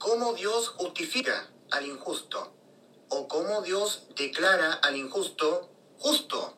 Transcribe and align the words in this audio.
cómo 0.00 0.32
Dios 0.32 0.68
justifica 0.70 1.50
al 1.70 1.86
injusto 1.86 2.54
o 3.10 3.28
cómo 3.28 3.60
Dios 3.60 4.06
declara 4.16 4.72
al 4.72 4.96
injusto 4.96 5.70
justo. 5.98 6.56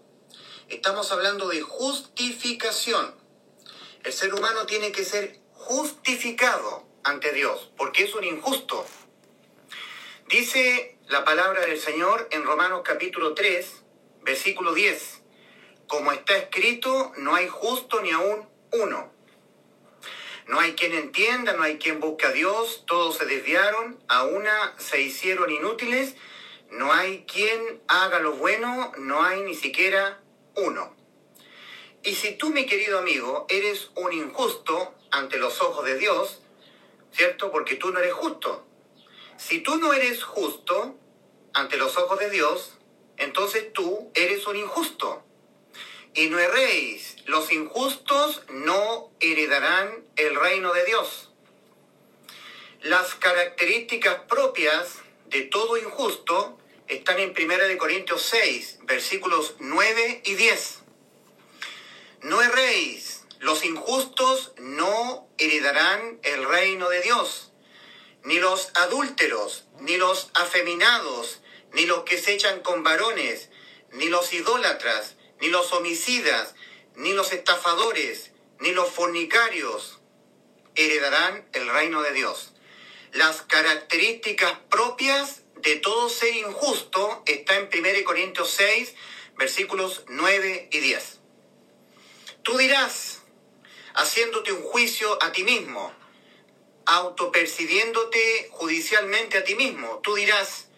Estamos 0.69 1.11
hablando 1.11 1.49
de 1.49 1.61
justificación. 1.61 3.17
El 4.05 4.13
ser 4.13 4.33
humano 4.33 4.65
tiene 4.67 4.93
que 4.93 5.05
ser 5.05 5.41
justificado 5.55 6.87
ante 7.03 7.33
Dios 7.33 7.73
porque 7.77 8.05
es 8.05 8.15
un 8.15 8.23
injusto. 8.23 8.87
Dice 10.29 10.99
la 11.09 11.25
palabra 11.25 11.67
del 11.67 11.81
Señor 11.81 12.29
en 12.31 12.45
Romanos 12.45 12.83
capítulo 12.85 13.35
3, 13.35 13.83
versículo 14.23 14.73
10. 14.73 15.21
Como 15.89 16.13
está 16.13 16.37
escrito, 16.37 17.13
no 17.17 17.35
hay 17.35 17.49
justo 17.49 18.01
ni 18.03 18.13
aún 18.13 18.49
uno. 18.73 19.12
No 20.53 20.61
hay 20.61 20.75
quien 20.75 20.93
entienda, 20.93 21.55
no 21.55 21.63
hay 21.63 21.79
quien 21.79 21.99
busque 21.99 22.27
a 22.27 22.31
Dios, 22.31 22.85
todos 22.87 23.17
se 23.17 23.25
desviaron, 23.25 23.99
a 24.07 24.25
una 24.25 24.75
se 24.77 25.01
hicieron 25.01 25.51
inútiles, 25.51 26.15
no 26.69 26.93
hay 26.93 27.25
quien 27.25 27.81
haga 27.89 28.19
lo 28.19 28.35
bueno, 28.35 28.93
no 28.99 29.25
hay 29.25 29.41
ni 29.41 29.55
siquiera 29.55 30.21
uno. 30.55 30.95
Y 32.03 32.17
si 32.17 32.37
tú, 32.37 32.51
mi 32.51 32.67
querido 32.67 32.99
amigo, 32.99 33.47
eres 33.49 33.93
un 33.95 34.13
injusto 34.13 34.95
ante 35.11 35.39
los 35.39 35.63
ojos 35.63 35.87
de 35.87 35.97
Dios, 35.97 36.43
¿cierto? 37.13 37.51
Porque 37.51 37.77
tú 37.77 37.91
no 37.91 38.01
eres 38.01 38.13
justo. 38.13 38.67
Si 39.39 39.61
tú 39.61 39.79
no 39.79 39.95
eres 39.95 40.23
justo 40.23 40.99
ante 41.55 41.79
los 41.79 41.97
ojos 41.97 42.19
de 42.19 42.29
Dios, 42.29 42.77
entonces 43.17 43.73
tú 43.73 44.11
eres 44.13 44.47
un 44.47 44.57
injusto 44.57 45.25
y 46.15 46.29
no 46.29 46.39
erréis, 46.39 47.17
los 47.27 47.53
injustos 47.53 48.43
no 48.51 49.11
heredarán 49.21 50.05
el 50.17 50.35
reino 50.37 50.73
de 50.73 50.85
Dios. 50.85 51.31
Las 52.83 53.15
características 53.15 54.21
propias 54.29 54.99
de 55.27 55.43
todo 55.43 55.79
injusto 55.79 56.59
están 56.89 57.19
en 57.19 57.31
1 57.31 57.79
Corintios 57.79 58.23
6, 58.23 58.81
versículos 58.83 59.55
9 59.61 60.23
y 60.25 60.35
10. 60.35 60.79
No 62.23 62.43
erréis, 62.43 63.25
los 63.41 63.65
injustos 63.65 64.53
no 64.59 65.29
heredarán 65.39 66.21
el 66.23 66.45
reino 66.45 66.89
de 66.91 67.01
Dios, 67.01 67.53
ni 68.25 68.39
los 68.39 68.71
adúlteros, 68.75 69.65
ni 69.81 69.97
los 69.97 70.31
afeminados, 70.35 71.41
ni 71.73 71.87
los 71.87 72.05
que 72.05 72.19
se 72.19 72.35
echan 72.35 72.61
con 72.61 72.83
varones, 72.83 73.49
ni 73.93 74.09
los 74.09 74.33
idólatras, 74.33 75.17
ni 75.43 75.49
los 75.49 75.73
homicidas, 75.73 76.55
ni 76.95 77.15
los 77.15 77.33
estafadores, 77.33 78.31
ni 78.61 78.71
los 78.71 78.89
fornicarios 78.89 79.99
heredarán 80.77 81.49
el 81.53 81.69
reino 81.69 82.01
de 82.01 82.13
Dios. 82.13 82.53
Las 83.11 83.43
características 83.43 84.57
propias 84.71 85.43
de 85.57 85.75
todo 85.77 86.09
ser 86.09 86.37
injusto 86.37 87.25
está 87.27 87.57
en 87.57 87.69
1 87.77 88.05
Corintios 88.05 88.53
6, 88.53 88.95
versículos 89.37 90.05
9 90.07 90.69
y 90.71 90.79
10. 90.79 91.19
Tú 92.45 92.57
dirás, 92.57 93.23
haciéndote 93.95 94.53
un 94.53 94.63
juicio 94.63 95.21
a 95.25 95.33
ti 95.33 95.43
mismo, 95.43 95.93
autopercibiéndote 96.87 98.49
judicialmente 98.53 99.39
a 99.39 99.45
ti 99.45 99.57
mismo, 99.57 99.99
tú 100.05 100.15
dirás, 100.15 100.69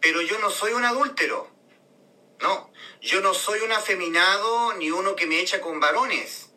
pero 0.00 0.20
yo 0.20 0.36
no 0.40 0.50
soy 0.50 0.72
un 0.72 0.84
adúltero. 0.84 1.48
No, 2.40 2.69
yo 3.00 3.20
no 3.20 3.34
soy 3.34 3.60
un 3.60 3.72
afeminado 3.72 4.74
ni 4.74 4.90
uno 4.90 5.16
que 5.16 5.26
me 5.26 5.40
echa 5.40 5.60
con 5.60 5.80
varones. 5.80 6.50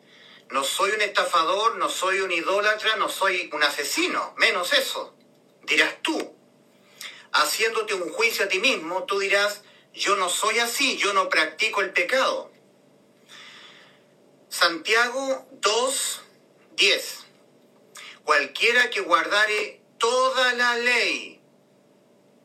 No 0.49 0.63
soy 0.63 0.91
un 0.91 1.01
estafador, 1.01 1.77
no 1.77 1.89
soy 1.89 2.19
un 2.19 2.31
idólatra, 2.31 2.95
no 2.97 3.09
soy 3.09 3.49
un 3.53 3.63
asesino, 3.63 4.33
menos 4.37 4.73
eso. 4.73 5.15
Dirás 5.63 5.95
tú, 6.01 6.35
haciéndote 7.31 7.93
un 7.93 8.11
juicio 8.11 8.45
a 8.45 8.49
ti 8.49 8.59
mismo, 8.59 9.05
tú 9.05 9.19
dirás, 9.19 9.63
yo 9.93 10.15
no 10.15 10.29
soy 10.29 10.59
así, 10.59 10.97
yo 10.97 11.13
no 11.13 11.29
practico 11.29 11.81
el 11.81 11.91
pecado. 11.91 12.51
Santiago 14.49 15.47
2, 15.53 16.21
10. 16.75 17.19
Cualquiera 18.23 18.89
que 18.89 19.01
guardare 19.01 19.81
toda 19.97 20.53
la 20.53 20.75
ley 20.77 21.41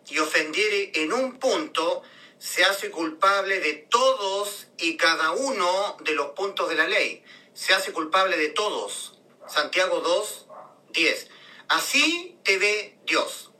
y 0.08 0.18
ofendiere 0.18 0.92
en 1.02 1.12
un 1.12 1.38
punto, 1.38 2.02
se 2.38 2.64
hace 2.64 2.90
culpable 2.90 3.60
de 3.60 3.74
todos 3.74 4.68
y 4.78 4.96
cada 4.96 5.32
uno 5.32 5.96
de 6.00 6.12
los 6.12 6.28
puntos 6.30 6.68
de 6.68 6.76
la 6.76 6.86
ley. 6.86 7.24
Se 7.52 7.74
hace 7.74 7.92
culpable 7.92 8.36
de 8.36 8.48
todos. 8.50 9.18
Santiago 9.48 10.00
2, 10.00 10.46
10. 10.90 11.28
Así 11.68 12.38
te 12.44 12.58
ve 12.58 12.96
Dios. 13.04 13.50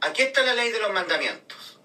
Aquí 0.00 0.22
está 0.22 0.42
la 0.42 0.54
ley 0.54 0.70
de 0.70 0.80
los 0.80 0.92
mandamientos. 0.92 1.78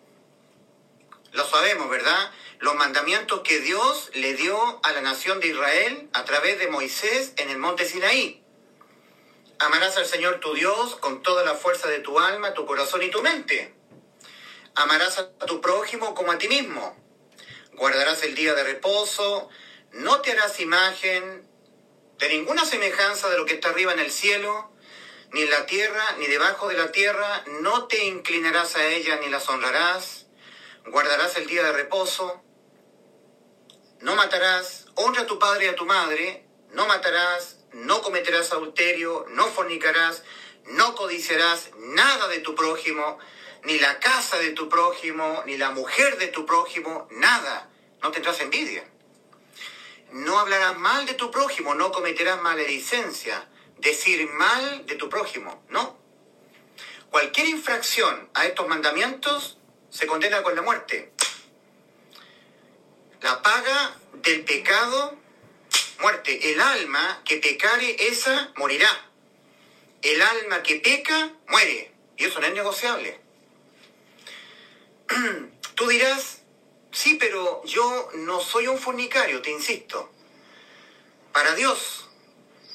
Lo 1.31 1.47
sabemos, 1.47 1.89
¿verdad? 1.89 2.31
Los 2.59 2.75
mandamientos 2.75 3.41
que 3.41 3.59
Dios 3.59 4.11
le 4.13 4.33
dio 4.33 4.79
a 4.83 4.91
la 4.91 5.01
nación 5.01 5.39
de 5.39 5.47
Israel 5.47 6.09
a 6.13 6.25
través 6.25 6.59
de 6.59 6.67
Moisés 6.67 7.33
en 7.37 7.49
el 7.49 7.57
monte 7.57 7.85
Sinaí. 7.85 8.43
Amarás 9.59 9.97
al 9.97 10.05
Señor 10.05 10.41
tu 10.41 10.53
Dios 10.53 10.95
con 10.97 11.23
toda 11.23 11.43
la 11.45 11.55
fuerza 11.55 11.87
de 11.87 11.99
tu 11.99 12.19
alma, 12.19 12.53
tu 12.53 12.65
corazón 12.65 13.01
y 13.01 13.09
tu 13.09 13.21
mente 13.21 13.73
Amarás 14.75 15.19
a 15.19 15.29
tu 15.45 15.61
prójimo 15.61 16.15
como 16.15 16.31
a 16.31 16.39
ti 16.39 16.47
mismo. 16.47 16.97
Guardarás 17.73 18.23
el 18.23 18.33
día 18.33 18.55
de 18.55 18.63
reposo. 18.63 19.49
No 19.91 20.21
te 20.21 20.31
harás 20.31 20.59
imagen 20.59 21.47
de 22.17 22.29
ninguna 22.29 22.65
semejanza 22.65 23.29
de 23.29 23.37
lo 23.37 23.45
que 23.45 23.53
está 23.53 23.69
arriba 23.69 23.93
en 23.93 23.99
el 23.99 24.11
cielo, 24.11 24.71
ni 25.31 25.43
en 25.43 25.51
la 25.51 25.67
tierra, 25.67 26.03
ni 26.17 26.25
debajo 26.25 26.69
de 26.69 26.77
la 26.77 26.91
tierra. 26.91 27.43
No 27.61 27.87
te 27.87 28.03
inclinarás 28.05 28.75
a 28.75 28.85
ella 28.87 29.17
ni 29.17 29.29
las 29.29 29.47
honrarás. 29.47 30.25
Guardarás 30.87 31.35
el 31.37 31.45
día 31.45 31.61
de 31.61 31.71
reposo. 31.71 32.41
No 33.99 34.15
matarás. 34.15 34.87
Honra 34.95 35.21
a 35.21 35.27
tu 35.27 35.37
padre 35.37 35.65
y 35.65 35.69
a 35.69 35.75
tu 35.75 35.85
madre. 35.85 36.47
No 36.71 36.87
matarás. 36.87 37.57
No 37.73 38.01
cometerás 38.01 38.51
adulterio. 38.51 39.27
No 39.29 39.45
fornicarás. 39.47 40.23
No 40.65 40.95
codiciarás 40.95 41.69
nada 41.77 42.27
de 42.27 42.39
tu 42.39 42.55
prójimo 42.55 43.19
ni 43.63 43.79
la 43.79 43.99
casa 43.99 44.37
de 44.37 44.51
tu 44.51 44.67
prójimo, 44.69 45.43
ni 45.45 45.57
la 45.57 45.71
mujer 45.71 46.17
de 46.17 46.27
tu 46.27 46.45
prójimo, 46.45 47.07
nada. 47.11 47.69
No 48.01 48.11
tendrás 48.11 48.39
envidia. 48.41 48.83
No 50.11 50.39
hablarás 50.39 50.77
mal 50.77 51.05
de 51.05 51.13
tu 51.13 51.31
prójimo, 51.31 51.73
no 51.73 51.91
cometerás 51.91 52.41
maledicencia, 52.41 53.47
decir 53.77 54.29
mal 54.29 54.85
de 54.85 54.95
tu 54.95 55.09
prójimo, 55.09 55.63
no. 55.69 55.97
Cualquier 57.09 57.47
infracción 57.47 58.29
a 58.33 58.45
estos 58.45 58.67
mandamientos 58.67 59.57
se 59.89 60.07
condena 60.07 60.43
con 60.43 60.55
la 60.55 60.61
muerte. 60.61 61.13
La 63.21 63.41
paga 63.41 63.95
del 64.13 64.43
pecado, 64.43 65.17
muerte. 65.99 66.51
El 66.51 66.59
alma 66.59 67.21
que 67.23 67.37
pecare, 67.37 68.07
esa 68.07 68.51
morirá. 68.57 68.89
El 70.01 70.21
alma 70.21 70.61
que 70.61 70.75
peca, 70.75 71.31
muere. 71.47 71.93
Y 72.17 72.25
eso 72.25 72.39
no 72.39 72.47
es 72.47 72.53
negociable. 72.53 73.22
Tú 75.75 75.87
dirás, 75.87 76.41
sí, 76.91 77.15
pero 77.19 77.63
yo 77.65 78.09
no 78.15 78.41
soy 78.41 78.67
un 78.67 78.77
fornicario, 78.77 79.41
te 79.41 79.51
insisto. 79.51 80.09
Para 81.31 81.55
Dios, 81.55 82.09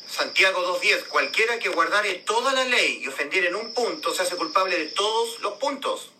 Santiago 0.09 0.81
2.10, 0.81 1.09
cualquiera 1.09 1.59
que 1.59 1.69
guardare 1.69 2.15
toda 2.15 2.53
la 2.53 2.65
ley 2.65 3.01
y 3.03 3.09
ofendiere 3.09 3.49
en 3.49 3.57
un 3.57 3.75
punto 3.75 4.15
se 4.15 4.23
hace 4.23 4.37
culpable 4.37 4.77
de 4.77 4.87
todos 4.87 5.41
los 5.41 5.55
puntos. 5.55 6.13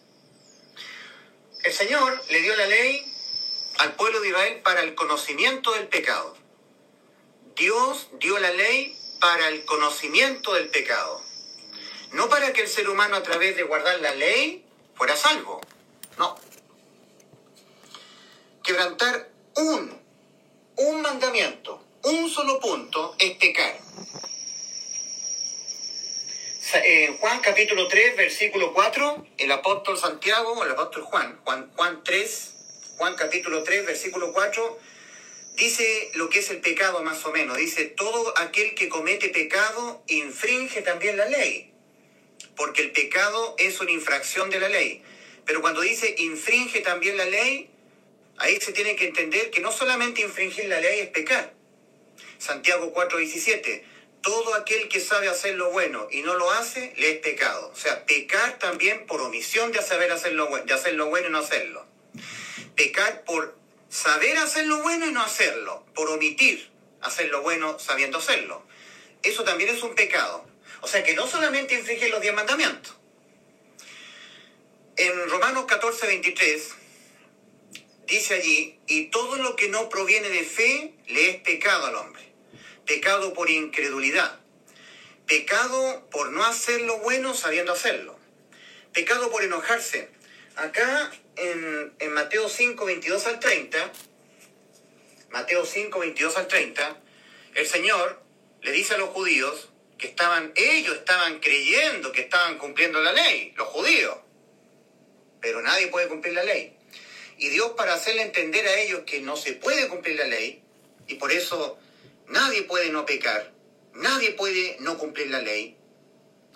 El 1.65 1.73
Señor 1.73 2.23
le 2.31 2.41
dio 2.41 2.55
la 2.55 2.67
ley 2.67 3.05
al 3.79 3.95
pueblo 3.97 4.21
de 4.21 4.29
Israel 4.29 4.61
para 4.63 4.83
el 4.83 4.95
conocimiento 4.95 5.73
del 5.73 5.89
pecado. 5.89 6.37
Dios 7.57 8.09
dio 8.21 8.39
la 8.39 8.53
ley 8.53 8.97
para 9.21 9.49
el 9.49 9.65
conocimiento 9.65 10.55
del 10.55 10.69
pecado. 10.69 11.23
No 12.13 12.29
para 12.29 12.53
que 12.53 12.63
el 12.63 12.69
ser 12.69 12.89
humano 12.89 13.17
a 13.17 13.23
través 13.23 13.57
de 13.57 13.65
guardar 13.65 14.01
la 14.01 14.15
ley 14.15 14.65
fuera 14.95 15.17
salvo. 15.17 15.58
No. 16.19 16.37
Quebrantar 18.65 19.31
un, 19.57 20.01
un 20.77 21.01
mandamiento, 21.01 21.83
un 22.03 22.29
solo 22.29 22.59
punto 22.61 23.15
es 23.19 23.37
pecar. 23.39 23.79
En 26.75 27.17
Juan 27.17 27.41
capítulo 27.41 27.89
3, 27.89 28.17
versículo 28.17 28.75
4, 28.75 29.27
el 29.39 29.53
apóstol 29.53 29.97
Santiago, 29.97 30.63
el 30.65 30.73
apóstol 30.73 31.03
Juan, 31.05 31.41
Juan, 31.45 31.71
Juan 31.75 32.05
3, 32.05 32.55
Juan 32.99 33.15
capítulo 33.15 33.63
3, 33.63 33.87
versículo 33.87 34.33
4, 34.35 34.79
dice 35.57 36.11
lo 36.15 36.29
que 36.29 36.41
es 36.41 36.51
el 36.51 36.61
pecado 36.61 37.03
más 37.03 37.25
o 37.25 37.33
menos. 37.33 37.57
Dice, 37.57 37.87
todo 37.87 38.37
aquel 38.37 38.75
que 38.75 38.91
comete 38.91 39.31
pecado 39.31 40.03
infringe 40.09 40.83
también 40.83 41.17
la 41.17 41.25
ley, 41.25 41.73
porque 42.55 42.83
el 42.83 42.93
pecado 42.93 43.55
es 43.57 43.81
una 43.81 43.93
infracción 43.93 44.51
de 44.51 44.61
la 44.61 44.69
ley. 44.69 45.03
Pero 45.49 45.63
cuando 45.63 45.81
dice 45.81 46.15
infringe 46.19 46.81
también 46.81 47.17
la 47.17 47.25
ley, 47.25 47.71
ahí 48.37 48.61
se 48.61 48.71
tiene 48.73 48.95
que 48.97 49.07
entender 49.07 49.51
que 49.51 49.63
no 49.63 49.73
solamente 49.73 50.21
infringir 50.21 50.67
la 50.67 50.79
ley 50.79 51.01
es 51.01 51.09
pecar. 51.09 51.55
Santiago 52.37 52.93
4:17, 52.93 53.83
todo 54.21 54.53
aquel 54.53 54.89
que 54.89 55.01
sabe 55.01 55.27
hacer 55.29 55.55
lo 55.55 55.71
bueno 55.71 56.07
y 56.11 56.21
no 56.21 56.35
lo 56.35 56.51
hace, 56.51 56.93
le 56.99 57.13
es 57.13 57.19
pecado. 57.21 57.71
O 57.73 57.75
sea, 57.75 58.05
pecar 58.05 58.59
también 58.59 59.07
por 59.07 59.23
omisión 59.23 59.73
de 59.73 59.81
saber 59.81 60.13
hacer 60.13 60.35
lo, 60.35 60.49
bueno, 60.49 60.67
de 60.67 60.75
hacer 60.75 60.93
lo 60.93 61.07
bueno 61.07 61.29
y 61.29 61.31
no 61.31 61.39
hacerlo. 61.39 61.87
Pecar 62.77 63.25
por 63.25 63.57
saber 63.89 64.37
hacer 64.37 64.67
lo 64.67 64.83
bueno 64.83 65.07
y 65.07 65.13
no 65.13 65.23
hacerlo. 65.23 65.87
Por 65.95 66.11
omitir 66.11 66.69
hacer 67.01 67.31
lo 67.31 67.41
bueno 67.41 67.79
sabiendo 67.79 68.19
hacerlo. 68.19 68.67
Eso 69.23 69.45
también 69.45 69.75
es 69.75 69.83
un 69.83 69.95
pecado. 69.95 70.47
O 70.83 70.89
sea 70.89 71.03
que 71.03 71.15
no 71.15 71.27
solamente 71.27 71.75
infringe 71.75 72.11
los 72.11 72.21
diez 72.21 72.35
mandamientos. 72.35 72.98
En 74.99 75.31
Romanos 75.31 75.65
14, 75.67 76.07
23 76.07 76.75
dice 78.07 78.35
allí, 78.35 78.81
y 78.87 79.07
todo 79.07 79.37
lo 79.37 79.57
que 79.57 79.69
no 79.69 79.89
proviene 79.89 80.29
de 80.29 80.45
fe 80.45 80.95
le 81.07 81.31
es 81.31 81.37
pecado 81.37 81.87
al 81.87 81.95
hombre 81.95 82.29
pecado 82.89 83.35
por 83.35 83.51
incredulidad, 83.51 84.41
pecado 85.27 86.09
por 86.11 86.33
no 86.33 86.43
hacer 86.43 86.81
lo 86.81 86.99
bueno 87.01 87.35
sabiendo 87.35 87.73
hacerlo, 87.73 88.19
pecado 88.95 89.31
por 89.31 89.45
enojarse. 89.45 90.09
Acá 90.57 91.13
en, 91.37 91.93
Mateo 92.15 92.49
5, 92.49 92.85
22 92.85 93.27
al 93.27 93.39
30, 93.39 93.93
Mateo 95.29 95.67
5, 95.67 95.99
22 96.01 96.37
al 96.39 96.49
30, 96.49 97.01
el 97.55 97.67
Señor 97.67 98.23
le 98.63 98.73
dice 98.73 98.95
a 98.95 98.99
los 98.99 99.11
judíos 99.11 99.69
que 99.99 100.07
estaban, 100.07 100.53
ellos 100.57 100.97
estaban 100.97 101.41
creyendo 101.41 102.11
que 102.11 102.23
estaban 102.23 102.57
cumpliendo 102.57 103.01
la 103.03 103.13
ley, 103.13 103.53
los 103.57 103.69
judíos, 103.69 104.17
pero 105.41 105.63
nadie 105.63 105.89
puede 105.89 106.09
cumplir 106.09 106.35
la 106.35 106.45
ley. 106.45 106.77
Y 107.39 107.49
Dios 107.51 107.73
para 107.77 107.95
hacerle 107.95 108.23
entender 108.23 108.67
a 108.67 108.81
ellos 108.81 109.03
que 109.07 109.21
no 109.21 109.37
se 109.37 109.53
puede 109.53 109.89
cumplir 109.89 110.17
la 110.17 110.27
ley, 110.27 110.63
y 111.07 111.15
por 111.15 111.33
eso 111.33 111.79
Nadie 112.29 112.65
puede 112.65 112.91
no 112.91 113.07
pecar, 113.07 113.53
nadie 113.95 114.33
puede 114.33 114.77
no 114.81 114.99
cumplir 114.99 115.31
la 115.31 115.41
ley. 115.41 115.77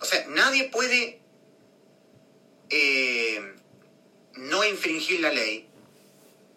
O 0.01 0.05
sea, 0.05 0.27
nadie 0.29 0.65
puede 0.65 1.19
eh, 2.69 3.55
no 4.35 4.65
infringir 4.65 5.21
la 5.21 5.33
ley. 5.33 5.69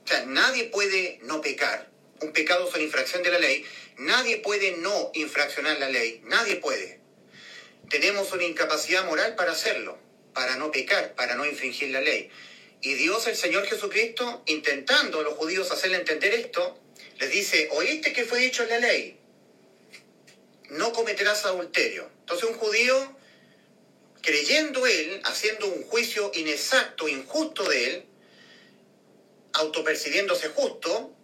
O 0.03 0.07
sea, 0.07 0.25
nadie 0.25 0.65
puede 0.65 1.19
no 1.23 1.39
pecar. 1.39 1.89
Un 2.21 2.33
pecado 2.33 2.67
es 2.67 2.75
una 2.75 2.83
infracción 2.83 3.23
de 3.23 3.31
la 3.31 3.39
ley. 3.39 3.65
Nadie 3.97 4.37
puede 4.37 4.77
no 4.77 5.11
infraccionar 5.13 5.79
la 5.79 5.89
ley. 5.89 6.21
Nadie 6.25 6.57
puede. 6.57 6.99
Tenemos 7.89 8.33
una 8.33 8.43
incapacidad 8.43 9.05
moral 9.05 9.35
para 9.35 9.53
hacerlo, 9.53 9.97
para 10.35 10.57
no 10.57 10.69
pecar, 10.69 11.15
para 11.15 11.33
no 11.35 11.45
infringir 11.45 11.89
la 11.89 12.01
ley. 12.01 12.29
Y 12.81 12.93
Dios, 12.93 13.25
el 13.25 13.35
Señor 13.35 13.65
Jesucristo, 13.65 14.43
intentando 14.45 15.21
a 15.21 15.23
los 15.23 15.33
judíos 15.33 15.71
hacerle 15.71 15.97
entender 15.97 16.33
esto, 16.35 16.77
les 17.17 17.31
dice, 17.31 17.69
oíste 17.71 18.13
que 18.13 18.25
fue 18.25 18.39
dicho 18.39 18.61
en 18.63 18.69
la 18.69 18.79
ley, 18.79 19.17
no 20.69 20.91
cometerás 20.91 21.45
adulterio. 21.45 22.11
Entonces 22.19 22.49
un 22.49 22.55
judío, 22.55 23.17
creyendo 24.21 24.85
él, 24.85 25.21
haciendo 25.23 25.67
un 25.67 25.83
juicio 25.83 26.29
inexacto, 26.35 27.07
injusto 27.07 27.67
de 27.69 27.85
él, 27.85 28.05
autopercibiéndose 29.53 30.49
justo, 30.49 31.15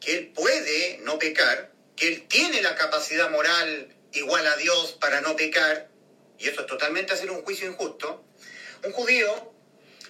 que 0.00 0.16
él 0.16 0.32
puede 0.34 0.98
no 1.02 1.18
pecar, 1.20 1.72
que 1.94 2.08
él 2.08 2.26
tiene 2.26 2.62
la 2.62 2.74
capacidad 2.74 3.30
moral 3.30 3.94
igual 4.12 4.44
a 4.44 4.56
Dios 4.56 4.96
para 5.00 5.20
no 5.20 5.36
pecar, 5.36 5.88
y 6.36 6.48
eso 6.48 6.62
es 6.62 6.66
totalmente 6.66 7.12
hacer 7.12 7.30
un 7.30 7.42
juicio 7.42 7.68
injusto, 7.68 8.24
un 8.84 8.92
judío 8.92 9.52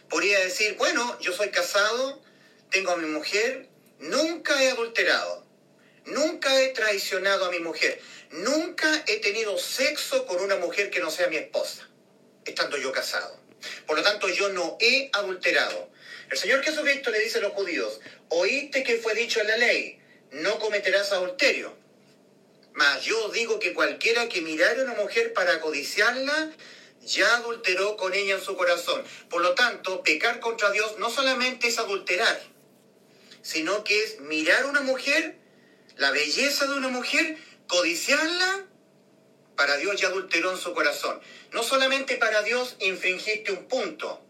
podría 0.08 0.40
decir, 0.40 0.76
bueno, 0.76 1.18
yo 1.20 1.32
soy 1.32 1.50
casado, 1.50 2.22
tengo 2.70 2.92
a 2.92 2.96
mi 2.96 3.06
mujer, 3.06 3.70
Nunca 4.00 4.62
he 4.62 4.70
adulterado, 4.70 5.44
nunca 6.06 6.58
he 6.62 6.68
traicionado 6.68 7.44
a 7.44 7.50
mi 7.50 7.58
mujer, 7.58 8.00
nunca 8.30 9.04
he 9.06 9.18
tenido 9.18 9.58
sexo 9.58 10.24
con 10.24 10.40
una 10.40 10.56
mujer 10.56 10.88
que 10.88 11.00
no 11.00 11.10
sea 11.10 11.26
mi 11.26 11.36
esposa, 11.36 11.86
estando 12.46 12.78
yo 12.78 12.92
casado. 12.92 13.38
Por 13.86 13.98
lo 13.98 14.02
tanto, 14.02 14.26
yo 14.30 14.48
no 14.48 14.78
he 14.80 15.10
adulterado. 15.12 15.90
El 16.30 16.38
Señor 16.38 16.62
Jesucristo 16.62 17.10
le 17.10 17.18
dice 17.18 17.38
a 17.38 17.42
los 17.42 17.52
judíos, 17.52 18.00
oíste 18.30 18.84
que 18.84 18.96
fue 18.96 19.14
dicho 19.14 19.38
en 19.42 19.48
la 19.48 19.58
ley, 19.58 20.00
no 20.30 20.58
cometerás 20.58 21.12
adulterio. 21.12 21.76
Mas 22.72 23.04
yo 23.04 23.28
digo 23.32 23.58
que 23.58 23.74
cualquiera 23.74 24.30
que 24.30 24.40
mirare 24.40 24.80
a 24.80 24.84
una 24.84 24.94
mujer 24.94 25.34
para 25.34 25.60
codiciarla, 25.60 26.52
ya 27.02 27.36
adulteró 27.36 27.96
con 27.96 28.14
ella 28.14 28.34
en 28.34 28.42
su 28.42 28.56
corazón. 28.56 29.02
Por 29.28 29.42
lo 29.42 29.54
tanto, 29.54 30.02
pecar 30.02 30.40
contra 30.40 30.70
Dios 30.70 30.98
no 30.98 31.10
solamente 31.10 31.68
es 31.68 31.78
adulterar, 31.78 32.40
sino 33.42 33.84
que 33.84 34.02
es 34.04 34.20
mirar 34.20 34.64
a 34.64 34.66
una 34.66 34.80
mujer, 34.80 35.36
la 35.96 36.10
belleza 36.10 36.66
de 36.66 36.74
una 36.74 36.88
mujer, 36.88 37.36
codiciarla, 37.66 38.66
para 39.56 39.76
Dios 39.76 40.00
ya 40.00 40.08
adulteró 40.08 40.52
en 40.52 40.58
su 40.58 40.72
corazón. 40.72 41.20
No 41.52 41.62
solamente 41.62 42.16
para 42.16 42.42
Dios 42.42 42.76
infringiste 42.80 43.52
un 43.52 43.68
punto, 43.68 44.24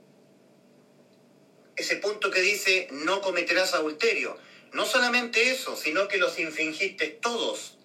ese 1.76 1.96
punto 1.96 2.30
que 2.30 2.40
dice 2.40 2.88
no 2.90 3.20
cometerás 3.20 3.74
adulterio. 3.74 4.36
No 4.72 4.86
solamente 4.86 5.50
eso, 5.50 5.76
sino 5.76 6.08
que 6.08 6.18
los 6.18 6.38
infringiste 6.38 7.08
todos. 7.08 7.78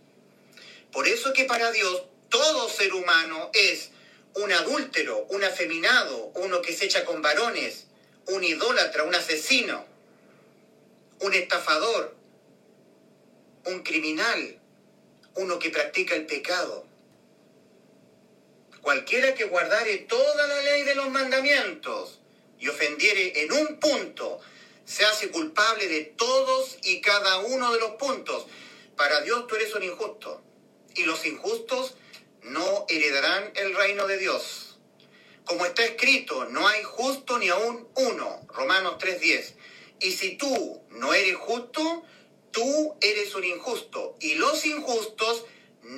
Por 0.92 1.08
eso 1.08 1.34
que 1.34 1.46
para 1.46 1.72
Dios 1.72 2.04
todo 2.30 2.70
ser 2.70 2.94
humano 2.94 3.50
es 3.54 3.92
un 4.36 4.52
adúltero, 4.52 5.26
un 5.30 5.44
afeminado, 5.44 6.32
uno 6.36 6.62
que 6.62 6.74
se 6.74 6.86
echa 6.86 7.06
con 7.06 7.22
varones, 7.22 7.86
un 8.28 8.44
idólatra, 8.44 9.04
un 9.04 9.16
asesino 9.16 9.96
un 11.20 11.34
estafador, 11.34 12.16
un 13.66 13.84
criminal, 13.84 14.60
uno 15.36 15.60
que 15.60 15.70
practica 15.70 16.16
el 16.16 16.26
pecado. 16.26 16.86
Cualquiera 18.82 19.34
que 19.34 19.46
guardare 19.46 19.98
toda 19.98 20.48
la 20.48 20.62
ley 20.62 20.84
de 20.84 20.96
los 20.96 21.10
mandamientos 21.10 22.20
y 22.60 22.68
ofendiere 22.68 23.44
en 23.44 23.52
un 23.54 23.80
punto, 23.80 24.40
se 24.86 25.04
hace 25.06 25.30
culpable 25.30 25.88
de 25.88 26.02
todos 26.02 26.78
y 26.84 27.02
cada 27.02 27.40
uno 27.40 27.74
de 27.74 27.80
los 27.80 27.92
puntos. 27.92 28.46
Para 28.96 29.22
Dios 29.22 29.48
tú 29.48 29.56
eres 29.56 29.74
un 29.74 29.84
injusto 29.84 30.44
y 30.94 31.04
los 31.04 31.26
injustos 31.26 31.96
no 32.46 32.86
heredarán 32.90 33.52
el 33.56 33.76
reino 33.76 34.08
de 34.08 34.18
Dios. 34.18 34.78
Como 35.46 35.66
está 35.66 35.84
escrito, 35.84 36.46
no 36.46 36.68
hay 36.68 36.84
justo 36.84 37.38
ni 37.38 37.50
aún 37.50 37.88
uno. 37.96 38.46
Romanos 38.54 38.98
3:10. 39.00 39.56
Y 40.00 40.12
si 40.12 40.38
tú 40.38 40.84
no 40.92 41.14
eres 41.14 41.36
justo, 41.36 42.04
tú 42.52 42.98
eres 43.02 43.34
un 43.36 43.44
injusto. 43.44 44.16
Y 44.20 44.36
los 44.36 44.66
injustos, 44.66 45.46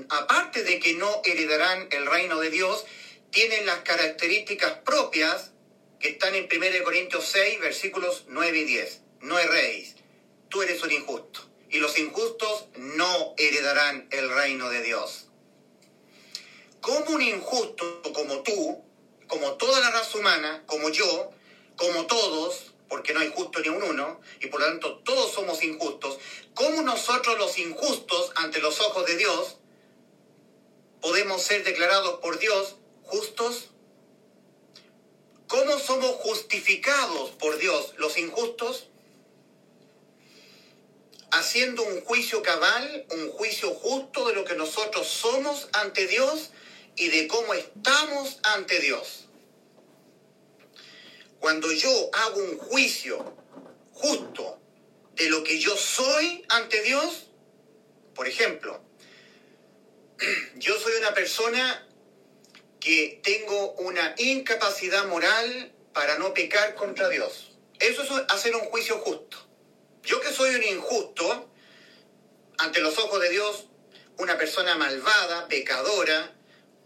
aparte 0.10 0.64
de 0.64 0.80
que 0.80 0.94
no 0.94 1.22
heredarán 1.26 1.88
el 1.92 2.06
reino 2.06 2.40
de 2.40 2.50
Dios, 2.50 2.86
tienen 3.32 3.66
las 3.66 3.80
características 3.80 4.80
propias 4.80 5.52
que 6.00 6.10
están 6.10 6.36
en 6.36 6.48
1 6.52 6.84
Corintios 6.84 7.28
6, 7.28 7.60
versículos 7.60 8.26
9 8.28 8.60
y 8.60 8.64
10. 8.64 9.02
No 9.22 9.38
erréis, 9.38 9.96
tú 10.50 10.62
eres 10.62 10.82
un 10.84 10.92
injusto. 10.92 11.42
Y 11.70 11.80
los 11.80 11.98
injustos 12.00 12.68
no 12.78 13.34
heredarán 13.38 14.08
el 14.12 14.30
reino 14.30 14.70
de 14.70 14.84
Dios. 14.84 15.27
Como 16.88 17.18
un 17.18 17.22
injusto 17.22 18.02
como 18.14 18.44
tú, 18.44 18.82
como 19.28 19.56
toda 19.56 19.78
la 19.82 19.92
raza 19.92 20.18
humana, 20.18 20.64
como 20.68 20.88
yo, 20.88 21.32
como 21.76 22.08
todos, 22.08 22.72
porque 22.88 23.14
no 23.14 23.20
hay 23.20 23.30
justo 23.36 23.60
ni 23.60 23.68
un 23.68 23.84
uno, 23.84 24.22
y 24.40 24.48
por 24.48 24.62
lo 24.62 24.68
tanto 24.68 25.00
todos 25.00 25.34
somos 25.34 25.62
injustos, 25.66 26.18
¿cómo 26.54 26.82
nosotros 26.84 27.38
los 27.38 27.60
injustos 27.60 28.32
ante 28.36 28.62
los 28.62 28.80
ojos 28.80 29.06
de 29.06 29.18
Dios 29.18 29.58
podemos 31.02 31.42
ser 31.42 31.66
declarados 31.66 32.22
por 32.22 32.40
Dios 32.40 32.78
justos? 33.04 33.68
¿Cómo 35.50 35.80
somos 35.80 36.12
justificados 36.22 37.32
por 37.32 37.58
Dios 37.58 37.96
los 37.98 38.18
injustos? 38.18 38.88
Haciendo 41.32 41.84
un 41.84 42.00
juicio 42.06 42.42
cabal, 42.42 43.06
un 43.12 43.30
juicio 43.32 43.72
justo 43.72 44.26
de 44.30 44.36
lo 44.36 44.46
que 44.46 44.56
nosotros 44.56 45.06
somos 45.06 45.68
ante 45.74 46.08
Dios 46.08 46.52
y 46.98 47.10
de 47.10 47.28
cómo 47.28 47.54
estamos 47.54 48.40
ante 48.44 48.80
Dios. 48.80 49.28
Cuando 51.40 51.72
yo 51.72 52.10
hago 52.12 52.42
un 52.42 52.58
juicio 52.58 53.36
justo 53.94 54.60
de 55.16 55.30
lo 55.30 55.44
que 55.44 55.60
yo 55.60 55.78
soy 55.78 56.44
ante 56.50 56.82
Dios, 56.82 57.28
por 58.16 58.28
ejemplo, 58.28 58.82
yo 60.56 60.78
soy 60.80 60.94
una 61.00 61.14
persona 61.14 61.88
que 62.80 63.20
tengo 63.24 63.74
una 63.74 64.16
incapacidad 64.18 65.06
moral 65.06 65.72
para 65.94 66.18
no 66.18 66.34
pecar 66.34 66.74
contra 66.76 67.10
Dios. 67.10 67.52
Eso 67.80 68.02
es 68.02 68.10
hacer 68.30 68.56
un 68.56 68.66
juicio 68.66 68.98
justo. 69.00 69.38
Yo 70.04 70.20
que 70.20 70.32
soy 70.32 70.56
un 70.56 70.64
injusto, 70.64 71.52
ante 72.58 72.80
los 72.80 72.98
ojos 72.98 73.22
de 73.22 73.30
Dios, 73.30 73.66
una 74.18 74.38
persona 74.38 74.76
malvada, 74.76 75.48
pecadora, 75.48 76.37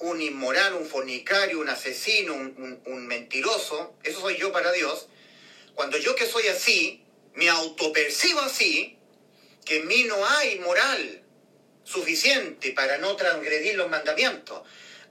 un 0.01 0.21
inmoral, 0.21 0.73
un 0.73 0.85
fornicario, 0.85 1.59
un 1.59 1.69
asesino, 1.69 2.33
un, 2.33 3.07
mentiroso, 3.07 3.95
eso 4.03 4.19
soy 4.19 4.37
yo 4.37 4.51
para 4.51 4.71
Dios, 4.71 5.07
cuando 5.75 5.97
yo 5.97 6.15
que 6.15 6.25
soy 6.25 6.47
así, 6.47 7.03
me 7.33 7.49
autopercibo 7.49 8.41
así, 8.41 8.97
que 9.65 9.77
en 9.77 9.87
mí 9.87 10.03
no 10.05 10.25
hay 10.25 10.59
moral, 10.59 11.23
suficiente 11.83 12.71
para 12.71 12.97
no 12.97 13.15
transgredir 13.15 13.75
los 13.75 13.89
mandamientos. 13.89 14.61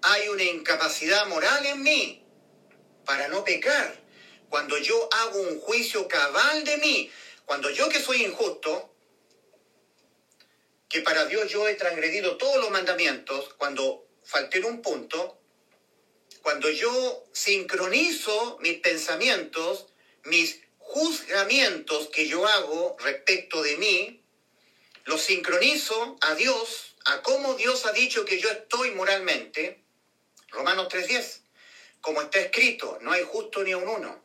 Hay 0.03 0.29
una 0.29 0.43
incapacidad 0.43 1.27
moral 1.27 1.67
en 1.67 1.83
mí 1.83 2.25
para 3.05 3.29
no 3.29 3.45
pecar. 3.45 3.97
Cuando 4.49 4.77
yo 4.79 5.09
hago 5.13 5.41
un 5.41 5.61
juicio 5.61 6.09
cabal 6.09 6.65
de 6.65 6.79
mí, 6.79 7.11
cuando 7.45 7.71
yo 7.71 7.89
que 7.89 8.01
soy 8.01 8.25
injusto, 8.25 8.93
que 10.89 11.03
para 11.03 11.27
Dios 11.27 11.49
yo 11.49 11.69
he 11.69 11.75
transgredido 11.75 12.37
todos 12.37 12.57
los 12.57 12.71
mandamientos, 12.71 13.55
cuando 13.55 14.10
falté 14.31 14.59
en 14.59 14.67
un 14.67 14.81
punto, 14.81 15.41
cuando 16.43 16.71
yo 16.71 17.25
sincronizo 17.33 18.59
mis 18.61 18.79
pensamientos, 18.79 19.89
mis 20.25 20.61
juzgamientos 20.79 22.09
que 22.09 22.29
yo 22.29 22.47
hago 22.47 22.97
respecto 23.01 23.61
de 23.63 23.77
mí, 23.77 24.23
los 25.05 25.21
sincronizo 25.23 26.17
a 26.21 26.37
Dios, 26.37 26.95
a 27.07 27.23
cómo 27.23 27.55
Dios 27.55 27.87
ha 27.87 27.93
dicho 27.93 28.25
que 28.25 28.39
yo 28.39 28.49
estoy 28.51 28.93
moralmente. 28.93 29.83
Romanos 30.51 30.89
3.10, 30.89 31.41
como 32.01 32.23
está 32.23 32.39
escrito, 32.39 32.99
no 33.01 33.11
hay 33.11 33.25
justo 33.25 33.65
ni 33.65 33.75
un 33.75 33.89
uno, 33.89 34.25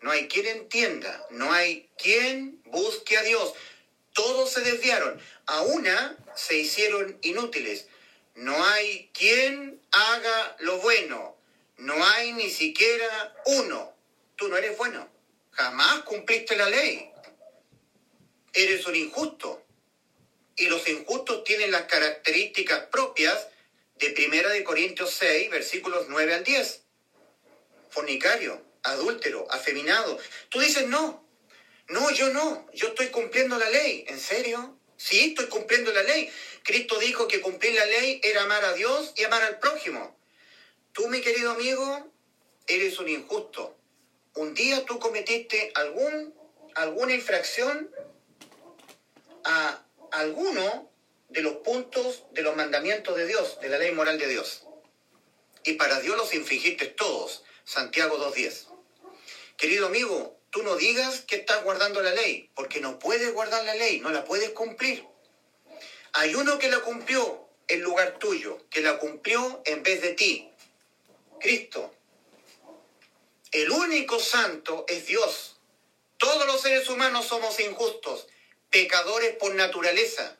no 0.00 0.10
hay 0.10 0.26
quien 0.26 0.46
entienda, 0.46 1.24
no 1.30 1.52
hay 1.52 1.88
quien 1.96 2.60
busque 2.64 3.16
a 3.16 3.22
Dios. 3.22 3.54
Todos 4.12 4.50
se 4.50 4.62
desviaron, 4.62 5.20
a 5.46 5.62
una 5.62 6.16
se 6.34 6.56
hicieron 6.58 7.16
inútiles. 7.22 7.86
No 8.36 8.64
hay 8.66 9.10
quien 9.14 9.80
haga 9.90 10.56
lo 10.60 10.78
bueno, 10.80 11.38
no 11.78 12.04
hay 12.04 12.32
ni 12.32 12.50
siquiera 12.50 13.34
uno. 13.46 13.96
Tú 14.36 14.48
no 14.48 14.58
eres 14.58 14.76
bueno. 14.76 15.10
Jamás 15.52 16.02
cumpliste 16.02 16.54
la 16.54 16.68
ley. 16.68 17.10
Eres 18.52 18.86
un 18.86 18.94
injusto. 18.94 19.64
Y 20.54 20.66
los 20.66 20.86
injustos 20.86 21.44
tienen 21.44 21.70
las 21.70 21.84
características 21.84 22.84
propias 22.92 23.48
de 23.98 24.10
Primera 24.10 24.50
de 24.50 24.64
Corintios 24.64 25.14
6, 25.14 25.48
versículos 25.50 26.06
9 26.08 26.34
al 26.34 26.44
10. 26.44 26.82
Fornicario, 27.88 28.62
adúltero, 28.82 29.50
afeminado. 29.50 30.18
Tú 30.50 30.60
dices 30.60 30.86
no. 30.88 31.26
No, 31.88 32.10
yo 32.10 32.28
no. 32.34 32.68
Yo 32.74 32.88
estoy 32.88 33.06
cumpliendo 33.08 33.56
la 33.58 33.70
ley. 33.70 34.04
¿En 34.08 34.20
serio? 34.20 34.78
Sí, 34.98 35.28
estoy 35.28 35.46
cumpliendo 35.46 35.92
la 35.92 36.02
ley. 36.02 36.30
Cristo 36.66 36.98
dijo 36.98 37.28
que 37.28 37.40
cumplir 37.40 37.74
la 37.74 37.86
ley 37.86 38.20
era 38.24 38.42
amar 38.42 38.64
a 38.64 38.72
Dios 38.72 39.12
y 39.14 39.22
amar 39.22 39.40
al 39.44 39.60
prójimo. 39.60 40.18
Tú, 40.92 41.06
mi 41.06 41.20
querido 41.20 41.52
amigo, 41.52 42.12
eres 42.66 42.98
un 42.98 43.08
injusto. 43.08 43.76
Un 44.34 44.52
día 44.52 44.84
tú 44.84 44.98
cometiste 44.98 45.70
algún, 45.76 46.34
alguna 46.74 47.14
infracción 47.14 47.88
a 49.44 49.80
alguno 50.10 50.90
de 51.28 51.42
los 51.42 51.54
puntos 51.58 52.24
de 52.32 52.42
los 52.42 52.56
mandamientos 52.56 53.16
de 53.16 53.28
Dios, 53.28 53.60
de 53.60 53.68
la 53.68 53.78
ley 53.78 53.92
moral 53.92 54.18
de 54.18 54.26
Dios. 54.26 54.64
Y 55.62 55.74
para 55.74 56.00
Dios 56.00 56.16
los 56.16 56.34
infringiste 56.34 56.86
todos. 56.86 57.44
Santiago 57.64 58.18
2.10. 58.18 58.66
Querido 59.56 59.86
amigo, 59.86 60.36
tú 60.50 60.64
no 60.64 60.74
digas 60.74 61.20
que 61.20 61.36
estás 61.36 61.62
guardando 61.62 62.02
la 62.02 62.12
ley, 62.12 62.50
porque 62.56 62.80
no 62.80 62.98
puedes 62.98 63.32
guardar 63.32 63.64
la 63.64 63.76
ley, 63.76 64.00
no 64.00 64.10
la 64.10 64.24
puedes 64.24 64.50
cumplir. 64.50 65.06
Hay 66.18 66.34
uno 66.34 66.58
que 66.58 66.70
la 66.70 66.80
cumplió 66.80 67.46
en 67.68 67.82
lugar 67.82 68.18
tuyo, 68.18 68.58
que 68.70 68.80
la 68.80 68.98
cumplió 68.98 69.60
en 69.66 69.82
vez 69.82 70.00
de 70.00 70.14
ti. 70.14 70.48
Cristo. 71.38 71.94
El 73.52 73.70
único 73.70 74.18
santo 74.18 74.86
es 74.88 75.06
Dios. 75.06 75.56
Todos 76.16 76.46
los 76.46 76.62
seres 76.62 76.88
humanos 76.88 77.26
somos 77.26 77.60
injustos, 77.60 78.28
pecadores 78.70 79.36
por 79.36 79.54
naturaleza. 79.54 80.38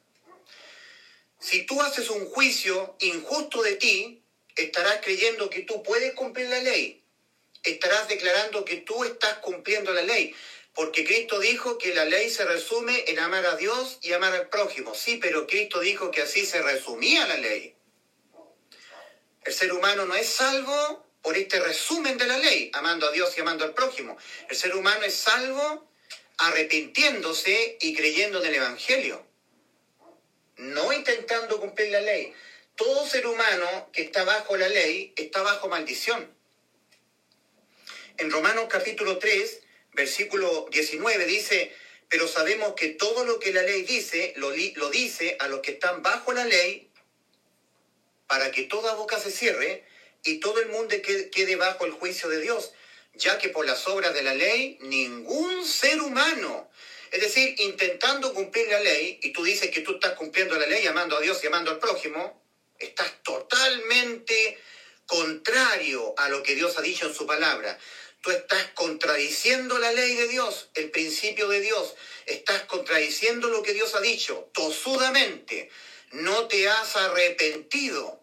Si 1.41 1.67
tú 1.67 1.83
haces 1.83 2.09
un 2.09 2.25
juicio 2.25 2.97
injusto 3.01 3.63
de 3.63 3.77
ti, 3.77 4.23
estarás 4.57 5.01
creyendo 5.03 5.51
que 5.51 5.61
tú 5.61 5.83
puedes 5.83 6.15
cumplir 6.15 6.49
la 6.49 6.63
ley. 6.63 7.03
Estarás 7.63 8.09
declarando 8.09 8.65
que 8.65 8.77
tú 8.77 9.05
estás 9.05 9.39
cumpliendo 9.41 9.93
la 9.93 10.03
ley. 10.03 10.35
Porque 10.77 11.07
Cristo 11.07 11.41
dijo 11.41 11.79
que 11.79 11.95
la 11.95 12.05
ley 12.05 12.29
se 12.29 12.45
resume 12.45 13.05
en 13.09 13.19
amar 13.19 13.47
a 13.47 13.57
Dios 13.57 13.99
y 14.03 14.13
amar 14.13 14.35
al 14.35 14.51
prójimo. 14.51 14.95
Sí, 14.95 15.17
pero 15.17 15.47
Cristo 15.47 15.81
dijo 15.81 16.11
que 16.11 16.21
así 16.21 16.45
se 16.45 16.61
resumía 16.61 17.27
la 17.27 17.39
ley. 17.39 17.75
El 19.43 19.55
ser 19.55 19.73
humano 19.73 20.05
no 20.05 20.15
es 20.15 20.29
salvo 20.29 21.07
por 21.23 21.35
este 21.35 21.61
resumen 21.61 22.19
de 22.19 22.27
la 22.27 22.37
ley, 22.37 22.71
amando 22.75 23.09
a 23.09 23.13
Dios 23.13 23.33
y 23.39 23.41
amando 23.41 23.65
al 23.65 23.73
prójimo. 23.73 24.19
El 24.51 24.57
ser 24.57 24.77
humano 24.77 25.03
es 25.07 25.15
salvo 25.15 25.91
arrepintiéndose 26.37 27.79
y 27.81 27.97
creyendo 27.97 28.41
en 28.41 28.47
el 28.47 28.55
Evangelio, 28.57 29.27
no 30.57 30.93
intentando 30.93 31.59
cumplir 31.59 31.91
la 31.91 32.03
ley. 32.03 32.35
Todo 32.75 33.07
ser 33.07 33.27
humano 33.27 33.89
que 33.95 34.03
está 34.03 34.25
bajo 34.25 34.59
la 34.59 34.69
ley 34.69 35.15
está 35.17 35.41
bajo 35.41 35.69
maldición. 35.69 36.31
En 38.19 38.31
Romanos 38.31 38.67
capítulo 38.69 39.19
3, 39.19 39.63
versículo 39.97 40.69
19 40.71 41.27
dice, 41.27 41.75
pero 42.09 42.29
sabemos 42.29 42.75
que 42.75 42.91
todo 42.91 43.25
lo 43.25 43.41
que 43.41 43.53
la 43.53 43.63
ley 43.63 43.83
dice, 43.83 44.33
lo, 44.37 44.51
lo 44.51 44.91
dice 44.91 45.37
a 45.41 45.49
los 45.49 45.61
que 45.61 45.73
están 45.73 46.03
bajo 46.03 46.33
la 46.33 46.45
ley 46.45 46.89
para 48.29 48.51
que 48.53 48.63
toda 48.65 48.95
boca 48.95 49.19
se 49.19 49.31
cierre 49.31 49.85
y 50.23 50.39
todo 50.39 50.61
el 50.61 50.69
mundo 50.69 50.95
quede, 51.03 51.57
bajo 51.57 51.87
el 51.87 51.93
juicio 51.93 52.29
de 52.29 52.41
Dios, 52.41 52.73
ya 53.15 53.39
que 53.39 53.49
por 53.49 53.67
las 53.67 53.87
obras 53.89 54.15
de 54.15 54.23
la 54.23 54.35
ley 54.35 54.79
ningún 54.83 55.65
ser 55.65 56.01
humano, 56.01 56.69
es 57.11 57.21
decir, 57.21 57.55
intentando 57.59 58.35
cumplir 58.35 58.69
la 58.69 58.81
ley, 58.81 59.19
y 59.23 59.33
tú 59.33 59.45
dices 59.45 59.71
que 59.71 59.81
tú 59.81 59.95
estás 59.95 60.13
cumpliendo 60.13 60.59
la 60.59 60.67
ley, 60.67 60.87
amando 60.87 61.17
a 61.17 61.21
Dios 61.21 61.43
y 61.43 61.47
al 61.47 61.79
prójimo, 61.79 62.43
estás 62.79 63.23
totalmente 63.23 64.59
contrario 65.07 66.15
a 66.19 66.29
lo 66.29 66.43
que 66.43 66.57
Dios 66.57 66.77
ha 66.77 66.83
dicho 66.83 67.07
en 67.07 67.15
su 67.15 67.27
palabra. 67.27 67.79
Tú 68.23 68.31
estás 68.31 68.67
contradiciendo 68.75 69.79
la 69.79 69.93
ley 69.93 70.15
de 70.15 70.29
Dios, 70.29 70.69
el 70.75 70.91
principio 70.91 71.49
de 71.49 71.61
Dios. 71.61 71.95
Estás 72.27 72.63
contradiciendo 72.63 73.49
lo 73.49 73.63
que 73.63 73.73
Dios 73.73 73.95
ha 73.95 74.01
dicho, 74.01 74.51
tosudamente 74.53 75.71
no 76.13 76.49
te 76.49 76.69
has 76.69 76.97
arrepentido. 76.97 78.21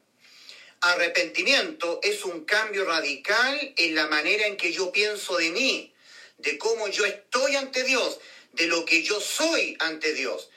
Arrepentimiento 0.81 1.99
es 2.03 2.25
un 2.25 2.43
cambio 2.45 2.85
radical 2.85 3.73
en 3.77 3.95
la 3.95 4.07
manera 4.07 4.47
en 4.47 4.57
que 4.57 4.73
yo 4.73 4.91
pienso 4.91 5.37
de 5.37 5.51
mí, 5.51 5.93
de 6.37 6.57
cómo 6.57 6.87
yo 6.87 7.05
estoy 7.05 7.55
ante 7.55 7.83
Dios, 7.83 8.19
de 8.51 8.67
lo 8.67 8.83
que 8.85 9.03
yo 9.03 9.19
soy 9.21 9.77
ante 9.79 10.13
Dios. 10.13 10.49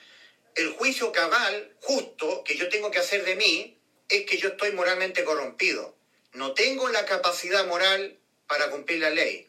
El 0.55 0.71
juicio 0.71 1.11
cabal, 1.11 1.75
justo, 1.81 2.43
que 2.43 2.57
yo 2.57 2.67
tengo 2.69 2.91
que 2.91 2.99
hacer 2.99 3.23
de 3.23 3.35
mí, 3.35 3.77
es 4.09 4.25
que 4.25 4.37
yo 4.37 4.49
estoy 4.49 4.71
moralmente 4.71 5.23
corrompido. 5.23 5.95
No 6.33 6.53
tengo 6.53 6.89
la 6.89 7.05
capacidad 7.05 7.65
moral 7.67 8.16
para 8.47 8.69
cumplir 8.69 8.99
la 8.99 9.09
ley. 9.09 9.47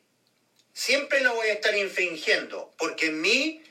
Siempre 0.73 1.21
la 1.21 1.33
voy 1.33 1.49
a 1.49 1.55
estar 1.55 1.77
infringiendo, 1.77 2.73
porque 2.79 3.07
en 3.07 3.21
mí 3.21 3.63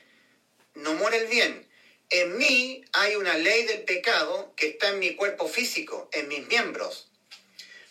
no 0.74 0.94
muere 0.94 1.18
el 1.18 1.26
bien, 1.26 1.68
en 2.10 2.38
mí 2.38 2.82
hay 2.94 3.16
una 3.16 3.36
ley 3.36 3.64
del 3.64 3.82
pecado 3.84 4.54
que 4.56 4.68
está 4.68 4.88
en 4.88 4.98
mi 4.98 5.14
cuerpo 5.14 5.46
físico, 5.46 6.08
en 6.12 6.28
mis 6.28 6.46
miembros. 6.46 7.10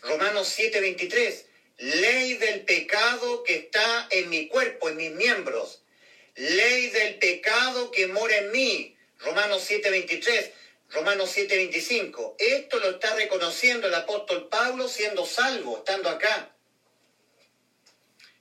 Romanos 0.01 0.47
7:23, 0.47 1.45
ley 1.77 2.33
del 2.35 2.65
pecado 2.65 3.43
que 3.43 3.55
está 3.55 4.07
en 4.09 4.29
mi 4.29 4.47
cuerpo, 4.47 4.89
en 4.89 4.97
mis 4.97 5.11
miembros. 5.11 5.83
Ley 6.35 6.87
del 6.87 7.19
pecado 7.19 7.91
que 7.91 8.07
mora 8.07 8.37
en 8.37 8.51
mí. 8.51 8.95
Romanos 9.19 9.63
7:23, 9.63 10.51
Romanos 10.89 11.29
7:25. 11.31 12.35
Esto 12.39 12.79
lo 12.79 12.91
está 12.91 13.13
reconociendo 13.15 13.87
el 13.87 13.93
apóstol 13.93 14.47
Pablo 14.49 14.87
siendo 14.87 15.27
salvo, 15.27 15.77
estando 15.77 16.09
acá. 16.09 16.56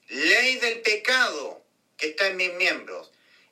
Ley 0.08 0.56
del 0.56 0.82
pecado 0.82 1.64
que 1.96 2.08
está 2.08 2.28
en 2.28 2.36
mis 2.36 2.52
miembros. 2.54 3.10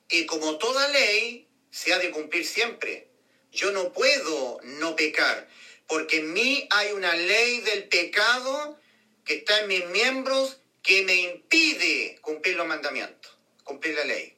Y 0.09 0.25
como 0.25 0.57
toda 0.57 0.87
ley, 0.89 1.47
se 1.71 1.93
ha 1.93 1.99
de 1.99 2.11
cumplir 2.11 2.45
siempre. 2.45 3.07
Yo 3.51 3.71
no 3.71 3.91
puedo 3.91 4.59
no 4.63 4.95
pecar, 4.95 5.49
porque 5.87 6.17
en 6.17 6.33
mí 6.33 6.67
hay 6.71 6.91
una 6.91 7.13
ley 7.15 7.61
del 7.61 7.87
pecado 7.87 8.79
que 9.23 9.35
está 9.35 9.59
en 9.59 9.67
mis 9.67 9.85
miembros 9.87 10.57
que 10.83 11.03
me 11.03 11.15
impide 11.15 12.19
cumplir 12.21 12.55
los 12.55 12.67
mandamientos, 12.67 13.35
cumplir 13.63 13.95
la 13.95 14.05
ley. 14.05 14.37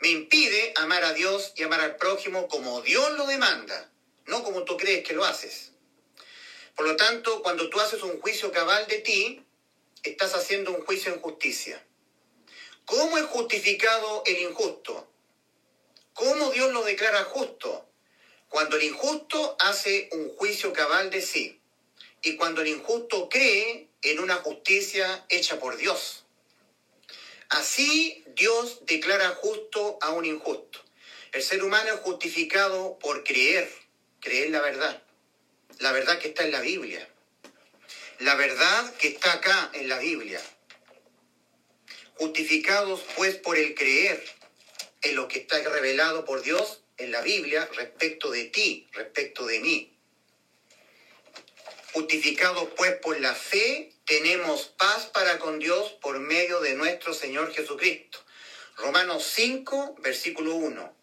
Me 0.00 0.10
impide 0.10 0.74
amar 0.76 1.02
a 1.04 1.14
Dios 1.14 1.52
y 1.56 1.62
amar 1.62 1.80
al 1.80 1.96
prójimo 1.96 2.46
como 2.46 2.82
Dios 2.82 3.12
lo 3.16 3.26
demanda, 3.26 3.90
no 4.26 4.44
como 4.44 4.64
tú 4.64 4.76
crees 4.76 5.06
que 5.06 5.14
lo 5.14 5.24
haces. 5.24 5.72
Por 6.76 6.86
lo 6.86 6.94
tanto, 6.96 7.42
cuando 7.42 7.68
tú 7.70 7.80
haces 7.80 8.02
un 8.02 8.20
juicio 8.20 8.52
cabal 8.52 8.86
de 8.86 8.98
ti, 8.98 9.44
estás 10.10 10.34
haciendo 10.34 10.72
un 10.72 10.84
juicio 10.84 11.12
en 11.12 11.20
justicia. 11.20 11.84
¿Cómo 12.84 13.18
es 13.18 13.24
justificado 13.26 14.22
el 14.26 14.38
injusto? 14.38 15.08
¿Cómo 16.14 16.50
Dios 16.50 16.72
lo 16.72 16.84
declara 16.84 17.24
justo? 17.24 17.86
Cuando 18.48 18.76
el 18.76 18.84
injusto 18.84 19.56
hace 19.60 20.08
un 20.12 20.34
juicio 20.36 20.72
cabal 20.72 21.10
de 21.10 21.20
sí 21.20 21.60
y 22.22 22.36
cuando 22.36 22.62
el 22.62 22.68
injusto 22.68 23.28
cree 23.28 23.88
en 24.02 24.20
una 24.20 24.36
justicia 24.36 25.26
hecha 25.28 25.58
por 25.58 25.76
Dios. 25.76 26.24
Así 27.50 28.24
Dios 28.34 28.80
declara 28.86 29.30
justo 29.30 29.98
a 30.00 30.12
un 30.12 30.24
injusto. 30.24 30.80
El 31.32 31.42
ser 31.42 31.62
humano 31.62 31.92
es 31.92 32.00
justificado 32.00 32.98
por 32.98 33.22
creer, 33.22 33.70
creer 34.20 34.50
la 34.50 34.60
verdad, 34.60 35.02
la 35.78 35.92
verdad 35.92 36.18
que 36.18 36.28
está 36.28 36.44
en 36.44 36.52
la 36.52 36.60
Biblia, 36.60 37.06
la 38.18 38.34
verdad 38.34 38.94
que 38.94 39.08
está 39.08 39.34
acá 39.34 39.70
en 39.74 39.88
la 39.88 39.98
Biblia. 39.98 40.40
Justificados 42.14 43.04
pues 43.16 43.36
por 43.36 43.56
el 43.56 43.74
creer 43.74 44.22
en 45.02 45.14
lo 45.14 45.28
que 45.28 45.38
está 45.38 45.58
revelado 45.60 46.24
por 46.24 46.42
Dios 46.42 46.80
en 46.96 47.12
la 47.12 47.20
Biblia 47.20 47.68
respecto 47.76 48.30
de 48.32 48.46
ti, 48.46 48.88
respecto 48.92 49.46
de 49.46 49.60
mí. 49.60 49.96
Justificados 51.92 52.68
pues 52.76 52.96
por 52.96 53.20
la 53.20 53.34
fe, 53.34 53.92
tenemos 54.04 54.66
paz 54.66 55.06
para 55.06 55.38
con 55.38 55.60
Dios 55.60 55.92
por 56.00 56.18
medio 56.18 56.60
de 56.60 56.74
nuestro 56.74 57.14
Señor 57.14 57.54
Jesucristo. 57.54 58.18
Romanos 58.76 59.24
5, 59.34 59.96
versículo 60.00 60.56
1. 60.56 60.96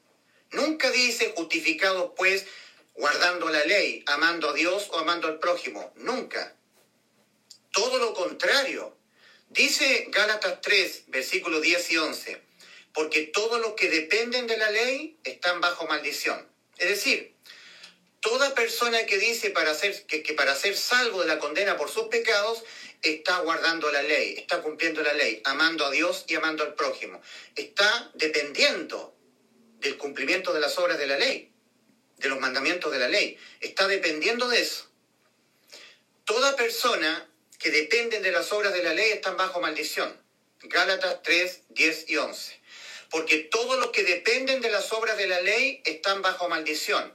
Nunca 0.52 0.92
dice 0.92 1.34
justificados 1.36 2.12
pues 2.18 2.46
guardando 2.94 3.50
la 3.50 3.64
ley, 3.64 4.04
amando 4.08 4.50
a 4.50 4.54
Dios 4.54 4.90
o 4.92 5.00
amando 5.00 5.28
al 5.28 5.40
prójimo. 5.40 5.94
Nunca. 5.96 6.56
Todo 7.76 7.98
lo 7.98 8.14
contrario. 8.14 8.96
Dice 9.50 10.08
Gálatas 10.08 10.62
3, 10.62 11.04
versículos 11.08 11.62
10 11.62 11.92
y 11.92 11.98
11, 11.98 12.42
porque 12.94 13.24
todos 13.24 13.60
los 13.60 13.74
que 13.74 13.90
dependen 13.90 14.48
de 14.48 14.56
la 14.56 14.72
ley 14.72 15.18
están 15.26 15.60
bajo 15.60 15.86
maldición. 15.86 16.48
Es 16.78 16.88
decir, 16.88 17.36
toda 18.22 18.56
persona 18.56 19.06
que 19.06 19.18
dice 19.18 19.50
para 19.50 19.74
ser, 19.74 20.06
que, 20.06 20.24
que 20.24 20.34
para 20.34 20.56
ser 20.56 20.78
salvo 20.78 21.22
de 21.22 21.28
la 21.28 21.38
condena 21.38 21.76
por 21.76 21.90
sus 21.90 22.08
pecados 22.08 22.64
está 23.02 23.40
guardando 23.40 23.92
la 23.92 24.04
ley, 24.04 24.36
está 24.38 24.62
cumpliendo 24.62 25.04
la 25.04 25.14
ley, 25.14 25.42
amando 25.44 25.86
a 25.86 25.92
Dios 25.92 26.24
y 26.30 26.36
amando 26.36 26.64
al 26.64 26.76
prójimo. 26.76 27.22
Está 27.58 28.10
dependiendo 28.14 29.14
del 29.80 29.98
cumplimiento 29.98 30.54
de 30.54 30.62
las 30.62 30.78
obras 30.78 30.98
de 30.98 31.08
la 31.08 31.18
ley, 31.18 31.52
de 32.20 32.30
los 32.30 32.40
mandamientos 32.40 32.94
de 32.94 33.00
la 33.00 33.10
ley. 33.10 33.38
Está 33.60 33.86
dependiendo 33.90 34.48
de 34.48 34.62
eso. 34.62 34.90
Toda 36.24 36.56
persona 36.56 37.30
que 37.58 37.72
depende 37.72 38.20
de 38.20 38.32
las 38.32 38.52
obras 38.52 38.74
de 38.74 38.84
la 38.84 38.94
ley 38.94 39.12
está 39.12 39.32
bajo 39.32 39.62
maldición. 39.62 40.16
Gálatas 40.64 41.22
3, 41.24 41.62
10 41.70 42.10
y 42.10 42.18
11. 42.18 42.60
Porque 43.10 43.38
todos 43.40 43.80
los 43.80 43.92
que 43.92 44.04
dependen 44.04 44.62
de 44.62 44.72
las 44.72 44.92
obras 44.94 45.18
de 45.18 45.28
la 45.28 45.42
ley 45.42 45.82
están 45.86 46.22
bajo 46.22 46.50
maldición 46.50 47.14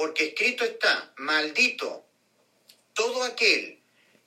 porque 0.00 0.28
escrito 0.28 0.64
está, 0.64 1.12
maldito 1.18 2.06
todo 2.94 3.22
aquel 3.22 3.82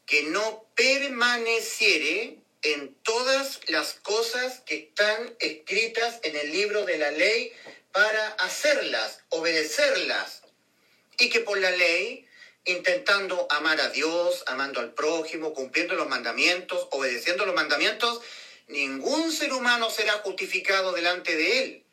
que 0.05 0.21
no 0.21 0.67
permaneciere 0.75 2.37
en 2.61 2.93
todas 3.01 3.59
las 3.69 3.95
cosas 3.95 4.59
que 4.67 4.75
están 4.75 5.35
escritas 5.39 6.19
en 6.21 6.35
el 6.35 6.51
libro 6.51 6.85
de 6.85 6.99
la 6.99 7.09
ley 7.09 7.51
para 7.91 8.27
hacerlas, 8.33 9.21
obedecerlas, 9.29 10.43
y 11.17 11.29
que 11.29 11.39
por 11.39 11.57
la 11.57 11.71
ley, 11.71 12.22
intentando 12.65 13.47
amar 13.49 13.79
a 13.81 13.89
Dios, 13.89 14.43
amando 14.47 14.79
al 14.79 14.93
prójimo, 14.93 15.53
cumpliendo 15.53 15.95
los 15.95 16.07
mandamientos, 16.07 16.87
obedeciendo 16.91 17.45
los 17.45 17.55
mandamientos, 17.55 18.21
ningún 18.67 19.31
ser 19.31 19.53
humano 19.53 19.89
será 19.89 20.13
justificado 20.19 20.93
delante 20.93 21.35
de 21.35 21.63
él, 21.63 21.85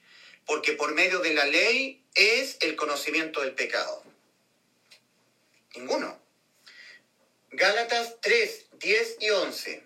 porque 0.46 0.72
por 0.72 0.94
medio 0.94 1.18
de 1.18 1.34
la 1.34 1.44
ley 1.44 2.04
es 2.14 2.56
el 2.60 2.76
conocimiento 2.76 3.40
del 3.40 3.54
pecado? 3.54 4.02
Ninguno. 5.74 6.20
Gálatas 7.50 8.16
3, 8.20 8.66
10 8.78 9.16
y 9.20 9.30
11. 9.30 9.84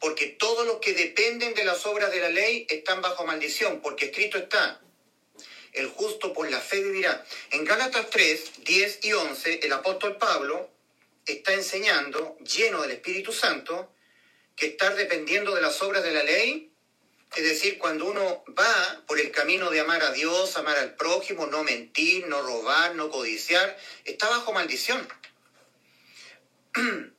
Porque 0.00 0.26
todos 0.26 0.66
los 0.66 0.78
que 0.78 0.92
dependen 0.92 1.54
de 1.54 1.64
las 1.64 1.84
obras 1.84 2.12
de 2.12 2.20
la 2.20 2.30
ley 2.30 2.66
están 2.70 3.02
bajo 3.02 3.26
maldición, 3.26 3.80
porque 3.80 4.06
escrito 4.06 4.38
está, 4.38 4.80
el 5.72 5.88
justo 5.88 6.07
por 6.18 6.50
la 6.50 6.60
fe 6.60 6.82
vivirá. 6.82 7.24
En 7.50 7.64
Gálatas 7.64 8.10
3, 8.10 8.64
10 8.64 8.98
y 9.02 9.12
11, 9.12 9.60
el 9.62 9.72
apóstol 9.72 10.16
Pablo 10.16 10.70
está 11.26 11.52
enseñando, 11.52 12.36
lleno 12.38 12.82
del 12.82 12.92
Espíritu 12.92 13.32
Santo, 13.32 13.92
que 14.56 14.66
estar 14.66 14.96
dependiendo 14.96 15.54
de 15.54 15.62
las 15.62 15.80
obras 15.82 16.02
de 16.02 16.12
la 16.12 16.22
ley 16.22 16.68
es 17.36 17.44
decir, 17.44 17.78
cuando 17.78 18.06
uno 18.06 18.42
va 18.58 19.02
por 19.06 19.20
el 19.20 19.30
camino 19.30 19.70
de 19.70 19.80
amar 19.80 20.02
a 20.02 20.12
Dios, 20.12 20.56
amar 20.56 20.78
al 20.78 20.94
prójimo, 20.94 21.46
no 21.46 21.62
mentir, 21.62 22.26
no 22.26 22.42
robar, 22.42 22.94
no 22.94 23.10
codiciar, 23.10 23.76
está 24.04 24.28
bajo 24.28 24.52
maldición. 24.52 25.06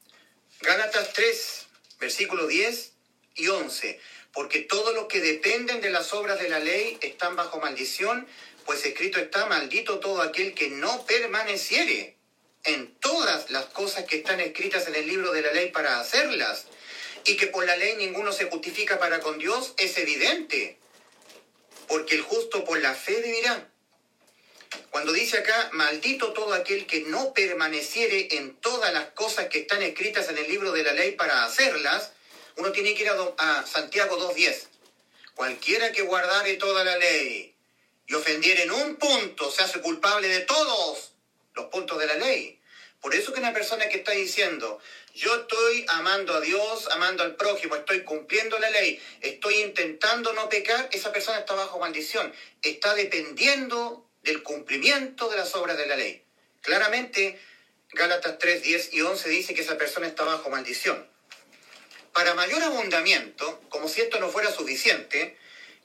Gálatas 0.61 1.13
3, 1.13 1.67
versículos 1.99 2.47
10 2.49 2.93
y 3.35 3.47
11. 3.47 4.01
Porque 4.33 4.59
todos 4.59 4.93
los 4.93 5.05
que 5.05 5.21
dependen 5.21 5.81
de 5.81 5.89
las 5.89 6.13
obras 6.13 6.39
de 6.39 6.49
la 6.49 6.59
ley 6.59 6.97
están 7.01 7.35
bajo 7.35 7.59
maldición, 7.59 8.27
pues 8.65 8.85
escrito 8.85 9.19
está, 9.19 9.45
maldito 9.45 9.99
todo 9.99 10.21
aquel 10.21 10.53
que 10.53 10.69
no 10.69 11.05
permaneciere 11.05 12.17
en 12.63 12.93
todas 12.99 13.49
las 13.49 13.65
cosas 13.65 14.05
que 14.05 14.17
están 14.17 14.39
escritas 14.39 14.87
en 14.87 14.95
el 14.95 15.07
libro 15.07 15.31
de 15.31 15.41
la 15.41 15.53
ley 15.53 15.71
para 15.71 15.99
hacerlas 15.99 16.65
y 17.25 17.37
que 17.37 17.47
por 17.47 17.65
la 17.65 17.75
ley 17.77 17.95
ninguno 17.95 18.31
se 18.31 18.45
justifica 18.45 18.99
para 18.99 19.19
con 19.19 19.37
Dios 19.37 19.73
es 19.77 19.97
evidente, 19.97 20.77
porque 21.87 22.15
el 22.15 22.21
justo 22.21 22.63
por 22.63 22.79
la 22.79 22.93
fe 22.93 23.21
vivirá. 23.21 23.69
Cuando 24.91 25.11
dice 25.11 25.39
acá, 25.39 25.69
maldito 25.73 26.33
todo 26.33 26.53
aquel 26.53 26.85
que 26.85 27.01
no 27.01 27.33
permaneciere 27.33 28.35
en 28.37 28.55
todas 28.57 28.93
las 28.93 29.05
cosas 29.11 29.47
que 29.47 29.59
están 29.59 29.81
escritas 29.81 30.29
en 30.29 30.37
el 30.37 30.47
libro 30.47 30.71
de 30.71 30.83
la 30.83 30.93
ley 30.93 31.11
para 31.13 31.43
hacerlas, 31.45 32.11
uno 32.57 32.71
tiene 32.71 32.93
que 32.93 33.03
ir 33.03 33.09
a, 33.09 33.33
a 33.37 33.65
Santiago 33.65 34.17
2.10. 34.33 34.67
Cualquiera 35.33 35.91
que 35.91 36.01
guardare 36.01 36.55
toda 36.55 36.83
la 36.83 36.97
ley 36.97 37.55
y 38.09 38.15
ofendiere 38.15 38.63
en 38.63 38.71
un 38.71 38.95
punto 38.95 39.51
se 39.51 39.63
hace 39.63 39.79
culpable 39.79 40.27
de 40.27 40.41
todos 40.41 41.13
los 41.53 41.65
puntos 41.67 41.99
de 41.99 42.07
la 42.07 42.15
ley. 42.15 42.59
Por 42.99 43.15
eso 43.15 43.31
que 43.31 43.39
una 43.39 43.53
persona 43.53 43.87
que 43.87 43.97
está 43.97 44.11
diciendo, 44.11 44.79
yo 45.13 45.33
estoy 45.35 45.85
amando 45.87 46.33
a 46.33 46.41
Dios, 46.41 46.89
amando 46.91 47.23
al 47.23 47.35
prójimo, 47.35 47.75
estoy 47.75 48.03
cumpliendo 48.03 48.57
la 48.59 48.69
ley, 48.71 49.01
estoy 49.21 49.61
intentando 49.61 50.33
no 50.33 50.49
pecar, 50.49 50.89
esa 50.91 51.13
persona 51.13 51.39
está 51.39 51.53
bajo 51.53 51.79
maldición, 51.79 52.33
está 52.61 52.95
dependiendo 52.95 54.09
del 54.23 54.43
cumplimiento 54.43 55.29
de 55.29 55.37
las 55.37 55.55
obras 55.55 55.77
de 55.77 55.85
la 55.85 55.95
ley. 55.95 56.23
Claramente, 56.61 57.39
Gálatas 57.93 58.37
3, 58.39 58.63
10 58.63 58.93
y 58.93 59.01
11 59.01 59.29
dice 59.29 59.53
que 59.53 59.61
esa 59.61 59.77
persona 59.77 60.07
está 60.07 60.23
bajo 60.23 60.49
maldición. 60.49 61.07
Para 62.11 62.33
mayor 62.33 62.61
abundamiento, 62.63 63.61
como 63.69 63.87
si 63.87 64.01
esto 64.01 64.19
no 64.19 64.29
fuera 64.29 64.51
suficiente, 64.51 65.37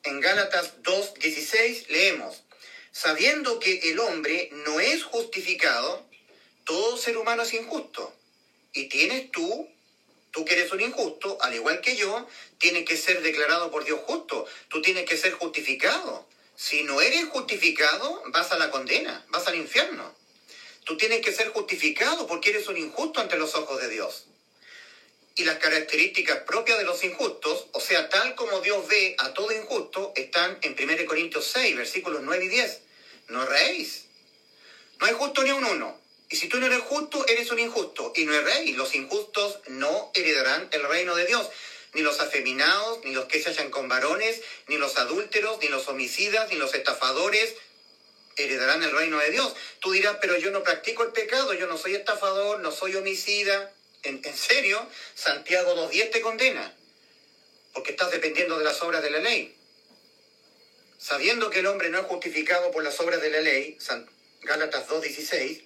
en 0.04 0.20
Gálatas 0.20 0.82
2, 0.82 1.14
16 1.14 1.90
leemos, 1.90 2.42
sabiendo 2.92 3.58
que 3.58 3.90
el 3.90 3.98
hombre 3.98 4.50
no 4.66 4.80
es 4.80 5.02
justificado, 5.02 6.06
todo 6.64 6.96
ser 6.96 7.16
humano 7.16 7.42
es 7.42 7.54
injusto 7.54 8.14
y 8.72 8.88
tienes 8.88 9.30
tú, 9.30 9.68
tú 10.30 10.44
que 10.44 10.54
eres 10.54 10.72
un 10.72 10.80
injusto, 10.80 11.38
al 11.40 11.54
igual 11.54 11.80
que 11.80 11.96
yo, 11.96 12.28
tienes 12.58 12.84
que 12.84 12.96
ser 12.96 13.22
declarado 13.22 13.70
por 13.70 13.84
Dios 13.84 14.00
justo. 14.04 14.46
Tú 14.68 14.82
tienes 14.82 15.08
que 15.08 15.16
ser 15.16 15.32
justificado. 15.32 16.28
Si 16.56 16.82
no 16.82 17.00
eres 17.00 17.26
justificado, 17.26 18.22
vas 18.26 18.50
a 18.52 18.58
la 18.58 18.70
condena, 18.70 19.24
vas 19.28 19.46
al 19.46 19.54
infierno. 19.54 20.14
Tú 20.84 20.96
tienes 20.96 21.20
que 21.20 21.32
ser 21.32 21.48
justificado 21.48 22.26
porque 22.26 22.50
eres 22.50 22.68
un 22.68 22.76
injusto 22.76 23.20
ante 23.20 23.38
los 23.38 23.54
ojos 23.54 23.80
de 23.80 23.88
Dios. 23.88 24.26
Y 25.36 25.44
las 25.44 25.58
características 25.58 26.40
propias 26.40 26.78
de 26.78 26.84
los 26.84 27.02
injustos, 27.02 27.66
o 27.72 27.80
sea, 27.80 28.08
tal 28.08 28.34
como 28.34 28.60
Dios 28.60 28.86
ve 28.86 29.16
a 29.18 29.34
todo 29.34 29.50
injusto, 29.52 30.12
están 30.14 30.58
en 30.62 30.76
1 30.78 31.06
Corintios 31.06 31.50
6, 31.52 31.76
versículos 31.76 32.22
9 32.22 32.44
y 32.44 32.48
10. 32.48 32.80
No 33.28 33.44
reís. 33.44 34.04
No 35.00 35.06
hay 35.06 35.14
justo 35.14 35.42
ni 35.42 35.50
un 35.50 35.64
uno. 35.64 36.00
Y 36.30 36.36
si 36.36 36.48
tú 36.48 36.58
no 36.58 36.66
eres 36.66 36.82
justo, 36.82 37.26
eres 37.26 37.50
un 37.50 37.58
injusto. 37.58 38.12
Y 38.14 38.24
no 38.24 38.34
es 38.34 38.44
rey. 38.44 38.72
Los 38.72 38.94
injustos 38.94 39.60
no 39.66 40.10
heredarán 40.14 40.68
el 40.72 40.82
reino 40.84 41.14
de 41.14 41.26
Dios. 41.26 41.48
Ni 41.92 42.02
los 42.02 42.20
afeminados, 42.20 43.04
ni 43.04 43.12
los 43.12 43.26
que 43.26 43.40
se 43.40 43.50
hallan 43.50 43.70
con 43.70 43.88
varones, 43.88 44.40
ni 44.68 44.78
los 44.78 44.96
adúlteros, 44.98 45.58
ni 45.60 45.68
los 45.68 45.86
homicidas, 45.88 46.50
ni 46.50 46.56
los 46.56 46.74
estafadores 46.74 47.54
heredarán 48.36 48.82
el 48.82 48.90
reino 48.90 49.18
de 49.18 49.30
Dios. 49.30 49.54
Tú 49.80 49.92
dirás, 49.92 50.16
pero 50.20 50.36
yo 50.36 50.50
no 50.50 50.62
practico 50.62 51.04
el 51.04 51.12
pecado, 51.12 51.54
yo 51.54 51.66
no 51.66 51.78
soy 51.78 51.94
estafador, 51.94 52.60
no 52.60 52.72
soy 52.72 52.96
homicida. 52.96 53.72
¿En, 54.04 54.22
serio? 54.36 54.86
Santiago 55.14 55.74
2.10 55.90 56.10
te 56.10 56.20
condena. 56.20 56.74
Porque 57.72 57.92
estás 57.92 58.10
dependiendo 58.10 58.58
de 58.58 58.64
las 58.64 58.80
obras 58.82 59.02
de 59.02 59.10
la 59.10 59.18
ley. 59.18 59.56
Sabiendo 60.98 61.50
que 61.50 61.60
el 61.60 61.66
hombre 61.66 61.88
no 61.88 61.98
es 61.98 62.06
justificado 62.06 62.70
por 62.70 62.84
las 62.84 63.00
obras 63.00 63.20
de 63.20 63.30
la 63.30 63.40
ley, 63.40 63.78
Gálatas 64.42 64.88
2.16, 64.88 65.64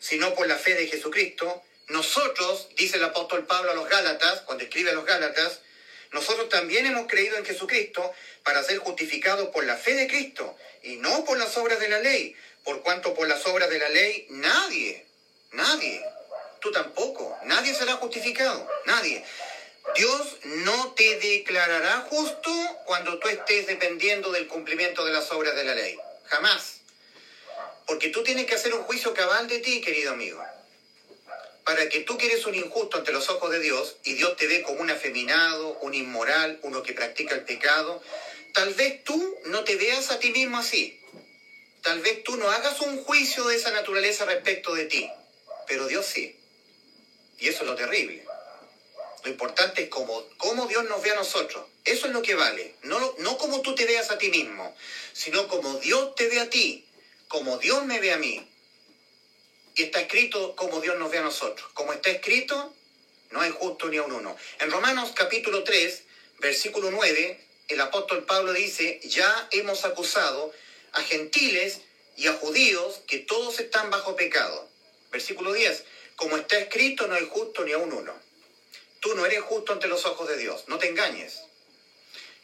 sino 0.00 0.34
por 0.34 0.46
la 0.46 0.56
fe 0.56 0.74
de 0.74 0.86
Jesucristo, 0.86 1.62
nosotros, 1.88 2.68
dice 2.76 2.96
el 2.96 3.04
apóstol 3.04 3.46
Pablo 3.46 3.72
a 3.72 3.74
los 3.74 3.88
Gálatas, 3.88 4.42
cuando 4.42 4.64
escribe 4.64 4.90
a 4.90 4.94
los 4.94 5.04
Gálatas, 5.04 5.60
nosotros 6.12 6.48
también 6.48 6.86
hemos 6.86 7.06
creído 7.08 7.36
en 7.36 7.44
Jesucristo 7.44 8.12
para 8.44 8.62
ser 8.62 8.78
justificados 8.78 9.48
por 9.48 9.64
la 9.64 9.76
fe 9.76 9.94
de 9.94 10.06
Cristo 10.06 10.56
y 10.82 10.96
no 10.96 11.24
por 11.24 11.36
las 11.38 11.56
obras 11.56 11.80
de 11.80 11.88
la 11.88 11.98
ley, 11.98 12.34
por 12.64 12.82
cuanto 12.82 13.14
por 13.14 13.28
las 13.28 13.44
obras 13.46 13.70
de 13.70 13.78
la 13.78 13.88
ley 13.88 14.26
nadie, 14.30 15.06
nadie, 15.52 16.04
tú 16.60 16.70
tampoco, 16.70 17.36
nadie 17.44 17.74
será 17.74 17.94
justificado, 17.94 18.68
nadie. 18.86 19.24
Dios 19.94 20.36
no 20.44 20.92
te 20.92 21.18
declarará 21.18 22.06
justo 22.08 22.50
cuando 22.84 23.18
tú 23.18 23.28
estés 23.28 23.66
dependiendo 23.66 24.30
del 24.30 24.46
cumplimiento 24.46 25.04
de 25.04 25.12
las 25.12 25.30
obras 25.32 25.56
de 25.56 25.64
la 25.64 25.74
ley. 25.74 25.98
Jamás. 26.26 26.80
Porque 27.86 28.08
tú 28.08 28.22
tienes 28.22 28.46
que 28.46 28.54
hacer 28.54 28.72
un 28.74 28.82
juicio 28.82 29.14
cabal 29.14 29.48
de 29.48 29.58
ti, 29.58 29.80
querido 29.80 30.12
amigo. 30.12 30.42
Para 31.64 31.88
que 31.88 32.00
tú 32.00 32.16
que 32.16 32.26
eres 32.26 32.46
un 32.46 32.54
injusto 32.54 32.98
ante 32.98 33.12
los 33.12 33.28
ojos 33.28 33.50
de 33.50 33.60
Dios 33.60 33.96
y 34.04 34.14
Dios 34.14 34.36
te 34.36 34.46
ve 34.46 34.62
como 34.62 34.80
un 34.80 34.90
afeminado, 34.90 35.78
un 35.80 35.94
inmoral, 35.94 36.58
uno 36.62 36.82
que 36.82 36.92
practica 36.92 37.34
el 37.34 37.44
pecado, 37.44 38.02
tal 38.54 38.72
vez 38.74 39.02
tú 39.02 39.38
no 39.46 39.64
te 39.64 39.76
veas 39.76 40.10
a 40.10 40.18
ti 40.18 40.30
mismo 40.30 40.58
así. 40.58 41.00
Tal 41.82 42.00
vez 42.00 42.22
tú 42.22 42.36
no 42.36 42.50
hagas 42.50 42.80
un 42.80 43.02
juicio 43.02 43.44
de 43.46 43.56
esa 43.56 43.70
naturaleza 43.70 44.24
respecto 44.26 44.74
de 44.74 44.84
ti, 44.84 45.10
pero 45.66 45.86
Dios 45.86 46.06
sí. 46.06 46.39
Y 47.40 47.48
eso 47.48 47.62
es 47.62 47.68
lo 47.68 47.74
terrible. 47.74 48.24
Lo 49.24 49.30
importante 49.30 49.82
es 49.82 49.88
cómo, 49.88 50.24
cómo 50.36 50.66
Dios 50.66 50.84
nos 50.84 51.02
ve 51.02 51.10
a 51.10 51.16
nosotros. 51.16 51.66
Eso 51.84 52.06
es 52.06 52.12
lo 52.12 52.22
que 52.22 52.34
vale. 52.34 52.74
No, 52.82 52.98
no 53.18 53.36
como 53.38 53.60
tú 53.60 53.74
te 53.74 53.84
veas 53.84 54.10
a 54.10 54.18
ti 54.18 54.30
mismo, 54.30 54.74
sino 55.12 55.48
como 55.48 55.78
Dios 55.78 56.14
te 56.14 56.28
ve 56.28 56.40
a 56.40 56.48
ti, 56.48 56.86
como 57.28 57.58
Dios 57.58 57.84
me 57.84 58.00
ve 58.00 58.12
a 58.12 58.18
mí. 58.18 58.46
Y 59.74 59.84
está 59.84 60.00
escrito 60.00 60.54
como 60.56 60.80
Dios 60.80 60.98
nos 60.98 61.10
ve 61.10 61.18
a 61.18 61.22
nosotros. 61.22 61.70
Como 61.74 61.92
está 61.92 62.10
escrito, 62.10 62.74
no 63.30 63.40
hay 63.40 63.50
justo 63.50 63.88
ni 63.88 63.96
a 63.96 64.02
un 64.02 64.12
uno. 64.12 64.36
En 64.58 64.70
Romanos 64.70 65.12
capítulo 65.14 65.64
3, 65.64 66.02
versículo 66.38 66.90
9, 66.90 67.40
el 67.68 67.80
apóstol 67.80 68.24
Pablo 68.24 68.52
dice, 68.52 69.00
ya 69.04 69.48
hemos 69.52 69.84
acusado 69.84 70.52
a 70.92 71.02
gentiles 71.02 71.80
y 72.16 72.26
a 72.26 72.34
judíos 72.34 73.00
que 73.06 73.18
todos 73.18 73.60
están 73.60 73.90
bajo 73.90 74.16
pecado. 74.16 74.68
Versículo 75.10 75.52
10, 75.52 75.84
como 76.20 76.36
está 76.36 76.58
escrito, 76.58 77.06
no 77.06 77.14
hay 77.14 77.26
justo 77.30 77.64
ni 77.64 77.72
a 77.72 77.78
un 77.78 77.94
uno. 77.94 78.14
Tú 79.00 79.14
no 79.14 79.24
eres 79.24 79.40
justo 79.40 79.72
ante 79.72 79.88
los 79.88 80.04
ojos 80.04 80.28
de 80.28 80.36
Dios, 80.36 80.64
no 80.66 80.78
te 80.78 80.86
engañes. 80.86 81.40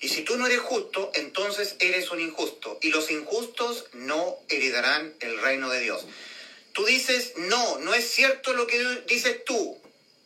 Y 0.01 0.09
si 0.09 0.23
tú 0.23 0.39
no 0.39 0.47
eres 0.47 0.61
justo, 0.61 1.11
entonces 1.15 1.77
eres 1.79 2.11
un 2.11 2.21
injusto. 2.21 2.79
Y 2.81 2.89
los 2.89 3.11
injustos 3.11 3.85
no 3.93 4.39
heredarán 4.49 5.15
el 5.21 5.39
reino 5.43 5.69
de 5.69 5.81
Dios. 5.81 6.07
Tú 6.73 6.87
dices, 6.87 7.35
no, 7.37 7.79
no 7.81 7.95
es 7.95 8.11
cierto 8.11 8.55
lo 8.55 8.67
que 8.67 8.83
dices 9.07 9.45
tú. 9.45 9.79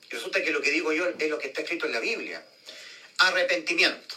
Y 0.08 0.14
resulta 0.14 0.42
que 0.44 0.52
lo 0.52 0.62
que 0.62 0.70
digo 0.70 0.92
yo 0.92 1.08
es 1.08 1.28
lo 1.28 1.38
que 1.38 1.48
está 1.48 1.62
escrito 1.62 1.86
en 1.86 1.92
la 1.92 2.00
Biblia. 2.00 2.44
Arrepentimiento. 3.18 4.14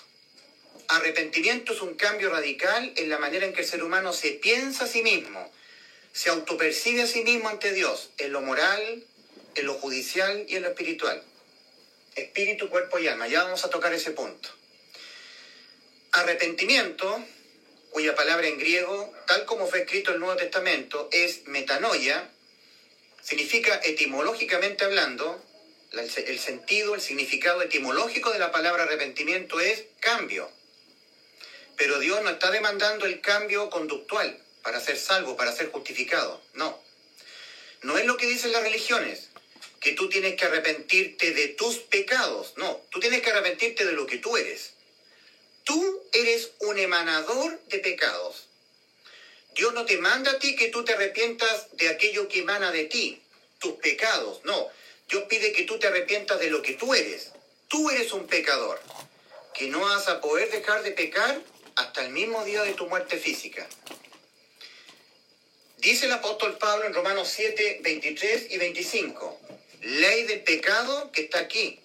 Arrepentimiento 0.89 1.73
es 1.73 1.81
un 1.81 1.95
cambio 1.95 2.29
radical 2.29 2.93
en 2.97 3.09
la 3.09 3.17
manera 3.17 3.47
en 3.47 3.53
que 3.53 3.61
el 3.61 3.67
ser 3.67 3.83
humano 3.83 4.13
se 4.13 4.31
piensa 4.33 4.83
a 4.83 4.87
sí 4.87 5.01
mismo, 5.01 5.51
se 6.11 6.29
autopercibe 6.29 7.01
a 7.01 7.07
sí 7.07 7.23
mismo 7.23 7.49
ante 7.49 7.73
Dios, 7.73 8.11
en 8.19 8.31
lo 8.31 8.41
moral, 8.41 9.03
en 9.55 9.65
lo 9.65 9.73
judicial 9.75 10.45
y 10.47 10.55
en 10.55 10.63
lo 10.63 10.69
espiritual 10.69 11.23
espíritu, 12.15 12.69
cuerpo 12.69 12.99
y 12.99 13.07
alma. 13.07 13.27
Ya 13.27 13.43
vamos 13.43 13.63
a 13.65 13.69
tocar 13.69 13.93
ese 13.93 14.11
punto. 14.11 14.49
Arrepentimiento, 16.11 17.23
cuya 17.89 18.15
palabra 18.15 18.47
en 18.47 18.59
griego, 18.59 19.13
tal 19.27 19.45
como 19.45 19.67
fue 19.67 19.81
escrito 19.81 20.11
en 20.11 20.15
el 20.15 20.19
Nuevo 20.21 20.37
Testamento, 20.37 21.09
es 21.11 21.47
metanoia, 21.47 22.29
significa 23.21 23.79
etimológicamente 23.83 24.85
hablando, 24.85 25.43
el 25.91 26.39
sentido, 26.39 26.95
el 26.95 27.01
significado 27.01 27.61
etimológico 27.61 28.31
de 28.31 28.39
la 28.39 28.51
palabra 28.51 28.83
arrepentimiento 28.83 29.59
es 29.59 29.83
cambio. 29.99 30.49
Pero 31.77 31.99
Dios 31.99 32.21
no 32.23 32.29
está 32.29 32.51
demandando 32.51 33.05
el 33.05 33.21
cambio 33.21 33.69
conductual 33.69 34.39
para 34.63 34.79
ser 34.79 34.97
salvo, 34.97 35.35
para 35.35 35.51
ser 35.51 35.71
justificado. 35.71 36.41
No. 36.53 36.81
No 37.81 37.97
es 37.97 38.05
lo 38.05 38.17
que 38.17 38.27
dicen 38.27 38.51
las 38.51 38.63
religiones 38.63 39.29
que 39.83 39.91
tú 39.91 40.07
tienes 40.07 40.35
que 40.35 40.45
arrepentirte 40.45 41.33
de 41.33 41.49
tus 41.49 41.75
pecados. 41.75 42.53
No, 42.55 42.81
tú 42.89 43.01
tienes 43.01 43.21
que 43.21 43.31
arrepentirte 43.31 43.85
de 43.85 43.91
lo 43.91 44.07
que 44.07 44.17
tú 44.17 44.37
eres. 44.37 44.75
Tú 45.65 46.01
eres 46.13 46.51
un 46.59 46.79
emanador 46.79 47.59
de 47.67 47.79
pecados. 47.79 48.47
Dios 49.55 49.73
no 49.73 49.83
te 49.83 49.97
manda 49.97 50.31
a 50.31 50.39
ti 50.39 50.55
que 50.55 50.69
tú 50.69 50.85
te 50.85 50.93
arrepientas 50.93 51.67
de 51.73 51.89
aquello 51.89 52.29
que 52.29 52.39
emana 52.39 52.71
de 52.71 52.85
ti, 52.85 53.21
tus 53.59 53.73
pecados. 53.73 54.39
No, 54.45 54.69
Dios 55.09 55.23
pide 55.29 55.51
que 55.51 55.63
tú 55.63 55.77
te 55.77 55.87
arrepientas 55.87 56.39
de 56.39 56.49
lo 56.49 56.61
que 56.61 56.75
tú 56.75 56.93
eres. 56.93 57.33
Tú 57.67 57.89
eres 57.89 58.13
un 58.13 58.25
pecador, 58.25 58.81
que 59.53 59.67
no 59.67 59.81
vas 59.81 60.07
a 60.07 60.21
poder 60.21 60.49
dejar 60.49 60.81
de 60.83 60.91
pecar 60.91 61.41
hasta 61.75 62.05
el 62.05 62.11
mismo 62.11 62.45
día 62.45 62.63
de 62.63 62.73
tu 62.73 62.87
muerte 62.87 63.17
física. 63.17 63.67
Dice 65.79 66.05
el 66.05 66.13
apóstol 66.13 66.57
Pablo 66.57 66.85
en 66.85 66.93
Romanos 66.93 67.27
7, 67.27 67.79
23 67.83 68.51
y 68.51 68.57
25 68.57 69.42
ley 69.83 70.23
del 70.23 70.43
pecado 70.43 71.11
que 71.11 71.23
está 71.23 71.39
aquí, 71.39 71.79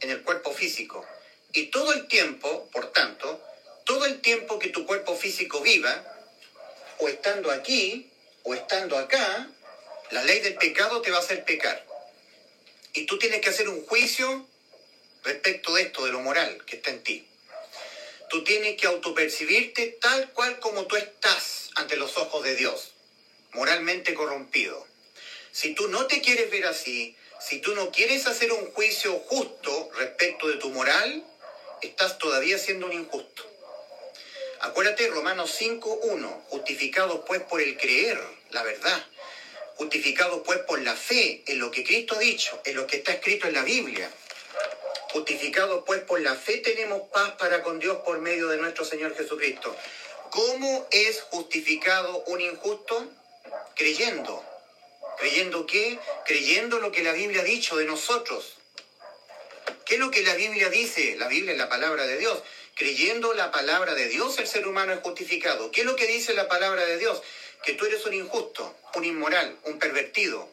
en 0.00 0.10
el 0.10 0.22
cuerpo 0.22 0.52
físico. 0.52 1.06
Y 1.52 1.66
todo 1.66 1.92
el 1.92 2.08
tiempo, 2.08 2.68
por 2.72 2.92
tanto, 2.92 3.40
todo 3.84 4.06
el 4.06 4.20
tiempo 4.20 4.58
que 4.58 4.68
tu 4.68 4.86
cuerpo 4.86 5.16
físico 5.16 5.60
viva, 5.60 6.04
o 6.98 7.08
estando 7.08 7.50
aquí, 7.50 8.10
o 8.42 8.54
estando 8.54 8.98
acá, 8.98 9.48
la 10.10 10.24
ley 10.24 10.40
del 10.40 10.54
pecado 10.54 11.00
te 11.00 11.10
va 11.10 11.18
a 11.18 11.20
hacer 11.20 11.44
pecar. 11.44 11.84
Y 12.92 13.06
tú 13.06 13.18
tienes 13.18 13.40
que 13.40 13.50
hacer 13.50 13.68
un 13.68 13.84
juicio 13.86 14.46
respecto 15.22 15.74
de 15.74 15.82
esto, 15.82 16.04
de 16.04 16.12
lo 16.12 16.20
moral 16.20 16.64
que 16.66 16.76
está 16.76 16.90
en 16.90 17.02
ti. 17.02 17.26
Tú 18.30 18.42
tienes 18.42 18.76
que 18.80 18.86
autopercibirte 18.86 19.98
tal 20.00 20.30
cual 20.32 20.58
como 20.58 20.86
tú 20.86 20.96
estás 20.96 21.70
ante 21.76 21.96
los 21.96 22.16
ojos 22.16 22.42
de 22.42 22.56
Dios, 22.56 22.92
moralmente 23.52 24.12
corrompido. 24.14 24.86
Si 25.52 25.74
tú 25.74 25.88
no 25.88 26.06
te 26.06 26.20
quieres 26.20 26.50
ver 26.50 26.66
así, 26.66 27.16
si 27.46 27.58
tú 27.58 27.74
no 27.74 27.90
quieres 27.90 28.26
hacer 28.26 28.52
un 28.52 28.72
juicio 28.72 29.12
justo 29.26 29.90
respecto 29.96 30.48
de 30.48 30.56
tu 30.56 30.70
moral, 30.70 31.22
estás 31.82 32.16
todavía 32.16 32.56
siendo 32.56 32.86
un 32.86 32.94
injusto. 32.94 33.44
Acuérdate 34.60 35.08
Romanos 35.08 35.54
5.1, 35.60 36.44
justificados 36.48 37.20
pues 37.26 37.42
por 37.42 37.60
el 37.60 37.76
creer, 37.76 38.18
la 38.50 38.62
verdad, 38.62 39.04
justificados 39.76 40.40
pues 40.46 40.60
por 40.60 40.80
la 40.80 40.96
fe 40.96 41.42
en 41.46 41.58
lo 41.58 41.70
que 41.70 41.84
Cristo 41.84 42.14
ha 42.14 42.18
dicho, 42.18 42.58
en 42.64 42.76
lo 42.76 42.86
que 42.86 42.96
está 42.96 43.12
escrito 43.12 43.46
en 43.46 43.54
la 43.54 43.62
Biblia. 43.62 44.10
Justificados 45.12 45.84
pues 45.84 46.00
por 46.00 46.20
la 46.20 46.34
fe 46.34 46.58
tenemos 46.58 47.10
paz 47.10 47.32
para 47.32 47.62
con 47.62 47.78
Dios 47.78 47.98
por 48.06 48.20
medio 48.20 48.48
de 48.48 48.56
nuestro 48.56 48.86
Señor 48.86 49.14
Jesucristo. 49.14 49.76
¿Cómo 50.30 50.88
es 50.90 51.20
justificado 51.20 52.24
un 52.26 52.40
injusto? 52.40 53.06
Creyendo 53.76 54.53
¿Creyendo 55.18 55.66
qué? 55.66 55.98
Creyendo 56.26 56.80
lo 56.80 56.90
que 56.92 57.02
la 57.02 57.12
Biblia 57.12 57.42
ha 57.42 57.44
dicho 57.44 57.76
de 57.76 57.84
nosotros. 57.84 58.54
¿Qué 59.84 59.94
es 59.94 60.00
lo 60.00 60.10
que 60.10 60.22
la 60.22 60.34
Biblia 60.34 60.70
dice? 60.70 61.16
La 61.16 61.28
Biblia 61.28 61.52
es 61.52 61.58
la 61.58 61.68
palabra 61.68 62.06
de 62.06 62.18
Dios. 62.18 62.42
Creyendo 62.74 63.34
la 63.34 63.50
palabra 63.50 63.94
de 63.94 64.08
Dios, 64.08 64.38
el 64.38 64.46
ser 64.46 64.66
humano 64.66 64.92
es 64.92 65.00
justificado. 65.00 65.70
¿Qué 65.70 65.82
es 65.82 65.86
lo 65.86 65.94
que 65.94 66.06
dice 66.06 66.34
la 66.34 66.48
palabra 66.48 66.84
de 66.84 66.98
Dios? 66.98 67.22
Que 67.62 67.74
tú 67.74 67.86
eres 67.86 68.04
un 68.06 68.14
injusto, 68.14 68.74
un 68.94 69.04
inmoral, 69.04 69.56
un 69.64 69.78
pervertido. 69.78 70.48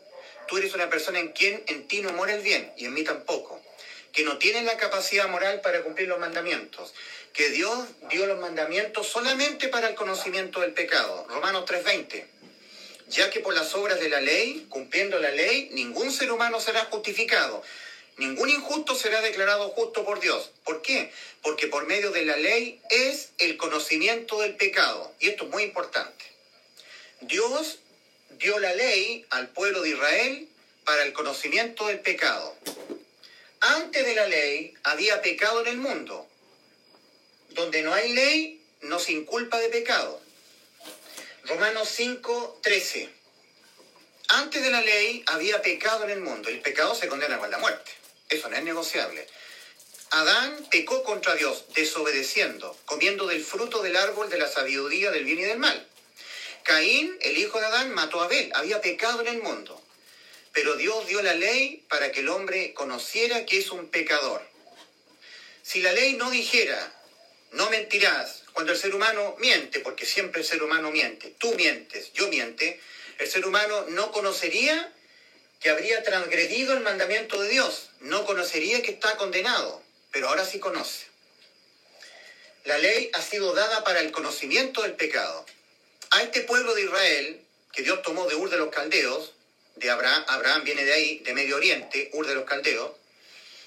Tú 0.47 0.58
eres 0.58 0.74
una 0.74 0.89
persona 0.89 1.19
en 1.19 1.30
quien 1.30 1.63
en 1.67 1.88
ti 1.88 2.02
no 2.02 2.12
mora 2.13 2.34
el 2.34 2.41
bien 2.41 2.71
y 2.78 2.86
en 2.86 2.93
mí 2.93 3.04
tampoco. 3.04 3.62
Que 4.12 4.24
no 4.24 4.38
tienes 4.38 4.65
la 4.65 4.78
capacidad 4.78 5.28
moral 5.30 5.62
para 5.62 5.82
cumplir 5.82 6.10
los 6.10 6.19
mandamientos. 6.19 6.93
Que 7.34 7.50
Dios 7.50 7.88
dio 8.10 8.26
los 8.28 8.39
mandamientos 8.39 9.08
solamente 9.08 9.69
para 9.69 9.88
el 9.88 9.95
conocimiento 9.95 10.60
del 10.60 10.74
pecado. 10.74 11.26
Romanos 11.30 11.65
3:20 11.65 12.40
ya 13.12 13.30
que 13.30 13.41
por 13.41 13.54
las 13.54 13.76
obras 13.76 14.00
de 14.00 14.10
la 14.10 14.21
ley, 14.21 14.65
cumpliendo 14.69 15.19
la 15.19 15.32
ley, 15.32 15.69
ningún 15.74 16.12
ser 16.12 16.32
humano 16.32 16.60
será 16.60 16.86
justificado. 16.86 17.62
Ningún 18.17 18.50
injusto 18.50 18.95
será 18.95 19.21
declarado 19.21 19.69
justo 19.69 20.06
por 20.06 20.19
Dios. 20.19 20.52
¿Por 20.63 20.82
qué? 20.82 21.12
Porque 21.41 21.67
por 21.67 21.88
medio 21.88 22.12
de 22.12 22.26
la 22.26 22.38
ley 22.38 22.80
es 22.89 23.32
el 23.38 23.58
conocimiento 23.58 24.39
del 24.39 24.56
pecado. 24.56 25.13
Y 25.19 25.30
esto 25.30 25.45
es 25.45 25.50
muy 25.50 25.63
importante. 25.63 26.26
Dios 27.21 27.80
dio 28.39 28.60
la 28.60 28.74
ley 28.74 29.26
al 29.30 29.50
pueblo 29.50 29.82
de 29.82 29.89
Israel 29.89 30.47
para 30.86 31.04
el 31.04 31.13
conocimiento 31.13 31.88
del 31.88 32.00
pecado. 32.00 32.56
Antes 33.60 34.06
de 34.06 34.15
la 34.15 34.28
ley 34.28 34.74
había 34.84 35.21
pecado 35.21 35.62
en 35.62 35.67
el 35.67 35.78
mundo. 35.78 36.28
Donde 37.50 37.82
no 37.82 37.93
hay 37.93 38.13
ley, 38.13 38.62
no 38.82 39.00
se 39.00 39.12
inculpa 39.12 39.60
de 39.60 39.69
pecado. 39.69 40.21
Romanos 41.45 41.89
5, 41.95 42.60
13. 42.62 43.10
Antes 44.27 44.62
de 44.62 44.69
la 44.69 44.82
ley 44.82 45.23
había 45.25 45.62
pecado 45.62 46.04
en 46.04 46.12
el 46.12 46.21
mundo. 46.21 46.49
El 46.49 46.62
pecado 46.62 46.93
se 46.93 47.08
condena 47.08 47.39
con 47.39 47.49
la 47.49 47.58
muerte. 47.58 47.91
Eso 48.30 48.47
no 48.47 48.56
es 48.56 48.63
negociable. 48.63 49.27
Adán 50.12 50.67
pecó 50.69 51.04
contra 51.04 51.34
Dios, 51.36 51.65
desobedeciendo, 51.73 52.77
comiendo 52.86 53.25
del 53.25 53.43
fruto 53.43 53.82
del 53.82 53.97
árbol 53.97 54.30
de 54.30 54.38
la 54.38 54.47
sabiduría 54.47 55.10
del 55.10 55.25
bien 55.25 55.39
y 55.39 55.43
del 55.43 55.58
mal. 55.58 55.88
Caín, 56.63 57.17
el 57.21 57.38
hijo 57.38 57.60
de 57.60 57.65
Adán, 57.65 57.91
mató 57.91 58.21
a 58.21 58.25
Abel. 58.25 58.51
Había 58.54 58.80
pecado 58.80 59.21
en 59.21 59.27
el 59.27 59.41
mundo. 59.41 59.82
Pero 60.54 60.75
Dios 60.75 61.08
dio 61.08 61.23
la 61.23 61.34
ley 61.34 61.84
para 61.89 62.12
que 62.12 62.19
el 62.19 62.30
hombre 62.30 62.73
conociera 62.75 63.45
que 63.47 63.58
es 63.58 63.71
un 63.71 63.89
pecador. 63.89 64.47
Si 65.63 65.82
la 65.82 65.91
ley 65.93 66.13
no 66.13 66.30
dijera, 66.30 66.93
no 67.51 67.69
mentirás, 67.71 68.40
cuando 68.53 68.71
el 68.71 68.77
ser 68.77 68.93
humano 68.93 69.35
miente, 69.39 69.79
porque 69.79 70.05
siempre 70.05 70.41
el 70.41 70.47
ser 70.47 70.61
humano 70.63 70.91
miente, 70.91 71.33
tú 71.39 71.53
mientes, 71.55 72.11
yo 72.13 72.27
miente, 72.27 72.79
el 73.19 73.27
ser 73.29 73.45
humano 73.45 73.85
no 73.89 74.11
conocería 74.11 74.93
que 75.59 75.69
habría 75.69 76.01
transgredido 76.03 76.73
el 76.73 76.81
mandamiento 76.81 77.39
de 77.41 77.49
Dios, 77.49 77.89
no 77.99 78.25
conocería 78.25 78.81
que 78.81 78.91
está 78.91 79.15
condenado. 79.17 79.81
pero 80.11 80.27
ahora 80.27 80.43
sí 80.43 80.59
conoce. 80.59 81.05
La 82.65 82.77
ley 82.77 83.09
ha 83.13 83.21
sido 83.21 83.53
dada 83.53 83.85
para 83.85 84.01
el 84.01 84.11
conocimiento 84.11 84.81
del 84.81 84.95
pecado. 84.95 85.45
A 86.09 86.21
este 86.21 86.41
pueblo 86.41 86.75
de 86.75 86.83
Israel, 86.83 87.41
que 87.71 87.81
Dios 87.81 88.01
tomó 88.01 88.27
de 88.27 88.35
Ur 88.35 88.49
de 88.49 88.57
los 88.57 88.69
Caldeos, 88.69 89.31
de 89.77 89.89
Abraham, 89.89 90.25
Abraham 90.27 90.65
viene 90.65 90.83
de 90.83 90.91
ahí, 90.91 91.19
de 91.19 91.33
Medio 91.33 91.55
Oriente, 91.55 92.09
Ur 92.11 92.27
de 92.27 92.35
los 92.35 92.43
Caldeos, 92.43 92.91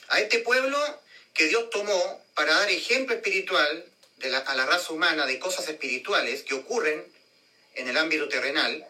a 0.09 0.21
este 0.21 0.41
pueblo 0.41 0.79
que 1.33 1.47
Dios 1.49 1.71
tomó 1.71 2.23
para 2.35 2.55
dar 2.55 2.71
ejemplo 2.71 3.15
espiritual 3.15 3.87
a 4.25 4.55
la 4.55 4.67
raza 4.67 4.93
humana 4.93 5.27
de 5.27 5.39
cosas 5.39 5.69
espirituales 5.69 6.43
que 6.43 6.55
ocurren 6.55 7.05
en 7.75 7.89
el 7.89 7.97
ámbito 7.97 8.29
terrenal, 8.29 8.87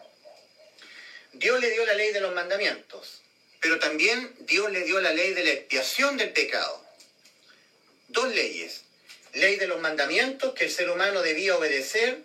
Dios 1.33 1.59
le 1.59 1.69
dio 1.71 1.85
la 1.85 1.93
ley 1.93 2.13
de 2.13 2.21
los 2.21 2.33
mandamientos, 2.33 3.21
pero 3.59 3.79
también 3.79 4.33
Dios 4.39 4.71
le 4.71 4.83
dio 4.83 5.01
la 5.01 5.11
ley 5.11 5.33
de 5.33 5.43
la 5.43 5.51
expiación 5.51 6.15
del 6.15 6.31
pecado. 6.31 6.85
Dos 8.07 8.33
leyes. 8.33 8.83
Ley 9.33 9.57
de 9.57 9.67
los 9.67 9.81
mandamientos 9.81 10.53
que 10.53 10.65
el 10.65 10.71
ser 10.71 10.89
humano 10.89 11.21
debía 11.21 11.57
obedecer, 11.57 12.19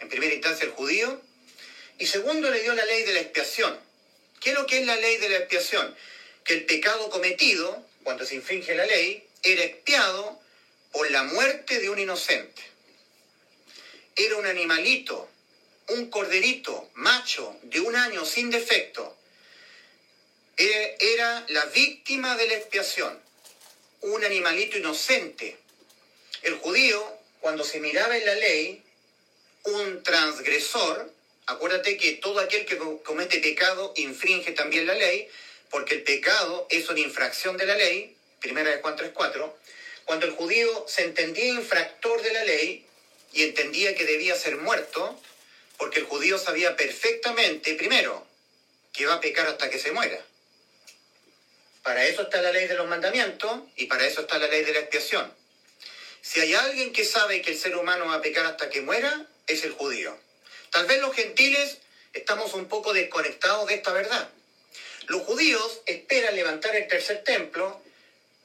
en 0.00 0.08
primera 0.10 0.34
instancia 0.34 0.66
el 0.66 0.72
judío, 0.72 1.22
y 1.98 2.06
segundo 2.06 2.50
le 2.50 2.60
dio 2.60 2.74
la 2.74 2.84
ley 2.84 3.04
de 3.04 3.14
la 3.14 3.20
expiación. 3.20 3.78
¿Qué 4.40 4.50
es 4.50 4.56
lo 4.56 4.66
que 4.66 4.80
es 4.80 4.86
la 4.86 4.96
ley 4.96 5.16
de 5.16 5.30
la 5.30 5.38
expiación? 5.38 5.96
Que 6.44 6.52
el 6.52 6.66
pecado 6.66 7.08
cometido, 7.08 7.82
cuando 8.02 8.26
se 8.26 8.34
infringe 8.34 8.74
la 8.74 8.84
ley, 8.84 9.26
era 9.42 9.64
expiado 9.64 10.43
por 10.94 11.10
la 11.10 11.24
muerte 11.24 11.80
de 11.80 11.90
un 11.90 11.98
inocente. 11.98 12.62
Era 14.16 14.36
un 14.36 14.46
animalito 14.46 15.28
un 15.88 16.08
corderito 16.08 16.88
macho 16.94 17.58
de 17.64 17.80
un 17.80 17.94
año 17.94 18.24
sin 18.24 18.48
defecto 18.48 19.14
era 20.56 21.44
la 21.48 21.64
víctima 21.66 22.36
de 22.36 22.46
la 22.46 22.54
expiación, 22.54 23.20
un 24.02 24.24
animalito 24.24 24.78
inocente. 24.78 25.56
El 26.42 26.54
judío, 26.54 27.02
cuando 27.40 27.64
se 27.64 27.80
miraba 27.80 28.16
en 28.16 28.26
la 28.26 28.34
ley, 28.34 28.82
un 29.64 30.02
transgresor, 30.02 31.10
acuérdate 31.46 31.96
que 31.96 32.12
todo 32.12 32.40
aquel 32.40 32.66
que 32.66 32.78
comete 33.02 33.40
pecado 33.40 33.92
infringe 33.96 34.52
también 34.52 34.86
la 34.86 34.94
ley, 34.94 35.28
porque 35.70 35.94
el 35.94 36.02
pecado 36.02 36.66
es 36.70 36.88
una 36.88 37.00
infracción 37.00 37.56
de 37.56 37.66
la 37.66 37.74
ley, 37.74 38.16
primera 38.40 38.70
de 38.70 38.80
Juan 38.80 38.96
3.4, 38.96 39.52
cuando 40.04 40.26
el 40.26 40.32
judío 40.32 40.84
se 40.88 41.04
entendía 41.04 41.46
infractor 41.46 42.22
de 42.22 42.32
la 42.32 42.44
ley 42.44 42.86
y 43.32 43.42
entendía 43.42 43.94
que 43.94 44.04
debía 44.04 44.36
ser 44.36 44.56
muerto, 44.56 45.20
porque 45.78 46.00
el 46.00 46.06
judío 46.06 46.38
sabía 46.38 46.76
perfectamente, 46.76 47.74
primero, 47.74 48.26
que 48.92 49.06
va 49.06 49.14
a 49.14 49.20
pecar 49.20 49.46
hasta 49.46 49.70
que 49.70 49.78
se 49.78 49.92
muera. 49.92 50.24
Para 51.82 52.06
eso 52.06 52.22
está 52.22 52.40
la 52.40 52.52
ley 52.52 52.66
de 52.66 52.74
los 52.74 52.88
mandamientos 52.88 53.60
y 53.76 53.86
para 53.86 54.06
eso 54.06 54.22
está 54.22 54.38
la 54.38 54.46
ley 54.46 54.64
de 54.64 54.72
la 54.72 54.80
expiación. 54.80 55.32
Si 56.22 56.40
hay 56.40 56.54
alguien 56.54 56.92
que 56.92 57.04
sabe 57.04 57.42
que 57.42 57.50
el 57.50 57.58
ser 57.58 57.76
humano 57.76 58.06
va 58.06 58.14
a 58.14 58.22
pecar 58.22 58.46
hasta 58.46 58.70
que 58.70 58.80
muera, 58.80 59.26
es 59.46 59.64
el 59.64 59.72
judío. 59.72 60.16
Tal 60.70 60.86
vez 60.86 61.00
los 61.00 61.14
gentiles 61.14 61.78
estamos 62.14 62.54
un 62.54 62.68
poco 62.68 62.94
desconectados 62.94 63.68
de 63.68 63.74
esta 63.74 63.92
verdad. 63.92 64.30
Los 65.06 65.22
judíos 65.22 65.82
esperan 65.84 66.34
levantar 66.34 66.74
el 66.76 66.88
tercer 66.88 67.22
templo 67.24 67.82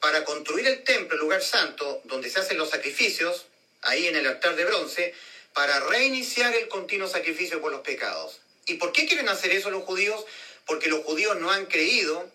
para 0.02 0.24
construir 0.24 0.68
el 0.68 0.84
templo, 0.84 1.16
el 1.16 1.22
lugar 1.22 1.42
santo, 1.42 2.02
donde 2.06 2.30
se 2.30 2.40
hacen 2.40 2.58
los 2.58 2.70
sacrificios, 2.70 3.48
ahí 3.82 4.08
en 4.08 4.16
el 4.16 4.28
altar 4.28 4.56
de 4.56 4.66
bronce, 4.66 5.14
para 5.54 5.80
reiniciar 5.82 6.54
el 6.56 6.68
continuo 6.68 7.08
sacrificio 7.08 7.62
por 7.62 7.72
los 7.72 7.82
pecados. 7.82 8.42
¿Y 8.66 8.76
por 8.76 8.92
qué 8.92 9.08
quieren 9.08 9.30
hacer 9.30 9.52
eso 9.52 9.70
los 9.72 9.84
judíos? 9.84 10.26
Porque 10.66 10.90
los 10.90 11.04
judíos 11.04 11.38
no 11.40 11.52
han 11.52 11.66
creído 11.66 12.32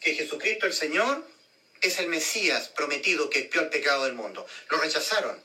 que 0.00 0.14
Jesucristo 0.14 0.66
el 0.66 0.72
Señor 0.72 1.24
es 1.82 1.98
el 1.98 2.08
Mesías 2.08 2.68
prometido 2.68 3.30
que 3.30 3.40
expió 3.40 3.60
el 3.60 3.68
pecado 3.68 4.04
del 4.04 4.14
mundo. 4.14 4.46
Lo 4.70 4.78
rechazaron. 4.78 5.40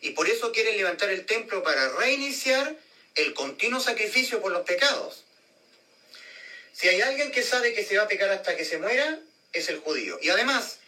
Y 0.00 0.10
por 0.10 0.28
eso 0.28 0.52
quieren 0.52 0.76
levantar 0.76 1.10
el 1.10 1.24
templo 1.26 1.62
para 1.62 1.88
reiniciar 1.90 2.76
el 3.14 3.34
continuo 3.34 3.80
sacrificio 3.80 4.40
por 4.40 4.52
los 4.52 4.62
pecados. 4.62 5.24
Si 6.72 6.88
hay 6.88 7.00
alguien 7.00 7.30
que 7.30 7.42
sabe 7.42 7.74
que 7.74 7.84
se 7.84 7.96
va 7.96 8.04
a 8.04 8.08
pecar 8.08 8.30
hasta 8.30 8.56
que 8.56 8.64
se 8.64 8.78
muera, 8.78 9.20
es 9.52 9.68
el 9.68 9.80
judío. 9.80 10.18
Y 10.22 10.30
además, 10.30 10.78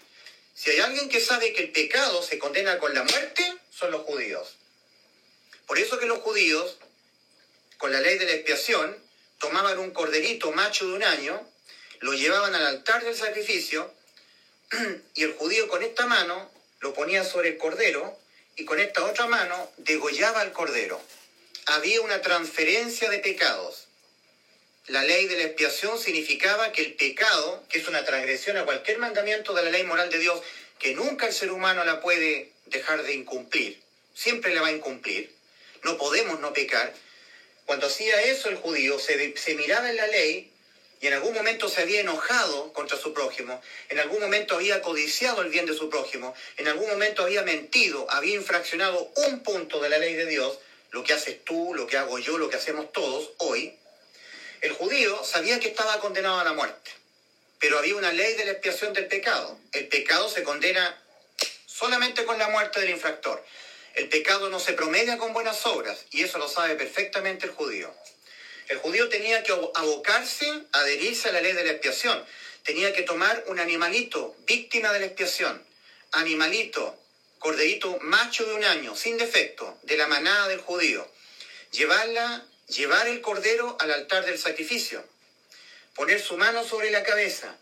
si 0.55 0.71
hay 0.71 0.81
alguien 0.81 1.09
que 1.09 1.21
sabe 1.21 1.53
que 1.53 1.63
el 1.63 1.73
pecado 1.73 2.23
se 2.23 2.39
condena 2.39 2.79
con 2.79 2.95
la 2.95 3.03
muerte, 3.03 3.57
son 3.71 3.91
los 3.91 4.03
judíos. 4.03 4.57
Por 5.67 5.79
eso 5.79 5.99
que 5.99 6.07
los 6.07 6.21
judíos, 6.21 6.79
con 7.79 7.93
la 7.93 8.01
ley 8.01 8.19
de 8.19 8.27
la 8.27 8.33
expiación, 8.33 8.97
tomaban 9.39 9.79
un 9.79 9.91
corderito 9.91 10.53
macho 10.53 10.87
de 10.87 10.95
un 10.95 11.03
año, 11.03 11.49
lo 12.01 12.13
llevaban 12.13 12.55
al 12.55 12.67
altar 12.67 13.05
del 13.05 13.17
sacrificio, 13.17 13.93
y 15.15 15.23
el 15.23 15.35
judío 15.35 15.69
con 15.69 15.83
esta 15.83 16.07
mano 16.07 16.51
lo 16.81 16.95
ponía 16.95 17.25
sobre 17.25 17.51
el 17.51 17.59
cordero, 17.59 18.19
y 18.57 18.65
con 18.65 18.79
esta 18.79 19.05
otra 19.05 19.27
mano 19.27 19.73
degollaba 19.79 20.41
al 20.41 20.53
cordero. 20.53 21.01
Había 21.67 22.01
una 22.03 22.21
transferencia 22.21 23.11
de 23.11 23.19
pecados. 23.19 23.84
La 24.89 25.03
ley 25.03 25.27
de 25.29 25.39
la 25.39 25.45
expiación 25.45 25.99
significaba 25.99 26.71
que 26.71 26.83
el 26.83 26.93
pecado, 26.93 27.65
que 27.71 27.79
es 27.79 27.89
una 27.89 28.05
transgresión 28.05 28.59
a 28.59 28.67
cualquier 28.67 28.99
mandamiento 28.99 29.55
de 29.55 29.63
la 29.63 29.71
ley 29.71 29.83
moral 29.85 30.11
de 30.11 30.19
Dios, 30.19 30.43
que 30.79 30.95
nunca 30.95 31.27
el 31.27 31.33
ser 31.33 31.53
humano 31.53 31.83
la 31.87 32.03
puede 32.03 32.51
dejar 32.67 33.03
de 33.03 33.15
incumplir, 33.15 33.81
siempre 34.15 34.55
la 34.55 34.61
va 34.61 34.69
a 34.69 34.73
incumplir, 34.73 35.35
no 35.85 35.97
podemos 35.97 36.39
no 36.41 36.53
pecar. 36.53 36.93
Cuando 37.65 37.87
hacía 37.87 38.25
eso 38.25 38.51
el 38.51 38.57
judío, 38.57 38.99
se, 38.99 39.35
se 39.39 39.55
miraba 39.55 39.89
en 39.89 39.97
la 39.97 40.07
ley 40.07 40.53
y 41.01 41.07
en 41.07 41.15
algún 41.15 41.33
momento 41.33 41.71
se 41.71 41.81
había 41.81 42.01
enojado 42.01 42.75
contra 42.75 42.99
su 42.99 43.15
prójimo, 43.15 43.63
en 43.89 44.01
algún 44.01 44.21
momento 44.21 44.55
había 44.55 44.83
codiciado 44.83 45.41
el 45.41 45.49
bien 45.49 45.65
de 45.65 45.73
su 45.73 45.89
prójimo, 45.89 46.35
en 46.59 46.69
algún 46.69 46.91
momento 46.91 47.23
había 47.23 47.43
mentido, 47.43 48.07
había 48.11 48.35
infraccionado 48.35 49.11
un 49.17 49.43
punto 49.43 49.81
de 49.81 49.89
la 49.89 49.97
ley 49.97 50.13
de 50.13 50.27
Dios, 50.27 50.59
lo 50.91 51.03
que 51.05 51.15
haces 51.15 51.43
tú, 51.43 51.73
lo 51.75 51.87
que 51.87 51.97
hago 51.97 52.19
yo, 52.19 52.37
lo 52.37 52.51
que 52.51 52.57
hacemos 52.57 52.93
todos 52.93 53.33
hoy, 53.39 53.79
el 54.65 54.73
judío 54.73 55.23
sabía 55.25 55.61
que 55.61 55.69
estaba 55.69 56.01
condenado 56.01 56.41
a 56.41 56.45
la 56.45 56.55
muerte, 56.55 56.91
pero 57.59 57.79
había 57.79 57.97
una 57.97 58.15
ley 58.15 58.33
de 58.33 58.47
la 58.47 58.53
expiación 58.53 58.95
del 58.95 59.09
pecado. 59.09 59.61
El 59.73 59.89
pecado 59.89 60.31
se 60.31 60.43
condena 60.43 60.99
solamente 61.67 62.25
con 62.25 62.39
la 62.39 62.49
muerte 62.49 62.81
del 62.81 62.89
infractor. 62.89 63.45
El 63.95 64.09
pecado 64.09 64.49
no 64.49 64.59
se 64.59 64.73
promedia 64.73 65.19
con 65.19 65.35
buenas 65.35 65.67
obras 65.67 66.07
y 66.13 66.23
eso 66.23 66.39
lo 66.39 66.49
sabe 66.49 66.77
perfectamente 66.77 67.45
el 67.45 67.53
judío. 67.53 67.95
El 68.69 68.79
judío 68.79 69.11
tenía 69.11 69.43
que 69.43 69.53
abocarse, 69.53 70.51
adherirse 70.73 71.29
a 71.29 71.33
la 71.33 71.43
ley 71.43 71.53
de 71.53 71.65
la 71.65 71.73
expiación. 71.73 72.25
Tenía 72.63 72.95
que 72.95 73.03
tomar 73.03 73.45
un 73.49 73.61
animalito, 73.61 74.35
víctima 74.47 74.95
de 74.95 75.01
la 75.01 75.07
expiación. 75.07 75.63
Animalito, 76.13 76.99
corderito 77.39 77.99
macho 78.01 78.47
de 78.47 78.55
un 78.55 78.65
año, 78.65 78.97
sin 78.97 79.19
defecto, 79.19 79.79
de 79.83 79.99
la 79.99 80.07
manada 80.07 80.49
del 80.49 80.63
judío. 80.63 81.07
Llevarla, 81.71 82.47
llevar 82.69 83.07
el 83.09 83.21
cordero 83.21 83.77
al 83.81 83.91
altar 83.91 84.25
del 84.25 84.39
sacrificio. 84.39 85.05
Poner 85.95 86.21
su 86.21 86.37
mano 86.37 86.65
sobre 86.65 86.91
la 86.91 87.03
cabeza, 87.03 87.57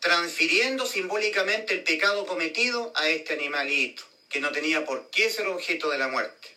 transfiriendo 0.00 0.86
simbólicamente 0.86 1.74
el 1.74 1.84
pecado 1.84 2.26
cometido 2.26 2.92
a 2.96 3.08
este 3.08 3.34
animalito 3.34 4.02
que 4.28 4.40
no 4.40 4.52
tenía 4.52 4.84
por 4.84 5.08
qué 5.10 5.30
ser 5.30 5.46
objeto 5.46 5.90
de 5.90 5.98
la 5.98 6.08
muerte. 6.08 6.48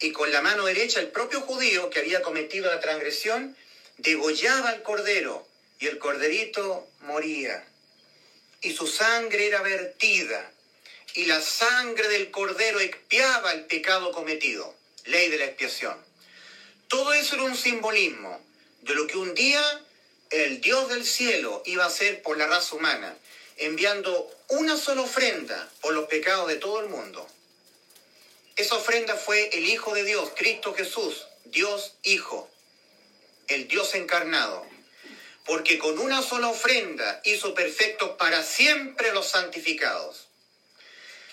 Y 0.00 0.12
con 0.12 0.30
la 0.32 0.42
mano 0.42 0.64
derecha 0.64 1.00
el 1.00 1.08
propio 1.08 1.40
judío 1.40 1.90
que 1.90 2.00
había 2.00 2.22
cometido 2.22 2.70
la 2.70 2.80
transgresión 2.80 3.56
degollaba 3.98 4.70
al 4.70 4.82
cordero 4.82 5.46
y 5.78 5.86
el 5.86 5.98
corderito 5.98 6.88
moría. 7.00 7.64
Y 8.62 8.74
su 8.74 8.86
sangre 8.86 9.46
era 9.46 9.62
vertida 9.62 10.50
y 11.14 11.24
la 11.26 11.40
sangre 11.40 12.08
del 12.08 12.30
cordero 12.30 12.80
expiaba 12.80 13.52
el 13.52 13.64
pecado 13.66 14.12
cometido. 14.12 14.74
Ley 15.04 15.28
de 15.30 15.38
la 15.38 15.44
expiación. 15.46 16.05
Todo 16.88 17.12
eso 17.12 17.34
era 17.34 17.44
un 17.44 17.56
simbolismo 17.56 18.40
de 18.82 18.94
lo 18.94 19.06
que 19.06 19.18
un 19.18 19.34
día 19.34 19.62
el 20.30 20.60
Dios 20.60 20.88
del 20.88 21.04
cielo 21.04 21.62
iba 21.66 21.84
a 21.84 21.88
hacer 21.88 22.22
por 22.22 22.36
la 22.36 22.46
raza 22.46 22.76
humana 22.76 23.16
enviando 23.56 24.30
una 24.48 24.76
sola 24.76 25.02
ofrenda 25.02 25.70
por 25.80 25.94
los 25.94 26.06
pecados 26.06 26.48
de 26.48 26.56
todo 26.56 26.80
el 26.80 26.88
mundo. 26.88 27.26
Esa 28.56 28.76
ofrenda 28.76 29.16
fue 29.16 29.48
el 29.52 29.66
Hijo 29.66 29.94
de 29.94 30.04
Dios, 30.04 30.30
Cristo 30.36 30.74
Jesús, 30.74 31.26
Dios 31.44 31.94
Hijo, 32.02 32.50
el 33.48 33.68
Dios 33.68 33.94
encarnado, 33.94 34.66
porque 35.44 35.78
con 35.78 35.98
una 35.98 36.22
sola 36.22 36.48
ofrenda 36.48 37.20
hizo 37.24 37.54
perfectos 37.54 38.10
para 38.18 38.42
siempre 38.42 39.12
los 39.12 39.28
santificados. 39.28 40.28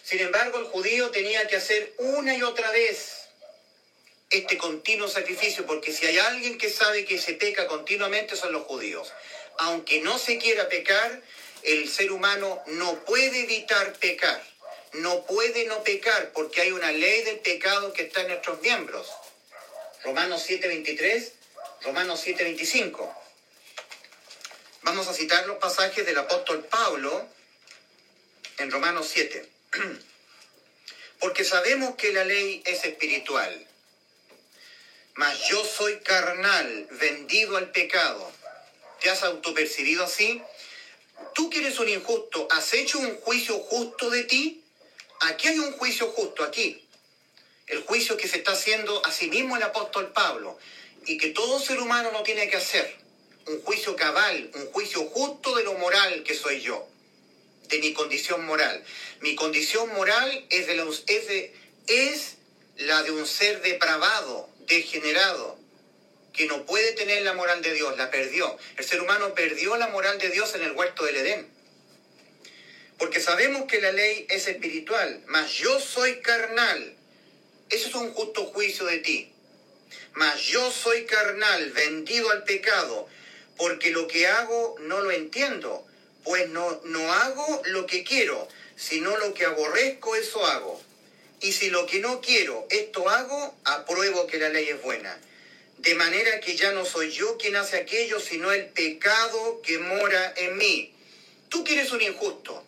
Sin 0.03 0.19
embargo, 0.19 0.59
el 0.59 0.65
judío 0.65 1.11
tenía 1.11 1.47
que 1.47 1.55
hacer 1.55 1.93
una 1.97 2.35
y 2.35 2.43
otra 2.43 2.71
vez 2.71 3.22
este 4.29 4.57
continuo 4.57 5.07
sacrificio, 5.07 5.65
porque 5.65 5.93
si 5.93 6.05
hay 6.05 6.17
alguien 6.17 6.57
que 6.57 6.69
sabe 6.69 7.05
que 7.05 7.19
se 7.19 7.33
peca 7.33 7.67
continuamente 7.67 8.35
son 8.35 8.51
los 8.51 8.63
judíos. 8.63 9.11
Aunque 9.57 10.01
no 10.01 10.17
se 10.17 10.37
quiera 10.37 10.67
pecar, 10.69 11.21
el 11.63 11.89
ser 11.89 12.11
humano 12.11 12.61
no 12.67 13.05
puede 13.05 13.41
evitar 13.43 13.93
pecar, 13.93 14.43
no 14.93 15.25
puede 15.25 15.65
no 15.65 15.83
pecar 15.83 16.31
porque 16.33 16.61
hay 16.61 16.71
una 16.71 16.91
ley 16.91 17.23
del 17.23 17.39
pecado 17.39 17.93
que 17.93 18.03
está 18.03 18.21
en 18.21 18.29
nuestros 18.29 18.59
miembros. 18.61 19.07
Romanos 20.03 20.43
7:23, 20.45 21.31
Romanos 21.83 22.19
7:25. 22.25 23.15
Vamos 24.81 25.07
a 25.07 25.13
citar 25.13 25.47
los 25.47 25.57
pasajes 25.57 26.05
del 26.05 26.17
apóstol 26.17 26.65
Pablo 26.65 27.25
en 28.57 28.69
Romanos 28.69 29.09
7. 29.11 29.49
Porque 31.19 31.45
sabemos 31.45 31.95
que 31.95 32.11
la 32.11 32.25
ley 32.25 32.61
es 32.65 32.83
espiritual, 32.83 33.65
mas 35.15 35.47
yo 35.49 35.63
soy 35.63 35.99
carnal, 35.99 36.87
vendido 36.91 37.57
al 37.57 37.71
pecado. 37.71 38.31
¿Te 39.01 39.09
has 39.09 39.23
autopercibido 39.23 40.05
así? 40.05 40.41
Tú 41.33 41.49
que 41.49 41.59
eres 41.59 41.79
un 41.79 41.89
injusto, 41.89 42.47
¿has 42.51 42.73
hecho 42.73 42.99
un 42.99 43.17
juicio 43.17 43.59
justo 43.59 44.09
de 44.09 44.23
ti? 44.23 44.63
Aquí 45.21 45.47
hay 45.47 45.59
un 45.59 45.73
juicio 45.73 46.11
justo, 46.11 46.43
aquí. 46.43 46.83
El 47.67 47.83
juicio 47.83 48.17
que 48.17 48.27
se 48.27 48.37
está 48.37 48.53
haciendo 48.53 49.05
a 49.05 49.11
sí 49.11 49.29
mismo 49.29 49.55
el 49.55 49.63
apóstol 49.63 50.11
Pablo 50.11 50.57
y 51.05 51.17
que 51.17 51.29
todo 51.29 51.59
ser 51.59 51.79
humano 51.79 52.11
no 52.11 52.23
tiene 52.23 52.49
que 52.49 52.57
hacer. 52.57 52.95
Un 53.45 53.61
juicio 53.61 53.95
cabal, 53.95 54.51
un 54.55 54.67
juicio 54.71 55.01
justo 55.09 55.55
de 55.55 55.63
lo 55.63 55.73
moral 55.73 56.23
que 56.23 56.33
soy 56.33 56.61
yo, 56.61 56.87
de 57.67 57.79
mi 57.79 57.93
condición 57.93 58.45
moral. 58.45 58.83
Mi 59.21 59.35
condición 59.35 59.93
moral 59.93 60.45
es, 60.49 60.67
de 60.67 60.75
los, 60.75 61.03
es, 61.07 61.27
de, 61.27 61.55
es 61.87 62.35
la 62.77 63.03
de 63.03 63.11
un 63.11 63.25
ser 63.25 63.61
depravado, 63.61 64.49
degenerado, 64.67 65.57
que 66.33 66.47
no 66.47 66.65
puede 66.65 66.93
tener 66.93 67.21
la 67.23 67.33
moral 67.33 67.61
de 67.61 67.73
Dios, 67.73 67.95
la 67.97 68.09
perdió. 68.09 68.57
El 68.77 68.83
ser 68.83 69.01
humano 69.01 69.33
perdió 69.33 69.77
la 69.77 69.87
moral 69.87 70.17
de 70.17 70.29
Dios 70.29 70.53
en 70.55 70.63
el 70.63 70.71
huerto 70.71 71.05
del 71.05 71.17
Edén. 71.17 71.47
Porque 72.97 73.19
sabemos 73.19 73.65
que 73.65 73.81
la 73.81 73.91
ley 73.91 74.25
es 74.29 74.47
espiritual, 74.47 75.21
mas 75.27 75.51
yo 75.53 75.79
soy 75.79 76.21
carnal. 76.21 76.95
Eso 77.69 77.89
es 77.89 77.95
un 77.95 78.13
justo 78.13 78.45
juicio 78.45 78.85
de 78.85 78.99
ti. 78.99 79.31
Mas 80.13 80.41
yo 80.41 80.71
soy 80.71 81.05
carnal, 81.05 81.71
vendido 81.71 82.29
al 82.31 82.43
pecado, 82.43 83.07
porque 83.57 83.91
lo 83.91 84.07
que 84.07 84.27
hago 84.27 84.75
no 84.79 85.01
lo 85.01 85.11
entiendo, 85.11 85.85
pues 86.23 86.49
no, 86.49 86.81
no 86.85 87.13
hago 87.13 87.61
lo 87.65 87.85
que 87.85 88.03
quiero, 88.03 88.47
sino 88.75 89.15
lo 89.17 89.33
que 89.33 89.45
aborrezco, 89.45 90.15
eso 90.15 90.45
hago. 90.45 90.81
Y 91.43 91.51
si 91.51 91.69
lo 91.69 91.85
que 91.85 91.99
no 91.99 92.21
quiero, 92.21 92.65
esto 92.69 93.09
hago, 93.09 93.53
apruebo 93.65 94.25
que 94.27 94.37
la 94.37 94.47
ley 94.47 94.69
es 94.69 94.81
buena. 94.81 95.19
De 95.79 95.93
manera 95.93 96.39
que 96.39 96.55
ya 96.55 96.71
no 96.71 96.85
soy 96.85 97.11
yo 97.11 97.37
quien 97.37 97.57
hace 97.57 97.75
aquello, 97.75 98.17
sino 98.21 98.49
el 98.53 98.67
pecado 98.67 99.61
que 99.61 99.77
mora 99.77 100.33
en 100.37 100.55
mí. 100.57 100.93
Tú 101.49 101.65
que 101.65 101.73
eres 101.73 101.91
un 101.91 102.01
injusto, 102.01 102.63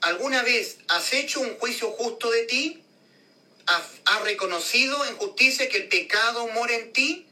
¿alguna 0.00 0.42
vez 0.42 0.78
has 0.88 1.12
hecho 1.12 1.40
un 1.42 1.56
juicio 1.58 1.92
justo 1.92 2.28
de 2.32 2.42
ti? 2.42 2.82
¿Has, 3.66 4.22
reconocido 4.24 5.06
en 5.06 5.16
justicia 5.16 5.68
que 5.68 5.76
el 5.76 5.88
pecado 5.88 6.48
mora 6.48 6.74
en 6.74 6.92
ti? 6.92 7.24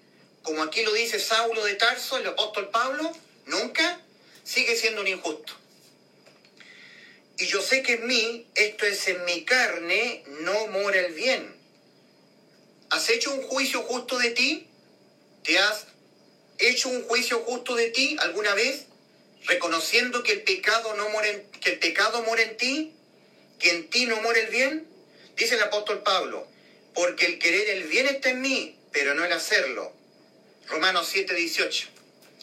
Como 0.45 0.63
aquí 0.63 0.85
lo 0.85 0.93
dice 0.93 1.19
Saulo 1.19 1.65
de 1.65 1.75
Tarso, 1.75 2.17
el 2.17 2.29
apóstol 2.29 2.71
Pablo, 2.71 3.11
nunca 3.47 4.01
sigue 4.45 4.77
siendo 4.77 5.01
un 5.01 5.09
injusto. 5.09 5.53
Y 7.41 7.47
yo 7.47 7.63
sé 7.63 7.83
que 7.83 7.95
en 7.95 8.07
mí, 8.07 8.47
esto 8.55 8.85
es 8.85 9.09
en 9.09 9.25
mi 9.25 9.47
carne, 9.47 10.23
no 10.43 10.67
mora 10.67 11.01
el 11.01 11.15
bien. 11.15 11.57
¿Has 12.91 13.09
hecho 13.09 13.33
un 13.33 13.43
juicio 13.45 13.81
justo 13.81 14.19
de 14.19 14.31
ti? 14.33 14.67
¿Te 15.43 15.59
has 15.59 15.87
hecho 16.59 16.91
un 16.91 17.03
juicio 17.05 17.39
justo 17.39 17.77
de 17.77 17.89
ti 17.89 18.15
alguna 18.21 18.53
vez? 18.55 18.85
Reconociendo 19.47 20.23
que 20.23 20.33
el 20.33 20.43
pecado 20.43 20.95
no 20.97 21.09
muere 21.09 21.47
que 21.63 21.71
el 21.71 21.79
pecado 21.79 22.23
muere 22.25 22.43
en 22.43 22.57
ti, 22.59 22.93
que 23.59 23.71
en 23.71 23.89
ti 23.89 24.05
no 24.05 24.21
muere 24.21 24.43
el 24.43 24.51
bien. 24.51 24.87
Dice 25.35 25.55
el 25.55 25.63
apóstol 25.63 26.03
Pablo, 26.03 26.47
porque 26.95 27.25
el 27.25 27.39
querer 27.39 27.71
el 27.71 27.85
bien 27.85 28.07
está 28.07 28.29
en 28.29 28.43
mí, 28.43 28.77
pero 28.93 29.15
no 29.15 29.25
el 29.25 29.33
hacerlo. 29.33 29.95
Romanos 30.67 31.09
7, 31.11 31.35
18. 31.35 31.89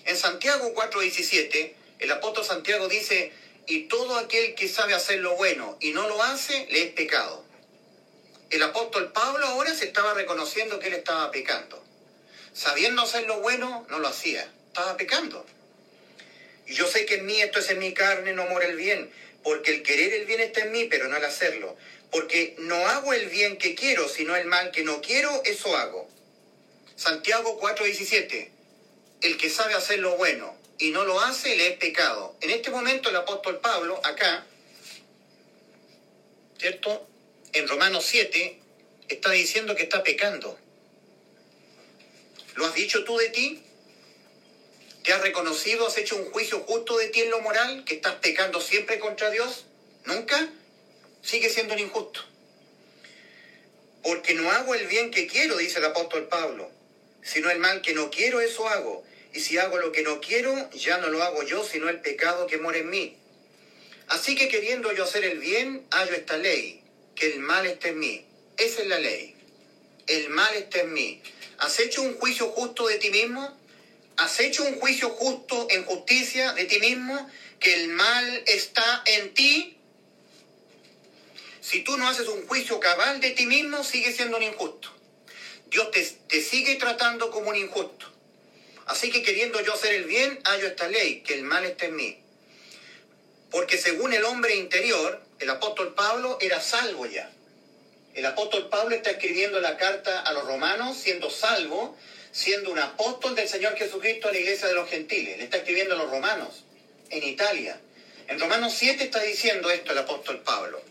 En 0.05 0.17
Santiago 0.17 0.73
4, 0.73 1.01
17, 1.01 1.75
el 1.99 2.11
apóstol 2.11 2.43
Santiago 2.43 2.87
dice, 2.87 3.31
y 3.67 3.81
todo 3.83 4.17
aquel 4.17 4.55
que 4.55 4.69
sabe 4.69 4.93
hacer 4.93 5.19
lo 5.19 5.35
bueno 5.35 5.77
y 5.81 5.91
no 5.91 6.07
lo 6.07 6.23
hace, 6.23 6.67
le 6.71 6.83
es 6.83 6.91
pecado. 6.93 7.45
El 8.49 8.63
apóstol 8.63 9.11
Pablo 9.11 9.45
ahora 9.45 9.75
se 9.75 9.85
estaba 9.85 10.13
reconociendo 10.13 10.79
que 10.79 10.87
él 10.87 10.93
estaba 10.93 11.29
pecando. 11.31 11.83
Sabiendo 12.53 13.01
hacer 13.01 13.25
lo 13.27 13.41
bueno, 13.41 13.85
no 13.89 13.99
lo 13.99 14.07
hacía. 14.07 14.49
Estaba 14.67 14.95
pecando. 14.95 15.45
Y 16.65 16.73
yo 16.73 16.87
sé 16.87 17.05
que 17.05 17.15
en 17.15 17.25
mí 17.25 17.41
esto 17.41 17.59
es 17.59 17.69
en 17.69 17.79
mi 17.79 17.93
carne, 17.93 18.31
no 18.31 18.45
mora 18.45 18.67
el 18.67 18.77
bien, 18.77 19.11
porque 19.43 19.71
el 19.75 19.83
querer 19.83 20.13
el 20.13 20.25
bien 20.25 20.39
está 20.39 20.61
en 20.61 20.71
mí, 20.71 20.85
pero 20.85 21.09
no 21.09 21.17
el 21.17 21.25
hacerlo. 21.25 21.75
Porque 22.09 22.55
no 22.59 22.75
hago 22.87 23.11
el 23.11 23.27
bien 23.27 23.57
que 23.57 23.75
quiero, 23.75 24.07
sino 24.07 24.37
el 24.37 24.45
mal 24.45 24.71
que 24.71 24.83
no 24.83 25.01
quiero, 25.01 25.41
eso 25.43 25.75
hago. 25.75 26.09
Santiago 26.95 27.59
4:17. 27.59 28.49
El 29.21 29.37
que 29.37 29.49
sabe 29.49 29.73
hacer 29.73 29.99
lo 29.99 30.15
bueno 30.15 30.56
y 30.79 30.91
no 30.91 31.03
lo 31.05 31.19
hace, 31.19 31.55
le 31.55 31.69
es 31.69 31.77
pecado. 31.77 32.35
En 32.41 32.49
este 32.51 32.69
momento 32.69 33.09
el 33.09 33.15
apóstol 33.15 33.59
Pablo, 33.59 33.99
acá, 34.03 34.45
¿cierto? 36.59 37.07
En 37.53 37.67
Romanos 37.67 38.05
7, 38.05 38.59
está 39.09 39.31
diciendo 39.31 39.75
que 39.75 39.83
está 39.83 40.03
pecando. 40.03 40.57
¿Lo 42.55 42.65
has 42.65 42.75
dicho 42.75 43.03
tú 43.03 43.17
de 43.17 43.29
ti? 43.29 43.63
¿Te 45.03 45.13
has 45.13 45.21
reconocido, 45.21 45.87
has 45.87 45.97
hecho 45.97 46.17
un 46.17 46.31
juicio 46.31 46.59
justo 46.59 46.97
de 46.97 47.07
ti 47.07 47.21
en 47.21 47.29
lo 47.29 47.39
moral, 47.41 47.83
que 47.85 47.95
estás 47.95 48.15
pecando 48.15 48.59
siempre 48.59 48.99
contra 48.99 49.29
Dios? 49.29 49.65
¿Nunca? 50.05 50.49
Sigue 51.21 51.49
siendo 51.49 51.73
un 51.73 51.79
injusto. 51.79 52.21
Porque 54.03 54.33
no 54.33 54.51
hago 54.51 54.75
el 54.75 54.87
bien 54.87 55.11
que 55.11 55.27
quiero, 55.27 55.57
dice 55.57 55.79
el 55.79 55.85
apóstol 55.85 56.27
Pablo, 56.27 56.69
sino 57.21 57.49
el 57.49 57.59
mal 57.59 57.81
que 57.81 57.93
no 57.93 58.09
quiero, 58.09 58.41
eso 58.41 58.67
hago. 58.67 59.03
Y 59.37 59.39
si 59.39 59.59
hago 59.59 59.77
lo 59.77 59.91
que 59.91 60.01
no 60.01 60.19
quiero, 60.19 60.67
ya 60.71 60.97
no 60.97 61.09
lo 61.09 61.21
hago 61.21 61.43
yo, 61.43 61.63
sino 61.63 61.89
el 61.89 62.01
pecado 62.01 62.47
que 62.47 62.57
mora 62.57 62.79
en 62.79 62.89
mí. 62.89 63.15
Así 64.07 64.33
que 64.33 64.47
queriendo 64.47 64.91
yo 64.93 65.03
hacer 65.03 65.23
el 65.25 65.37
bien, 65.37 65.85
hallo 65.91 66.15
esta 66.15 66.37
ley, 66.37 66.81
que 67.13 67.27
el 67.33 67.41
mal 67.41 67.67
está 67.67 67.89
en 67.89 67.99
mí. 67.99 68.25
Esa 68.57 68.81
es 68.81 68.87
la 68.87 68.97
ley. 68.97 69.35
El 70.07 70.29
mal 70.29 70.55
está 70.55 70.79
en 70.79 70.91
mí. 70.91 71.21
¿Has 71.59 71.79
hecho 71.79 72.01
un 72.01 72.17
juicio 72.17 72.47
justo 72.47 72.87
de 72.87 72.97
ti 72.97 73.11
mismo? 73.11 73.55
¿Has 74.15 74.39
hecho 74.39 74.63
un 74.63 74.79
juicio 74.79 75.09
justo 75.09 75.67
en 75.69 75.85
justicia 75.85 76.53
de 76.53 76.65
ti 76.65 76.79
mismo? 76.79 77.29
¿Que 77.59 77.75
el 77.75 77.89
mal 77.89 78.43
está 78.47 79.03
en 79.05 79.35
ti? 79.35 79.77
Si 81.61 81.83
tú 81.83 81.95
no 81.95 82.07
haces 82.07 82.27
un 82.27 82.47
juicio 82.47 82.79
cabal 82.79 83.19
de 83.19 83.29
ti 83.29 83.45
mismo, 83.45 83.83
sigues 83.83 84.15
siendo 84.15 84.37
un 84.37 84.43
injusto. 84.43 84.89
Dios 85.69 85.91
te, 85.91 86.01
te 86.27 86.41
sigue 86.41 86.77
tratando 86.77 87.29
como 87.29 87.49
un 87.49 87.55
injusto. 87.55 88.16
Así 88.87 89.11
que 89.11 89.21
queriendo 89.21 89.59
yo 89.61 89.73
hacer 89.73 89.93
el 89.93 90.05
bien, 90.05 90.39
hallo 90.45 90.67
esta 90.67 90.87
ley, 90.87 91.21
que 91.21 91.33
el 91.33 91.43
mal 91.43 91.65
está 91.65 91.85
en 91.85 91.95
mí. 91.95 92.17
Porque 93.51 93.77
según 93.77 94.13
el 94.13 94.23
hombre 94.23 94.55
interior, 94.55 95.21
el 95.39 95.49
apóstol 95.49 95.93
Pablo 95.93 96.37
era 96.41 96.61
salvo 96.61 97.05
ya. 97.05 97.29
El 98.13 98.25
apóstol 98.25 98.69
Pablo 98.69 98.95
está 98.95 99.11
escribiendo 99.11 99.59
la 99.59 99.77
carta 99.77 100.21
a 100.21 100.33
los 100.33 100.45
romanos 100.45 100.97
siendo 100.97 101.29
salvo, 101.29 101.97
siendo 102.31 102.71
un 102.71 102.79
apóstol 102.79 103.35
del 103.35 103.47
Señor 103.47 103.75
Jesucristo 103.77 104.29
en 104.29 104.33
la 104.35 104.39
iglesia 104.39 104.67
de 104.67 104.73
los 104.73 104.89
gentiles. 104.89 105.37
Le 105.37 105.43
está 105.43 105.57
escribiendo 105.57 105.95
a 105.95 105.97
los 105.97 106.09
romanos 106.09 106.63
en 107.09 107.23
Italia. 107.23 107.79
En 108.27 108.39
Romanos 108.39 108.73
7 108.75 109.03
está 109.03 109.21
diciendo 109.21 109.69
esto 109.69 109.91
el 109.91 109.99
apóstol 109.99 110.41
Pablo. 110.41 110.81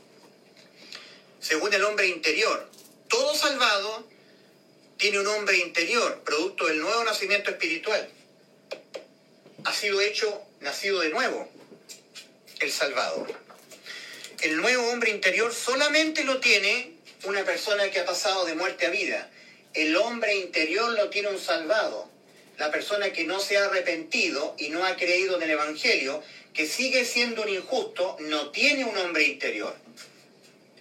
Según 1.40 1.72
el 1.72 1.85
hombre 1.85 2.09
interior, 2.09 2.68
todo 3.09 3.35
salvado 3.35 4.06
tiene 4.96 5.20
un 5.20 5.26
hombre 5.26 5.59
interior, 5.59 6.22
producto 6.24 6.66
del 6.66 6.80
nuevo 6.80 7.04
nacimiento 7.04 7.50
espiritual. 7.50 8.09
Ha 9.64 9.72
sido 9.72 10.00
hecho, 10.00 10.42
nacido 10.61 11.00
de 11.00 11.11
nuevo, 11.11 11.50
el 12.61 12.72
Salvador. 12.72 13.35
El 14.40 14.56
nuevo 14.56 14.90
hombre 14.90 15.11
interior 15.11 15.52
solamente 15.52 16.24
lo 16.24 16.40
tiene 16.40 16.92
una 17.24 17.44
persona 17.44 17.90
que 17.90 18.00
ha 18.00 18.06
pasado 18.06 18.46
de 18.46 18.54
muerte 18.54 18.87
a 18.87 18.90
vida. 18.90 19.30
El 19.74 19.96
hombre 19.96 20.37
interior 20.37 20.92
lo 20.92 21.11
tiene 21.11 21.28
un 21.28 21.38
salvado. 21.38 22.09
La 22.56 22.70
persona 22.70 23.12
que 23.12 23.24
no 23.24 23.38
se 23.38 23.59
ha 23.59 23.66
arrepentido 23.66 24.54
y 24.59 24.70
no 24.70 24.85
ha 24.85 24.96
creído 24.96 25.37
en 25.37 25.42
el 25.42 25.50
Evangelio, 25.50 26.22
que 26.54 26.66
sigue 26.66 27.04
siendo 27.04 27.42
un 27.42 27.50
injusto, 27.50 28.16
no 28.20 28.50
tiene 28.50 28.87
un 28.87 28.96
hombre 28.96 29.24
interior 29.24 29.86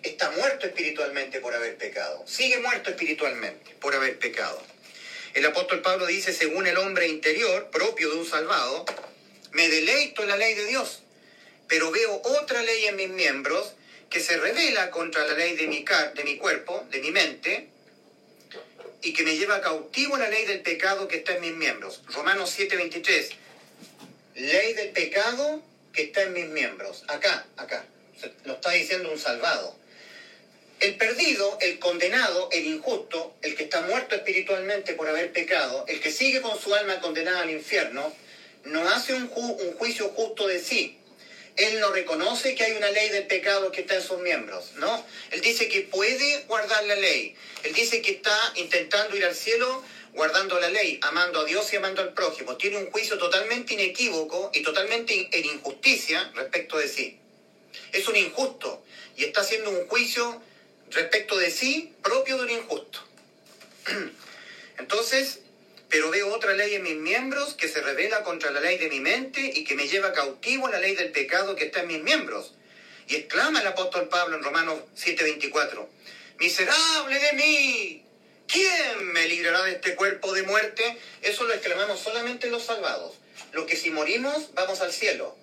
está 0.09 0.29
muerto 0.31 0.67
espiritualmente 0.67 1.39
por 1.39 1.53
haber 1.53 1.77
pecado. 1.77 2.23
Sigue 2.27 2.59
muerto 2.59 2.91
espiritualmente 2.91 3.71
por 3.79 3.95
haber 3.95 4.17
pecado. 4.19 4.61
El 5.33 5.45
apóstol 5.45 5.81
Pablo 5.81 6.05
dice, 6.05 6.31
según 6.31 6.67
el 6.67 6.77
hombre 6.77 7.07
interior 7.07 7.69
propio 7.69 8.09
de 8.09 8.17
un 8.17 8.25
salvado, 8.25 8.85
me 9.51 9.67
deleito 9.67 10.23
en 10.23 10.29
la 10.29 10.37
ley 10.37 10.53
de 10.53 10.65
Dios, 10.65 11.01
pero 11.67 11.91
veo 11.91 12.21
otra 12.23 12.61
ley 12.61 12.85
en 12.85 12.95
mis 12.95 13.09
miembros 13.09 13.73
que 14.09 14.19
se 14.19 14.37
revela 14.37 14.91
contra 14.91 15.25
la 15.25 15.33
ley 15.33 15.55
de 15.55 15.67
mi, 15.67 15.83
de 16.13 16.23
mi 16.23 16.37
cuerpo, 16.37 16.85
de 16.89 16.99
mi 16.99 17.11
mente, 17.11 17.69
y 19.01 19.13
que 19.13 19.23
me 19.23 19.35
lleva 19.37 19.61
cautivo 19.61 20.17
la 20.17 20.29
ley 20.29 20.45
del 20.45 20.61
pecado 20.61 21.07
que 21.07 21.17
está 21.17 21.35
en 21.35 21.41
mis 21.41 21.53
miembros. 21.53 22.01
Romanos 22.07 22.53
7:23. 22.57 23.31
Ley 24.35 24.73
del 24.73 24.89
pecado 24.89 25.61
que 25.93 26.03
está 26.03 26.23
en 26.23 26.33
mis 26.33 26.47
miembros. 26.47 27.03
Acá, 27.07 27.45
acá. 27.57 27.85
Lo 28.45 28.53
está 28.53 28.71
diciendo 28.71 29.11
un 29.11 29.19
salvado. 29.19 29.77
El 30.79 30.97
perdido, 30.97 31.57
el 31.61 31.79
condenado, 31.79 32.49
el 32.51 32.65
injusto, 32.65 33.35
el 33.41 33.55
que 33.55 33.63
está 33.63 33.81
muerto 33.81 34.15
espiritualmente 34.15 34.93
por 34.93 35.07
haber 35.07 35.31
pecado, 35.31 35.85
el 35.87 36.01
que 36.01 36.11
sigue 36.11 36.41
con 36.41 36.59
su 36.59 36.75
alma 36.75 36.99
condenada 36.99 37.41
al 37.41 37.49
infierno, 37.49 38.13
no 38.65 38.87
hace 38.89 39.13
un, 39.13 39.27
juicio 39.27 40.09
justo 40.09 40.47
de 40.47 40.59
sí. 40.59 40.97
Él 41.55 41.79
no 41.79 41.91
reconoce 41.91 42.53
que 42.55 42.65
hay 42.65 42.73
una 42.73 42.89
ley 42.89 43.09
del 43.09 43.27
pecado 43.27 43.71
que 43.71 43.81
está 43.81 43.95
en 43.95 44.01
sus 44.01 44.19
miembros, 44.19 44.73
¿no? 44.75 45.05
Él 45.31 45.39
dice 45.39 45.69
que 45.69 45.81
puede 45.81 46.43
guardar 46.47 46.83
la 46.83 46.95
ley. 46.95 47.35
Él 47.63 47.73
dice 47.73 48.01
que 48.01 48.11
está 48.11 48.37
intentando 48.55 49.15
ir 49.15 49.23
al 49.23 49.35
cielo 49.35 49.81
guardando 50.13 50.59
la 50.59 50.69
ley, 50.69 50.99
amando 51.03 51.41
a 51.41 51.45
Dios 51.45 51.71
y 51.71 51.77
amando 51.77 52.01
al 52.01 52.13
prójimo. 52.13 52.57
Tiene 52.57 52.77
un 52.77 52.91
juicio 52.91 53.17
totalmente 53.17 53.73
inequívoco 53.73 54.51
y 54.53 54.63
totalmente 54.63 55.29
en 55.31 55.45
injusticia 55.45 56.31
respecto 56.35 56.77
de 56.77 56.89
sí. 56.89 57.19
Es 57.93 58.07
un 58.07 58.15
injusto 58.17 58.83
y 59.15 59.23
está 59.23 59.41
haciendo 59.41 59.69
un 59.69 59.87
juicio 59.87 60.41
respecto 60.95 61.37
de 61.37 61.51
sí 61.51 61.93
propio 62.01 62.37
de 62.37 62.43
un 62.43 62.49
injusto. 62.51 62.99
Entonces, 64.79 65.41
pero 65.89 66.09
veo 66.09 66.33
otra 66.33 66.53
ley 66.53 66.75
en 66.75 66.83
mis 66.83 66.95
miembros 66.95 67.53
que 67.53 67.67
se 67.67 67.81
revela 67.81 68.23
contra 68.23 68.51
la 68.51 68.61
ley 68.61 68.77
de 68.77 68.89
mi 68.89 68.99
mente 68.99 69.51
y 69.53 69.63
que 69.63 69.75
me 69.75 69.87
lleva 69.87 70.13
cautivo 70.13 70.67
a 70.67 70.71
la 70.71 70.79
ley 70.79 70.95
del 70.95 71.11
pecado 71.11 71.55
que 71.55 71.65
está 71.65 71.81
en 71.81 71.87
mis 71.87 72.01
miembros. 72.01 72.53
Y 73.07 73.15
exclama 73.15 73.61
el 73.61 73.67
apóstol 73.67 74.09
Pablo 74.09 74.35
en 74.35 74.43
Romanos 74.43 74.79
7:24, 74.95 75.87
miserable 76.39 77.19
de 77.19 77.33
mí, 77.33 78.05
¿quién 78.47 79.13
me 79.13 79.27
librará 79.27 79.61
de 79.63 79.73
este 79.73 79.95
cuerpo 79.95 80.33
de 80.33 80.43
muerte? 80.43 80.97
Eso 81.21 81.43
lo 81.43 81.53
exclamamos 81.53 81.99
solamente 81.99 82.49
los 82.49 82.63
salvados, 82.63 83.13
los 83.51 83.65
que 83.65 83.75
si 83.75 83.91
morimos 83.91 84.53
vamos 84.55 84.81
al 84.81 84.91
cielo. 84.91 85.37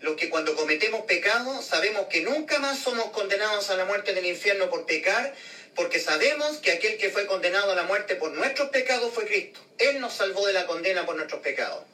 Los 0.00 0.16
que 0.16 0.30
cuando 0.30 0.56
cometemos 0.56 1.02
pecado 1.02 1.60
sabemos 1.62 2.06
que 2.06 2.22
nunca 2.22 2.58
más 2.58 2.78
somos 2.78 3.10
condenados 3.10 3.68
a 3.68 3.76
la 3.76 3.84
muerte 3.84 4.14
del 4.14 4.24
infierno 4.24 4.70
por 4.70 4.86
pecar, 4.86 5.34
porque 5.74 6.00
sabemos 6.00 6.56
que 6.58 6.72
aquel 6.72 6.96
que 6.96 7.10
fue 7.10 7.26
condenado 7.26 7.72
a 7.72 7.74
la 7.74 7.82
muerte 7.82 8.16
por 8.16 8.32
nuestros 8.32 8.70
pecados 8.70 9.12
fue 9.12 9.26
Cristo. 9.26 9.60
Él 9.78 10.00
nos 10.00 10.14
salvó 10.14 10.46
de 10.46 10.54
la 10.54 10.66
condena 10.66 11.04
por 11.04 11.16
nuestros 11.16 11.42
pecados. 11.42 11.84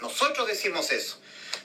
Nosotros 0.00 0.46
decimos 0.46 0.90
eso. 0.90 1.18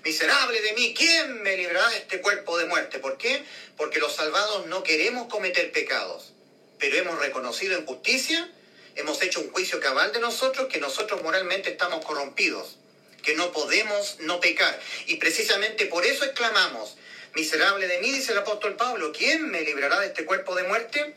Miserable 0.04 0.62
de 0.62 0.74
mí, 0.74 0.94
¿quién 0.94 1.42
me 1.42 1.58
librará 1.58 1.90
de 1.90 1.98
este 1.98 2.22
cuerpo 2.22 2.58
de 2.58 2.66
muerte? 2.66 3.00
¿Por 3.00 3.18
qué? 3.18 3.44
Porque 3.76 4.00
los 4.00 4.16
salvados 4.16 4.68
no 4.68 4.82
queremos 4.82 5.28
cometer 5.28 5.74
pecados, 5.74 6.32
pero 6.78 6.96
hemos 6.96 7.20
reconocido 7.20 7.78
en 7.78 7.86
justicia, 7.86 8.50
hemos 8.96 9.22
hecho 9.22 9.42
un 9.42 9.52
juicio 9.52 9.82
cabal 9.82 10.14
de 10.14 10.22
nosotros, 10.22 10.70
que 10.72 10.80
nosotros 10.80 11.22
moralmente 11.22 11.72
estamos 11.72 12.06
corrompidos, 12.06 12.78
que 13.24 13.36
no 13.36 13.52
podemos 13.52 14.18
no 14.20 14.40
pecar. 14.40 14.80
Y 15.08 15.16
precisamente 15.16 15.86
por 15.86 16.06
eso 16.06 16.26
exclamamos, 16.26 16.98
Miserable 17.36 17.88
de 17.88 18.00
mí, 18.00 18.12
dice 18.12 18.32
el 18.32 18.40
apóstol 18.40 18.76
Pablo, 18.76 19.12
¿quién 19.16 19.50
me 19.50 19.62
librará 19.62 20.00
de 20.00 20.08
este 20.08 20.26
cuerpo 20.26 20.56
de 20.56 20.64
muerte? 20.64 21.14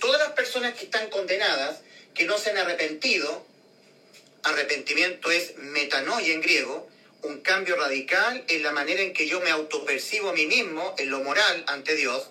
Todas 0.00 0.20
las 0.20 0.32
personas 0.32 0.74
que 0.74 0.84
están 0.84 1.10
condenadas, 1.10 1.80
que 2.14 2.24
no 2.24 2.38
se 2.38 2.50
han 2.50 2.58
arrepentido, 2.58 3.44
arrepentimiento 4.44 5.30
es 5.30 5.56
metanoia 5.56 6.32
en 6.32 6.40
griego, 6.40 6.88
un 7.22 7.40
cambio 7.40 7.76
radical 7.76 8.44
en 8.48 8.62
la 8.62 8.72
manera 8.72 9.02
en 9.02 9.12
que 9.12 9.26
yo 9.26 9.40
me 9.40 9.50
autopercibo 9.50 10.30
a 10.30 10.32
mí 10.32 10.46
mismo, 10.46 10.94
en 10.98 11.10
lo 11.10 11.20
moral 11.20 11.64
ante 11.66 11.96
Dios. 11.96 12.30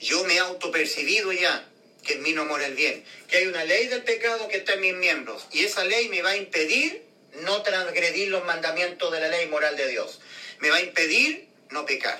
Yo 0.00 0.24
me 0.24 0.34
he 0.34 0.38
autopercibido 0.38 1.32
ya 1.32 1.68
que 2.04 2.14
en 2.14 2.22
mí 2.22 2.32
no 2.32 2.44
mora 2.44 2.66
el 2.66 2.74
bien, 2.74 3.04
que 3.28 3.38
hay 3.38 3.46
una 3.46 3.64
ley 3.64 3.86
del 3.88 4.02
pecado 4.02 4.48
que 4.48 4.58
está 4.58 4.74
en 4.74 4.80
mis 4.80 4.94
miembros 4.94 5.46
y 5.50 5.64
esa 5.64 5.84
ley 5.84 6.08
me 6.08 6.22
va 6.22 6.30
a 6.30 6.36
impedir 6.36 7.02
no 7.42 7.62
transgredir 7.62 8.28
los 8.28 8.44
mandamientos 8.44 9.12
de 9.12 9.20
la 9.20 9.28
ley 9.28 9.46
moral 9.46 9.76
de 9.76 9.88
Dios. 9.88 10.20
Me 10.58 10.70
va 10.70 10.76
a 10.76 10.82
impedir 10.82 11.48
no 11.70 11.84
pecar. 11.86 12.18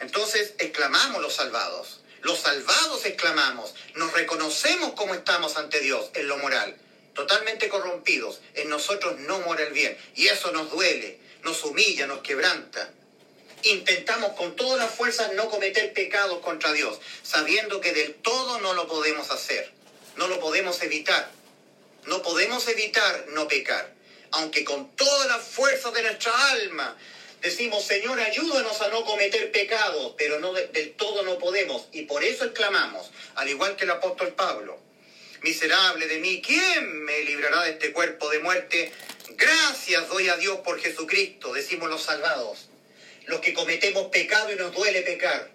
Entonces 0.00 0.54
exclamamos 0.58 1.20
los 1.22 1.34
salvados. 1.34 2.00
Los 2.22 2.40
salvados 2.40 3.04
exclamamos. 3.04 3.74
Nos 3.94 4.12
reconocemos 4.12 4.92
como 4.92 5.14
estamos 5.14 5.56
ante 5.56 5.80
Dios 5.80 6.10
en 6.14 6.28
lo 6.28 6.38
moral. 6.38 6.76
Totalmente 7.14 7.68
corrompidos. 7.68 8.40
En 8.54 8.68
nosotros 8.68 9.18
no 9.20 9.40
mora 9.40 9.64
el 9.64 9.72
bien. 9.72 9.96
Y 10.14 10.28
eso 10.28 10.52
nos 10.52 10.70
duele, 10.70 11.18
nos 11.42 11.62
humilla, 11.64 12.06
nos 12.06 12.20
quebranta. 12.20 12.90
Intentamos 13.62 14.32
con 14.32 14.54
todas 14.54 14.78
las 14.78 14.94
fuerzas 14.94 15.32
no 15.34 15.48
cometer 15.48 15.92
pecados 15.92 16.38
contra 16.40 16.72
Dios, 16.72 17.00
sabiendo 17.24 17.80
que 17.80 17.92
del 17.92 18.14
todo 18.14 18.60
no 18.60 18.72
lo 18.74 18.86
podemos 18.86 19.30
hacer. 19.32 19.72
No 20.16 20.28
lo 20.28 20.38
podemos 20.38 20.80
evitar. 20.82 21.30
No 22.06 22.22
podemos 22.22 22.66
evitar 22.68 23.26
no 23.30 23.48
pecar. 23.48 23.94
Aunque 24.30 24.64
con 24.64 24.94
todas 24.96 25.28
las 25.28 25.42
fuerzas 25.42 25.92
de 25.94 26.02
nuestra 26.02 26.50
alma 26.50 26.96
Decimos, 27.40 27.84
Señor, 27.84 28.18
ayúdanos 28.18 28.80
a 28.80 28.88
no 28.88 29.04
cometer 29.04 29.52
pecados, 29.52 30.14
pero 30.18 30.40
no 30.40 30.52
del 30.52 30.92
todo 30.94 31.22
no 31.22 31.38
podemos. 31.38 31.88
Y 31.92 32.02
por 32.02 32.24
eso 32.24 32.44
exclamamos, 32.44 33.10
al 33.36 33.48
igual 33.48 33.76
que 33.76 33.84
el 33.84 33.90
apóstol 33.90 34.34
Pablo, 34.34 34.80
miserable 35.42 36.08
de 36.08 36.18
mí, 36.18 36.42
¿quién 36.44 37.04
me 37.04 37.22
librará 37.22 37.62
de 37.62 37.70
este 37.72 37.92
cuerpo 37.92 38.28
de 38.30 38.40
muerte? 38.40 38.92
Gracias 39.30 40.08
doy 40.08 40.28
a 40.28 40.36
Dios 40.36 40.58
por 40.64 40.80
Jesucristo, 40.80 41.52
decimos 41.52 41.88
los 41.88 42.02
salvados, 42.02 42.70
los 43.26 43.40
que 43.40 43.54
cometemos 43.54 44.08
pecado 44.08 44.52
y 44.52 44.56
nos 44.56 44.74
duele 44.74 45.02
pecar. 45.02 45.48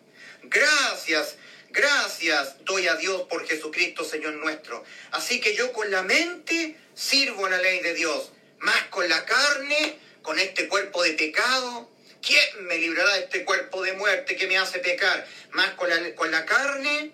Gracias, 0.43 1.35
gracias 1.74 2.63
doy 2.63 2.88
a 2.88 2.95
Dios 2.95 3.24
por 3.24 3.45
Jesucristo, 3.45 4.05
Señor 4.05 4.36
nuestro. 4.36 4.86
Así 5.11 5.41
que 5.41 5.55
yo 5.55 5.74
con 5.74 5.91
la 5.91 6.03
mente 6.03 6.78
sirvo 6.93 7.47
a 7.47 7.49
la 7.49 7.57
ley 7.57 7.82
de 7.82 7.93
Dios, 7.93 8.32
más 8.59 8.84
con 8.86 9.09
la 9.09 9.26
carne 9.26 9.99
con 10.24 10.39
este 10.39 10.67
cuerpo 10.67 11.03
de 11.03 11.13
pecado? 11.13 11.89
¿Quién 12.26 12.65
me 12.65 12.78
librará 12.78 13.13
de 13.15 13.26
este 13.26 13.43
cuerpo 13.43 13.84
de 13.84 13.93
muerte 13.93 14.36
que 14.36 14.47
me 14.47 14.57
hace 14.57 14.80
pecar? 14.80 15.28
Más 15.51 15.71
con 15.71 15.89
la, 15.89 16.15
con 16.15 16.32
la 16.32 16.45
carne 16.45 17.11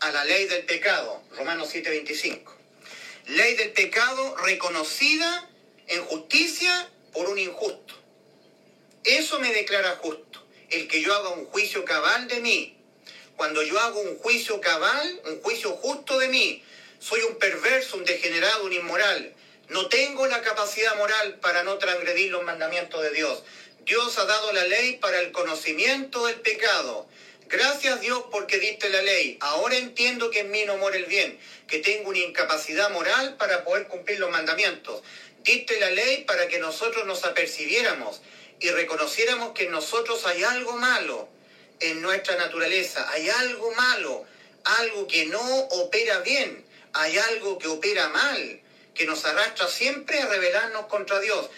a 0.00 0.12
la 0.12 0.24
ley 0.26 0.46
del 0.46 0.64
pecado. 0.66 1.24
Romanos 1.36 1.70
7:25. 1.74 2.52
Ley 3.26 3.54
del 3.56 3.72
pecado 3.72 4.36
reconocida 4.36 5.50
en 5.88 6.04
justicia 6.04 6.88
por 7.12 7.28
un 7.30 7.38
injusto. 7.38 7.94
Eso 9.02 9.40
me 9.40 9.52
declara 9.52 9.96
justo. 9.96 10.46
El 10.68 10.88
que 10.88 11.00
yo 11.00 11.14
haga 11.14 11.30
un 11.30 11.46
juicio 11.46 11.84
cabal 11.84 12.28
de 12.28 12.40
mí. 12.40 12.73
Cuando 13.36 13.62
yo 13.62 13.78
hago 13.80 14.00
un 14.00 14.18
juicio 14.18 14.60
cabal, 14.60 15.20
un 15.26 15.40
juicio 15.42 15.70
justo 15.72 16.18
de 16.18 16.28
mí, 16.28 16.62
soy 17.00 17.20
un 17.22 17.36
perverso, 17.36 17.96
un 17.96 18.04
degenerado, 18.04 18.64
un 18.64 18.72
inmoral. 18.72 19.34
No 19.68 19.88
tengo 19.88 20.26
la 20.26 20.40
capacidad 20.42 20.96
moral 20.96 21.38
para 21.40 21.62
no 21.64 21.78
transgredir 21.78 22.30
los 22.30 22.44
mandamientos 22.44 23.02
de 23.02 23.10
Dios. 23.10 23.42
Dios 23.84 24.18
ha 24.18 24.24
dado 24.24 24.52
la 24.52 24.64
ley 24.66 24.96
para 24.96 25.20
el 25.20 25.32
conocimiento 25.32 26.26
del 26.26 26.40
pecado. 26.40 27.06
Gracias 27.48 28.00
Dios 28.00 28.24
porque 28.30 28.58
diste 28.58 28.88
la 28.88 29.02
ley. 29.02 29.36
Ahora 29.40 29.76
entiendo 29.76 30.30
que 30.30 30.40
en 30.40 30.50
mí 30.50 30.64
no 30.64 30.76
mora 30.78 30.96
el 30.96 31.06
bien, 31.06 31.38
que 31.66 31.80
tengo 31.80 32.10
una 32.10 32.18
incapacidad 32.18 32.90
moral 32.90 33.36
para 33.36 33.64
poder 33.64 33.88
cumplir 33.88 34.20
los 34.20 34.30
mandamientos. 34.30 35.02
Diste 35.42 35.78
la 35.80 35.90
ley 35.90 36.24
para 36.24 36.48
que 36.48 36.58
nosotros 36.58 37.04
nos 37.06 37.24
apercibiéramos 37.24 38.22
y 38.60 38.70
reconociéramos 38.70 39.52
que 39.52 39.64
en 39.64 39.72
nosotros 39.72 40.24
hay 40.24 40.42
algo 40.44 40.76
malo 40.78 41.28
en 41.90 42.02
nuestra 42.02 42.36
naturaleza, 42.36 43.08
hay 43.10 43.28
algo 43.28 43.72
malo, 43.72 44.24
algo 44.64 45.06
que 45.06 45.26
no 45.26 45.40
opera 45.40 46.20
bien, 46.20 46.64
hay 46.92 47.18
algo 47.18 47.58
que 47.58 47.68
opera 47.68 48.08
mal 48.08 48.60
que 48.94 49.06
nos 49.06 49.24
arrastra 49.24 49.66
siempre 49.68 50.20
a 50.20 50.26
rebelarnos 50.26 50.86
contra 50.86 51.20
Dios. 51.20 51.50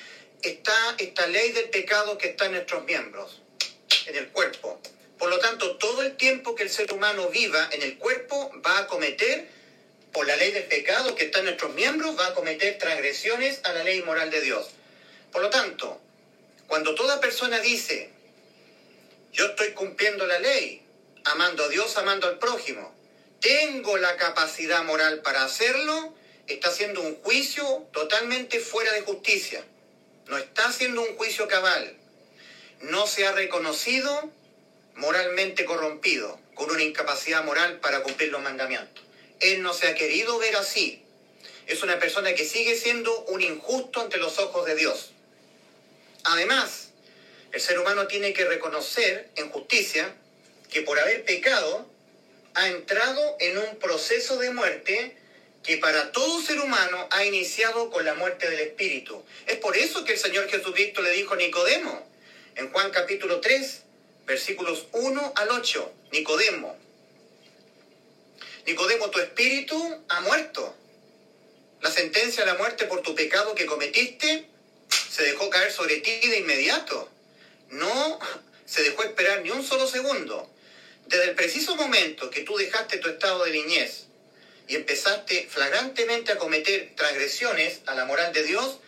Está 0.42 0.94
esta 0.98 1.26
ley 1.26 1.52
del 1.52 1.68
pecado 1.68 2.18
que 2.18 2.28
está 2.28 2.46
en 2.46 2.52
nuestros 2.52 2.84
miembros, 2.84 3.42
en 4.06 4.16
el 4.16 4.28
cuerpo. 4.28 4.80
Por 5.18 5.30
lo 5.30 5.38
tanto, 5.38 5.76
todo 5.76 6.02
el 6.02 6.16
tiempo 6.16 6.54
que 6.54 6.62
el 6.62 6.70
ser 6.70 6.92
humano 6.92 7.28
viva 7.28 7.68
en 7.72 7.82
el 7.82 7.98
cuerpo 7.98 8.52
va 8.64 8.78
a 8.78 8.86
cometer, 8.86 9.48
por 10.12 10.26
la 10.26 10.36
ley 10.36 10.50
del 10.50 10.64
pecado 10.64 11.14
que 11.14 11.26
está 11.26 11.40
en 11.40 11.46
nuestros 11.46 11.74
miembros, 11.74 12.18
va 12.18 12.28
a 12.28 12.34
cometer 12.34 12.78
transgresiones 12.78 13.60
a 13.64 13.72
la 13.72 13.84
ley 13.84 14.02
moral 14.02 14.30
de 14.30 14.40
Dios. 14.40 14.68
Por 15.30 15.42
lo 15.42 15.50
tanto, 15.50 16.00
cuando 16.66 16.94
toda 16.94 17.20
persona 17.20 17.60
dice, 17.60 18.10
yo 19.36 19.46
estoy 19.46 19.72
cumpliendo 19.72 20.26
la 20.26 20.38
ley, 20.38 20.82
amando 21.24 21.64
a 21.64 21.68
Dios, 21.68 21.94
amando 21.98 22.26
al 22.26 22.38
prójimo, 22.38 22.94
tengo 23.40 23.98
la 23.98 24.16
capacidad 24.16 24.82
moral 24.82 25.20
para 25.20 25.44
hacerlo, 25.44 26.14
está 26.46 26.68
haciendo 26.68 27.02
un 27.02 27.16
juicio 27.16 27.86
totalmente 27.92 28.60
fuera 28.60 28.92
de 28.92 29.02
justicia. 29.02 29.62
No 30.26 30.38
está 30.38 30.66
haciendo 30.68 31.02
un 31.02 31.16
juicio 31.16 31.46
cabal. 31.48 31.96
No 32.80 33.06
se 33.06 33.26
ha 33.26 33.32
reconocido 33.32 34.30
moralmente 34.94 35.66
corrompido, 35.66 36.40
con 36.54 36.70
una 36.70 36.82
incapacidad 36.82 37.44
moral 37.44 37.80
para 37.80 38.02
cumplir 38.02 38.32
los 38.32 38.42
mandamientos. 38.42 39.04
Él 39.40 39.62
no 39.62 39.74
se 39.74 39.86
ha 39.88 39.94
querido 39.94 40.38
ver 40.38 40.56
así. 40.56 41.02
Es 41.66 41.82
una 41.82 41.98
persona 41.98 42.34
que 42.34 42.46
sigue 42.46 42.74
siendo 42.74 43.14
un 43.26 43.42
injusto 43.42 44.00
ante 44.00 44.16
los 44.16 44.38
ojos 44.38 44.64
de 44.64 44.76
Dios. 44.76 45.10
Además, 46.24 46.85
el 47.56 47.62
ser 47.62 47.78
humano 47.78 48.06
tiene 48.06 48.34
que 48.34 48.44
reconocer 48.44 49.30
en 49.34 49.48
justicia 49.48 50.14
que 50.70 50.82
por 50.82 50.98
haber 50.98 51.24
pecado 51.24 51.88
ha 52.52 52.68
entrado 52.68 53.36
en 53.40 53.56
un 53.56 53.76
proceso 53.76 54.36
de 54.36 54.50
muerte 54.50 55.16
que 55.62 55.78
para 55.78 56.12
todo 56.12 56.42
ser 56.42 56.60
humano 56.60 57.08
ha 57.10 57.24
iniciado 57.24 57.88
con 57.88 58.04
la 58.04 58.12
muerte 58.12 58.50
del 58.50 58.60
Espíritu. 58.60 59.24
Es 59.46 59.56
por 59.56 59.74
eso 59.74 60.04
que 60.04 60.12
el 60.12 60.18
Señor 60.18 60.50
Jesucristo 60.50 61.00
le 61.00 61.12
dijo 61.12 61.32
a 61.32 61.38
Nicodemo, 61.38 62.06
en 62.56 62.70
Juan 62.70 62.90
capítulo 62.90 63.40
3, 63.40 63.82
versículos 64.26 64.88
1 64.92 65.32
al 65.34 65.48
8, 65.48 65.92
Nicodemo, 66.12 66.76
Nicodemo, 68.66 69.08
tu 69.08 69.18
espíritu 69.18 70.04
ha 70.10 70.20
muerto. 70.20 70.76
La 71.80 71.90
sentencia 71.90 72.42
a 72.42 72.46
la 72.46 72.54
muerte 72.56 72.84
por 72.84 73.00
tu 73.00 73.14
pecado 73.14 73.54
que 73.54 73.64
cometiste 73.64 74.46
se 75.10 75.22
dejó 75.22 75.48
caer 75.48 75.72
sobre 75.72 76.00
ti 76.00 76.20
de 76.28 76.40
inmediato. 76.40 77.15
No 77.70 78.18
se 78.64 78.82
dejó 78.82 79.04
esperar 79.04 79.42
ni 79.42 79.50
un 79.50 79.64
solo 79.64 79.86
segundo. 79.86 80.50
Desde 81.06 81.30
el 81.30 81.34
preciso 81.34 81.76
momento 81.76 82.30
que 82.30 82.42
tú 82.42 82.56
dejaste 82.56 82.98
tu 82.98 83.08
estado 83.08 83.44
de 83.44 83.52
niñez 83.52 84.06
y 84.68 84.74
empezaste 84.74 85.46
flagrantemente 85.48 86.32
a 86.32 86.38
cometer 86.38 86.92
transgresiones 86.96 87.80
a 87.86 87.94
la 87.94 88.04
moral 88.04 88.32
de 88.32 88.42
Dios, 88.42 88.78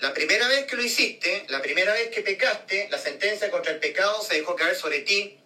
la 0.00 0.12
primera 0.14 0.48
vez 0.48 0.66
que 0.66 0.76
lo 0.76 0.82
hiciste, 0.82 1.44
la 1.48 1.62
primera 1.62 1.92
vez 1.92 2.08
que 2.08 2.22
pecaste, 2.22 2.88
la 2.90 2.98
sentencia 2.98 3.50
contra 3.50 3.72
el 3.72 3.78
pecado 3.78 4.22
se 4.22 4.34
dejó 4.34 4.56
caer 4.56 4.76
sobre 4.76 5.00
ti 5.00 5.38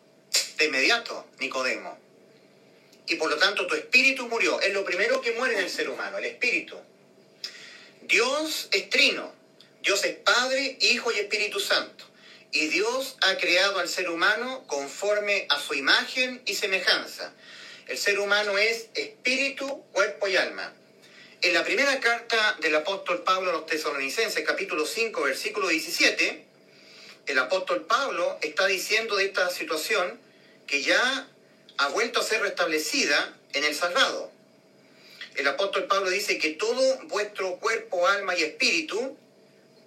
de 0.59 0.65
inmediato, 0.65 1.27
Nicodemo. 1.39 1.99
Y 3.07 3.17
por 3.17 3.31
lo 3.31 3.39
tanto 3.39 3.67
tu 3.67 3.75
espíritu 3.75 4.29
murió. 4.29 4.61
Es 4.61 4.73
lo 4.73 4.85
primero 4.85 5.21
que 5.21 5.33
muere 5.33 5.55
en 5.55 5.65
el 5.65 5.71
ser 5.71 5.89
humano, 5.89 6.19
el 6.19 6.25
espíritu. 6.25 6.77
Dios 8.03 8.69
es 8.71 8.89
trino. 8.91 9.33
Dios 9.83 10.05
es 10.05 10.17
Padre, 10.17 10.77
Hijo 10.81 11.11
y 11.11 11.19
Espíritu 11.19 11.59
Santo. 11.59 12.05
Y 12.53 12.67
Dios 12.69 13.17
ha 13.21 13.37
creado 13.37 13.79
al 13.79 13.89
ser 13.89 14.11
humano 14.11 14.65
conforme 14.67 15.47
a 15.49 15.61
su 15.61 15.75
imagen 15.75 16.43
y 16.47 16.55
semejanza. 16.55 17.33
El 17.87 17.97
ser 17.97 18.19
humano 18.19 18.59
es 18.59 18.89
espíritu, 18.95 19.85
cuerpo 19.93 20.27
y 20.29 20.37
alma. 20.37 20.73
En 21.43 21.55
la 21.55 21.65
primera 21.65 22.01
carta 22.01 22.57
del 22.61 22.75
apóstol 22.77 23.23
Pablo 23.23 23.51
a 23.51 23.53
los 23.53 23.67
tesalonicenses, 23.67 24.45
capítulo 24.45 24.85
5, 24.85 25.23
versículo 25.23 25.69
17, 25.69 26.45
el 27.27 27.39
apóstol 27.39 27.87
Pablo 27.87 28.39
está 28.43 28.67
diciendo 28.67 29.17
de 29.17 29.27
esta 29.27 29.49
situación 29.51 30.21
que 30.67 30.83
ya 30.83 31.29
ha 31.79 31.89
vuelto 31.89 32.21
a 32.21 32.25
ser 32.25 32.43
restablecida 32.43 33.37
en 33.53 33.65
el 33.65 33.75
salvado. 33.75 34.31
El 35.37 35.47
apóstol 35.47 35.87
Pablo 35.87 36.11
dice 36.11 36.39
que 36.39 36.51
todo 36.51 36.99
vuestro 37.05 37.57
cuerpo, 37.57 38.07
alma 38.07 38.37
y 38.37 38.43
espíritu, 38.43 39.17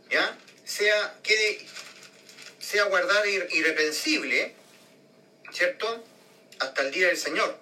¿ya? 0.09 0.37
sea, 0.65 1.19
quede 1.23 1.65
sea 2.63 2.85
guardado 2.85 3.25
irreprensible, 3.25 4.53
¿cierto? 5.51 6.03
Hasta 6.59 6.81
el 6.81 6.91
día 6.91 7.07
del 7.07 7.17
Señor. 7.17 7.57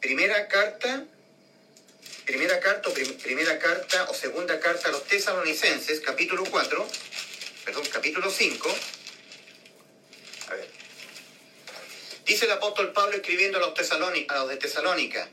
Primera 0.00 0.48
carta, 0.48 1.04
primera 2.26 2.58
carta, 2.58 2.90
primera 3.22 3.58
carta 3.58 4.10
o 4.10 4.14
segunda 4.14 4.58
carta 4.58 4.88
a 4.88 4.92
los 4.92 5.04
tesalonicenses, 5.04 6.00
capítulo 6.00 6.44
4, 6.44 6.88
perdón, 7.64 7.84
capítulo 7.92 8.30
5. 8.30 8.76
A 10.48 10.54
ver. 10.54 10.68
Dice 12.26 12.46
el 12.46 12.50
apóstol 12.50 12.92
Pablo 12.92 13.16
escribiendo 13.16 13.58
a 13.58 13.60
los, 13.60 13.92
a 13.92 14.34
los 14.38 14.48
de 14.48 14.56
Tesalónica, 14.56 15.28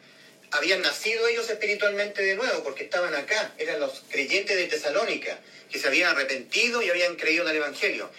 habían 0.52 0.82
nacido 0.82 1.28
ellos 1.28 1.50
espiritualmente 1.50 2.22
de 2.22 2.36
nuevo 2.36 2.64
porque 2.64 2.84
estaban 2.84 3.14
acá, 3.16 3.54
eran 3.58 3.80
los 3.80 4.04
creyentes 4.10 4.56
de 4.56 4.68
Tesalónica, 4.68 5.40
que 5.72 5.80
se 5.80 5.88
habían 5.88 6.12
arrepentido 6.12 6.82
y 6.82 6.90
habían 6.90 7.16
creído 7.16 7.44
en 7.44 7.50
el 7.50 7.58
Evangelio 7.58 8.10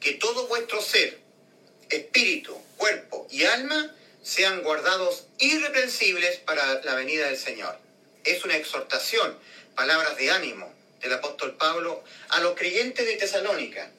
que 0.00 0.14
todo 0.14 0.46
vuestro 0.48 0.80
ser, 0.80 1.18
espíritu, 1.90 2.56
cuerpo 2.76 3.26
y 3.30 3.44
alma 3.44 3.94
sean 4.22 4.62
guardados 4.62 5.26
irreprensibles 5.38 6.38
para 6.38 6.82
la 6.82 6.94
venida 6.94 7.26
del 7.26 7.36
Señor. 7.36 7.78
Es 8.24 8.44
una 8.44 8.56
exhortación, 8.56 9.38
palabras 9.74 10.16
de 10.16 10.30
ánimo 10.30 10.72
del 11.00 11.12
apóstol 11.12 11.56
Pablo 11.56 12.02
a 12.30 12.40
los 12.40 12.54
creyentes 12.54 13.04
de 13.06 13.16
Tesalónica, 13.16 13.90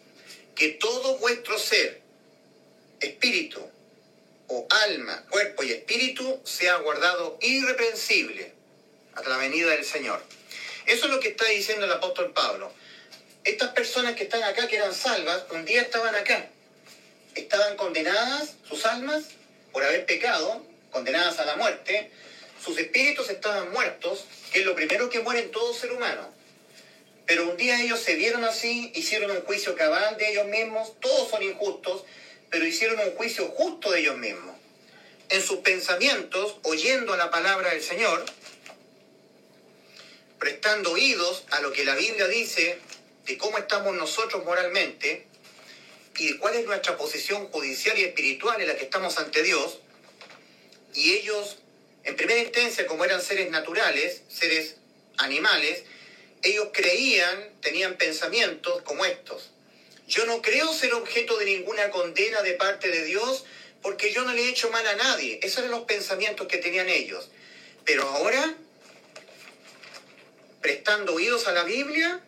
que 0.56 0.70
todo 0.70 1.18
vuestro 1.20 1.60
ser, 1.60 2.02
espíritu 3.00 3.62
o 4.48 4.68
alma, 4.70 5.24
cuerpo 5.30 5.64
y 5.64 5.72
espíritu 5.72 6.42
sea 6.44 6.78
guardado 6.78 7.38
irreprensible 7.42 8.54
hasta 9.14 9.30
la 9.30 9.38
venida 9.38 9.72
del 9.72 9.86
Señor. 9.86 10.22
Eso 10.86 11.06
es 11.06 11.12
lo 11.12 11.20
que 11.20 11.30
está 11.30 11.46
diciendo 11.46 11.86
el 11.86 11.92
apóstol 11.92 12.32
Pablo 12.32 12.72
estas 13.46 13.70
personas 13.70 14.16
que 14.16 14.24
están 14.24 14.44
acá, 14.44 14.68
que 14.68 14.76
eran 14.76 14.94
salvas, 14.94 15.46
un 15.52 15.66
día 15.66 15.82
estaban 15.82 16.16
acá. 16.16 16.48
Estaban 17.36 17.78
condenadas, 17.78 18.56
sus 18.68 18.86
almas, 18.86 19.24
por 19.72 19.84
haber 19.84 20.06
pecado, 20.06 20.66
condenadas 20.92 21.40
a 21.40 21.46
la 21.46 21.56
muerte. 21.56 22.12
Sus 22.64 22.78
espíritus 22.80 23.30
estaban 23.30 23.72
muertos, 23.72 24.26
que 24.52 24.60
es 24.60 24.66
lo 24.66 24.76
primero 24.76 25.10
que 25.10 25.20
muere 25.20 25.42
en 25.42 25.52
todo 25.52 25.74
ser 25.74 25.92
humano. 25.92 26.34
Pero 27.28 27.50
un 27.50 27.58
día 27.58 27.82
ellos 27.82 28.00
se 28.00 28.16
vieron 28.16 28.44
así, 28.44 28.92
hicieron 28.96 29.30
un 29.32 29.42
juicio 29.42 29.76
cabal 29.76 30.18
de 30.18 30.32
ellos 30.32 30.48
mismos, 30.48 31.00
todos 31.00 31.30
son 31.30 31.44
injustos, 31.44 32.04
pero 32.50 32.66
hicieron 32.66 33.00
un 33.00 33.16
juicio 33.16 33.48
justo 33.50 33.92
de 33.92 34.00
ellos 34.00 34.18
mismos. 34.18 34.56
En 35.30 35.42
sus 35.42 35.58
pensamientos, 35.58 36.56
oyendo 36.64 37.16
la 37.16 37.30
palabra 37.30 37.72
del 37.72 37.82
Señor, 37.82 38.26
prestando 40.40 40.92
oídos 40.92 41.44
a 41.52 41.62
lo 41.62 41.72
que 41.72 41.86
la 41.86 41.96
Biblia 41.96 42.28
dice 42.28 42.80
de 43.26 43.38
cómo 43.38 43.58
estamos 43.58 43.96
nosotros 43.96 44.44
moralmente 44.46 45.28
y 46.18 46.34
de 46.34 46.38
cuál 46.38 46.56
es 46.56 46.66
nuestra 46.66 46.96
posición 46.98 47.48
judicial 47.48 47.98
y 47.98 48.04
espiritual 48.04 48.62
en 48.62 48.68
la 48.68 48.76
que 48.76 48.86
estamos 48.86 49.18
ante 49.18 49.44
Dios. 49.44 49.80
Y 50.94 51.14
ellos, 51.14 51.58
en 52.04 52.16
primera 52.16 52.42
instancia, 52.42 52.86
como 52.86 53.04
eran 53.04 53.22
seres 53.22 53.50
naturales, 53.50 54.22
seres 54.30 54.76
animales, 55.18 55.84
ellos 56.42 56.70
creían, 56.72 57.50
tenían 57.62 57.98
pensamientos 57.98 58.82
como 58.84 59.04
estos. 59.06 59.52
Yo 60.08 60.26
no 60.26 60.42
creo 60.42 60.72
ser 60.72 60.94
objeto 60.94 61.38
de 61.38 61.46
ninguna 61.46 61.90
condena 61.90 62.44
de 62.44 62.54
parte 62.54 62.90
de 62.90 63.04
Dios 63.04 63.46
porque 63.82 64.14
yo 64.14 64.24
no 64.24 64.34
le 64.34 64.44
he 64.44 64.50
hecho 64.50 64.70
mal 64.70 64.86
a 64.86 64.96
nadie. 64.96 65.40
Esos 65.42 65.60
eran 65.60 65.72
los 65.72 65.84
pensamientos 65.86 66.48
que 66.48 66.58
tenían 66.58 66.88
ellos. 66.88 67.30
Pero 67.84 68.08
ahora, 68.08 68.56
prestando 70.62 71.14
oídos 71.14 71.48
a 71.48 71.52
la 71.52 71.64
Biblia, 71.64 72.22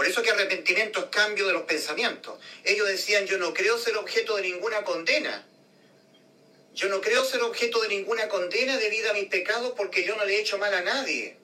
por 0.00 0.08
eso 0.08 0.22
que 0.22 0.30
arrepentimiento 0.30 0.98
es 0.98 1.04
cambio 1.10 1.46
de 1.46 1.52
los 1.52 1.64
pensamientos. 1.64 2.38
Ellos 2.64 2.88
decían, 2.88 3.26
yo 3.26 3.36
no 3.36 3.52
creo 3.52 3.76
ser 3.76 3.98
objeto 3.98 4.34
de 4.36 4.44
ninguna 4.44 4.82
condena. 4.82 5.46
Yo 6.74 6.88
no 6.88 7.02
creo 7.02 7.22
ser 7.22 7.42
objeto 7.42 7.82
de 7.82 7.88
ninguna 7.88 8.26
condena 8.30 8.78
debido 8.78 9.10
a 9.10 9.12
mis 9.12 9.26
pecados 9.26 9.74
porque 9.76 10.02
yo 10.02 10.16
no 10.16 10.24
le 10.24 10.36
he 10.36 10.40
hecho 10.40 10.56
mal 10.56 10.72
a 10.72 10.80
nadie. 10.80 11.36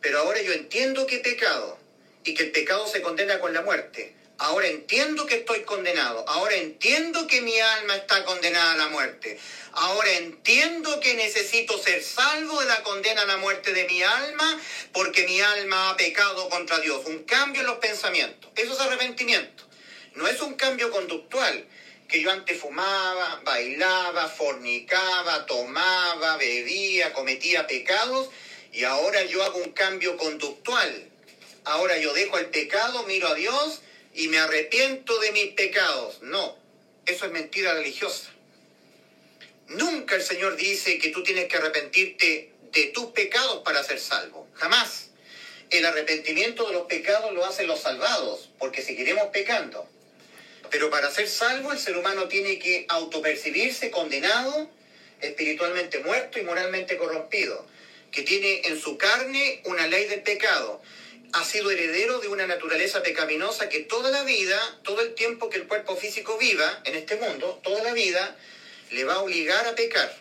Pero 0.00 0.18
ahora 0.18 0.42
yo 0.42 0.54
entiendo 0.54 1.06
que 1.06 1.20
pecado 1.20 1.78
y 2.24 2.34
que 2.34 2.42
el 2.42 2.50
pecado 2.50 2.84
se 2.88 3.00
condena 3.00 3.38
con 3.38 3.54
la 3.54 3.62
muerte. 3.62 4.12
Ahora 4.40 4.68
entiendo 4.68 5.26
que 5.26 5.34
estoy 5.38 5.62
condenado. 5.62 6.24
Ahora 6.28 6.54
entiendo 6.54 7.26
que 7.26 7.40
mi 7.40 7.58
alma 7.58 7.96
está 7.96 8.24
condenada 8.24 8.72
a 8.72 8.76
la 8.76 8.86
muerte. 8.86 9.36
Ahora 9.72 10.12
entiendo 10.12 11.00
que 11.00 11.14
necesito 11.14 11.76
ser 11.76 12.04
salvo 12.04 12.60
de 12.60 12.66
la 12.66 12.84
condena 12.84 13.22
a 13.22 13.26
la 13.26 13.36
muerte 13.38 13.72
de 13.72 13.84
mi 13.88 14.00
alma 14.00 14.60
porque 14.92 15.26
mi 15.26 15.40
alma 15.40 15.90
ha 15.90 15.96
pecado 15.96 16.48
contra 16.50 16.78
Dios. 16.78 17.04
Un 17.06 17.24
cambio 17.24 17.62
en 17.62 17.66
los 17.66 17.78
pensamientos. 17.78 18.48
Eso 18.54 18.74
es 18.74 18.80
arrepentimiento. 18.80 19.64
No 20.14 20.28
es 20.28 20.40
un 20.40 20.54
cambio 20.54 20.92
conductual 20.92 21.66
que 22.06 22.22
yo 22.22 22.30
antes 22.30 22.60
fumaba, 22.60 23.40
bailaba, 23.44 24.28
fornicaba, 24.28 25.46
tomaba, 25.46 26.36
bebía, 26.36 27.12
cometía 27.12 27.66
pecados 27.66 28.30
y 28.72 28.84
ahora 28.84 29.24
yo 29.24 29.42
hago 29.42 29.58
un 29.58 29.72
cambio 29.72 30.16
conductual. 30.16 31.10
Ahora 31.64 31.98
yo 31.98 32.14
dejo 32.14 32.38
el 32.38 32.46
pecado, 32.46 33.02
miro 33.02 33.26
a 33.26 33.34
Dios 33.34 33.82
y 34.18 34.26
me 34.26 34.38
arrepiento 34.38 35.16
de 35.20 35.30
mis 35.30 35.52
pecados. 35.52 36.20
No, 36.22 36.58
eso 37.06 37.26
es 37.26 37.30
mentira 37.30 37.72
religiosa. 37.74 38.28
Nunca 39.68 40.16
el 40.16 40.22
Señor 40.22 40.56
dice 40.56 40.98
que 40.98 41.10
tú 41.10 41.22
tienes 41.22 41.46
que 41.46 41.56
arrepentirte 41.56 42.50
de 42.72 42.84
tus 42.86 43.06
pecados 43.12 43.62
para 43.62 43.84
ser 43.84 44.00
salvo. 44.00 44.48
Jamás. 44.54 45.10
El 45.70 45.86
arrepentimiento 45.86 46.66
de 46.66 46.72
los 46.72 46.86
pecados 46.86 47.32
lo 47.32 47.44
hacen 47.44 47.68
los 47.68 47.80
salvados, 47.80 48.50
porque 48.58 48.82
seguiremos 48.82 49.28
pecando. 49.28 49.88
Pero 50.68 50.90
para 50.90 51.12
ser 51.12 51.28
salvo 51.28 51.70
el 51.70 51.78
ser 51.78 51.96
humano 51.96 52.26
tiene 52.26 52.58
que 52.58 52.86
autopercibirse 52.88 53.92
condenado, 53.92 54.68
espiritualmente 55.20 56.00
muerto 56.00 56.40
y 56.40 56.42
moralmente 56.42 56.96
corrompido, 56.96 57.64
que 58.10 58.22
tiene 58.22 58.62
en 58.64 58.80
su 58.80 58.98
carne 58.98 59.62
una 59.66 59.86
ley 59.86 60.06
del 60.06 60.22
pecado 60.22 60.82
ha 61.32 61.44
sido 61.44 61.70
heredero 61.70 62.20
de 62.20 62.28
una 62.28 62.46
naturaleza 62.46 63.02
pecaminosa 63.02 63.68
que 63.68 63.80
toda 63.80 64.10
la 64.10 64.24
vida, 64.24 64.58
todo 64.82 65.00
el 65.02 65.14
tiempo 65.14 65.50
que 65.50 65.58
el 65.58 65.66
cuerpo 65.66 65.96
físico 65.96 66.38
viva 66.38 66.80
en 66.84 66.94
este 66.94 67.16
mundo, 67.16 67.60
toda 67.62 67.82
la 67.82 67.92
vida, 67.92 68.36
le 68.90 69.04
va 69.04 69.14
a 69.14 69.22
obligar 69.22 69.66
a 69.66 69.74
pecar. 69.74 70.14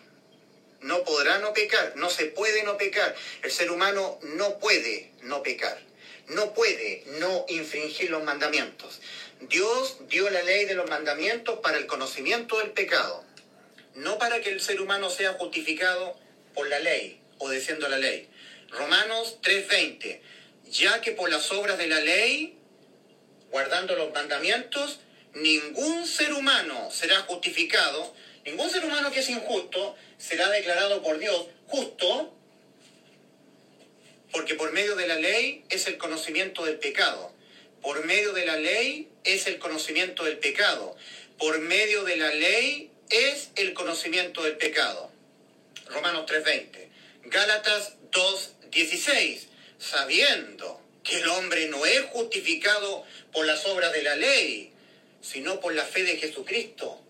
No 0.81 1.03
podrá 1.03 1.39
no 1.39 1.53
pecar, 1.53 1.93
no 1.95 2.09
se 2.09 2.25
puede 2.25 2.63
no 2.63 2.77
pecar. 2.77 3.15
El 3.41 3.51
ser 3.51 3.71
humano 3.71 4.19
no 4.21 4.59
puede 4.59 5.11
no 5.21 5.41
pecar, 5.41 5.79
no 6.27 6.53
puede 6.53 7.03
no 7.19 7.45
infringir 7.47 8.11
los 8.11 8.23
mandamientos. 8.23 8.99
Dios 9.41 9.97
dio 10.07 10.29
la 10.29 10.43
ley 10.43 10.65
de 10.65 10.75
los 10.75 10.89
mandamientos 10.89 11.59
para 11.59 11.77
el 11.77 11.87
conocimiento 11.87 12.59
del 12.59 12.71
pecado, 12.71 13.23
no 13.95 14.17
para 14.17 14.41
que 14.41 14.49
el 14.49 14.61
ser 14.61 14.81
humano 14.81 15.09
sea 15.09 15.33
justificado 15.33 16.17
por 16.53 16.67
la 16.67 16.79
ley, 16.79 17.19
obedeciendo 17.39 17.87
la 17.87 17.97
ley. 17.97 18.29
Romanos 18.69 19.37
3:20 19.41 20.21
ya 20.71 21.01
que 21.01 21.11
por 21.11 21.29
las 21.29 21.51
obras 21.51 21.77
de 21.77 21.87
la 21.87 21.99
ley, 21.99 22.57
guardando 23.51 23.95
los 23.95 24.13
mandamientos, 24.13 24.99
ningún 25.33 26.05
ser 26.05 26.33
humano 26.33 26.89
será 26.91 27.21
justificado, 27.21 28.13
ningún 28.45 28.69
ser 28.69 28.83
humano 28.85 29.11
que 29.11 29.19
es 29.19 29.29
injusto 29.29 29.95
será 30.17 30.49
declarado 30.49 31.01
por 31.01 31.19
Dios 31.19 31.47
justo, 31.67 32.33
porque 34.31 34.55
por 34.55 34.71
medio 34.71 34.95
de 34.95 35.07
la 35.07 35.15
ley 35.15 35.63
es 35.69 35.87
el 35.87 35.97
conocimiento 35.97 36.65
del 36.65 36.77
pecado. 36.77 37.33
Por 37.81 38.05
medio 38.05 38.33
de 38.33 38.45
la 38.45 38.57
ley 38.57 39.09
es 39.23 39.47
el 39.47 39.59
conocimiento 39.59 40.25
del 40.25 40.37
pecado. 40.39 40.95
Por 41.37 41.59
medio 41.59 42.03
de 42.03 42.17
la 42.17 42.33
ley 42.33 42.91
es 43.09 43.49
el 43.55 43.73
conocimiento 43.73 44.43
del 44.43 44.57
pecado. 44.57 45.11
Romanos 45.87 46.25
3:20. 46.25 46.89
Gálatas 47.25 47.93
2:16. 48.11 49.46
Sabiendo 49.79 50.81
que 51.03 51.17
el 51.17 51.27
hombre 51.29 51.67
no 51.67 51.85
es 51.85 52.01
justificado 52.05 53.05
por 53.31 53.45
las 53.45 53.65
obras 53.65 53.93
de 53.93 54.03
la 54.03 54.15
ley, 54.15 54.71
sino 55.21 55.59
por 55.59 55.73
la 55.73 55.85
fe 55.85 56.03
de 56.03 56.17
Jesucristo. 56.17 57.01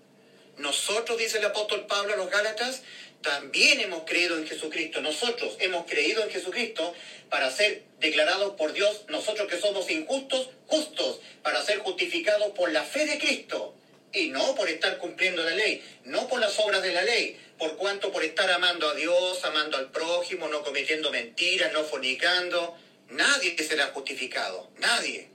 Nosotros, 0.57 1.17
dice 1.17 1.37
el 1.37 1.45
apóstol 1.45 1.85
Pablo 1.87 2.13
a 2.13 2.17
los 2.17 2.29
Gálatas, 2.29 2.81
también 3.21 3.79
hemos 3.79 4.03
creído 4.03 4.37
en 4.37 4.47
Jesucristo. 4.47 5.01
Nosotros 5.01 5.55
hemos 5.59 5.85
creído 5.85 6.23
en 6.23 6.29
Jesucristo 6.29 6.93
para 7.29 7.51
ser 7.51 7.83
declarados 7.99 8.53
por 8.53 8.73
Dios, 8.73 9.05
nosotros 9.09 9.47
que 9.47 9.59
somos 9.59 9.89
injustos, 9.89 10.49
justos, 10.67 11.19
para 11.43 11.63
ser 11.63 11.79
justificados 11.79 12.51
por 12.51 12.71
la 12.71 12.83
fe 12.83 13.05
de 13.05 13.17
Cristo. 13.17 13.75
Y 14.17 14.29
no 14.29 14.55
por 14.55 14.67
estar 14.67 14.97
cumpliendo 14.97 15.43
la 15.43 15.51
ley, 15.51 15.83
no 16.05 16.27
por 16.27 16.39
las 16.39 16.57
obras 16.57 16.81
de 16.81 16.91
la 16.91 17.03
ley, 17.03 17.39
por 17.59 17.77
cuanto 17.77 18.11
por 18.11 18.23
estar 18.23 18.49
amando 18.49 18.89
a 18.89 18.95
Dios, 18.95 19.45
amando 19.45 19.77
al 19.77 19.91
prójimo, 19.91 20.47
no 20.47 20.63
cometiendo 20.63 21.11
mentiras, 21.11 21.71
no 21.71 21.83
fornicando. 21.83 22.75
Nadie 23.09 23.55
será 23.57 23.87
justificado, 23.87 24.71
nadie. 24.79 25.29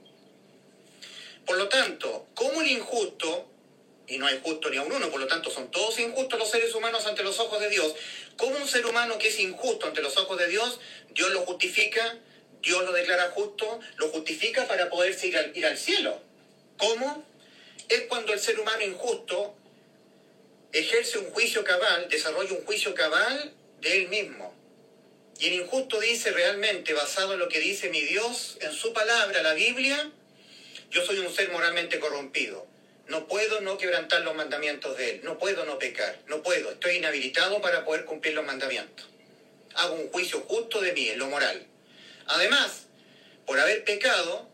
Por 1.45 1.57
lo 1.57 1.69
tanto, 1.69 2.27
como 2.33 2.61
el 2.61 2.71
injusto, 2.71 3.49
y 4.05 4.17
no 4.17 4.27
hay 4.27 4.41
justo 4.43 4.69
ni 4.69 4.75
a 4.75 4.81
un 4.81 4.91
uno, 4.91 5.09
por 5.09 5.21
lo 5.21 5.27
tanto 5.27 5.49
son 5.49 5.71
todos 5.71 5.97
injustos 5.99 6.37
los 6.37 6.51
seres 6.51 6.75
humanos 6.75 7.05
ante 7.05 7.23
los 7.23 7.39
ojos 7.39 7.61
de 7.61 7.69
Dios, 7.69 7.95
como 8.35 8.57
un 8.57 8.67
ser 8.67 8.85
humano 8.85 9.17
que 9.17 9.29
es 9.29 9.39
injusto 9.39 9.87
ante 9.87 10.01
los 10.01 10.17
ojos 10.17 10.37
de 10.37 10.47
Dios, 10.47 10.81
Dios 11.11 11.31
lo 11.31 11.41
justifica, 11.41 12.17
Dios 12.61 12.83
lo 12.83 12.91
declara 12.91 13.31
justo, 13.31 13.79
lo 13.95 14.09
justifica 14.09 14.67
para 14.67 14.89
poder 14.89 15.17
ir 15.23 15.37
al, 15.37 15.55
ir 15.55 15.65
al 15.65 15.77
cielo. 15.77 16.21
¿Cómo? 16.77 17.32
Es 17.89 18.03
cuando 18.03 18.33
el 18.33 18.39
ser 18.39 18.59
humano 18.59 18.83
injusto 18.83 19.55
ejerce 20.71 21.19
un 21.19 21.29
juicio 21.31 21.63
cabal, 21.63 22.07
desarrolla 22.09 22.53
un 22.53 22.65
juicio 22.65 22.93
cabal 22.95 23.53
de 23.81 24.01
él 24.01 24.09
mismo. 24.09 24.53
Y 25.39 25.47
el 25.47 25.53
injusto 25.53 25.99
dice 25.99 26.31
realmente, 26.31 26.93
basado 26.93 27.33
en 27.33 27.39
lo 27.39 27.49
que 27.49 27.59
dice 27.59 27.89
mi 27.89 28.01
Dios, 28.01 28.57
en 28.61 28.71
su 28.71 28.93
palabra, 28.93 29.41
la 29.43 29.53
Biblia, 29.53 30.11
yo 30.89 31.05
soy 31.05 31.19
un 31.19 31.33
ser 31.33 31.51
moralmente 31.51 31.99
corrompido. 31.99 32.65
No 33.07 33.27
puedo 33.27 33.61
no 33.61 33.77
quebrantar 33.77 34.21
los 34.21 34.35
mandamientos 34.35 34.97
de 34.97 35.11
Él. 35.11 35.21
No 35.23 35.37
puedo 35.37 35.65
no 35.65 35.77
pecar. 35.77 36.17
No 36.27 36.41
puedo. 36.41 36.71
Estoy 36.71 36.97
inhabilitado 36.97 37.61
para 37.61 37.83
poder 37.83 38.05
cumplir 38.05 38.33
los 38.33 38.45
mandamientos. 38.45 39.07
Hago 39.75 39.95
un 39.95 40.09
juicio 40.09 40.39
justo 40.41 40.79
de 40.81 40.93
mí, 40.93 41.09
en 41.09 41.19
lo 41.19 41.27
moral. 41.27 41.65
Además, 42.27 42.83
por 43.45 43.59
haber 43.59 43.83
pecado, 43.83 44.47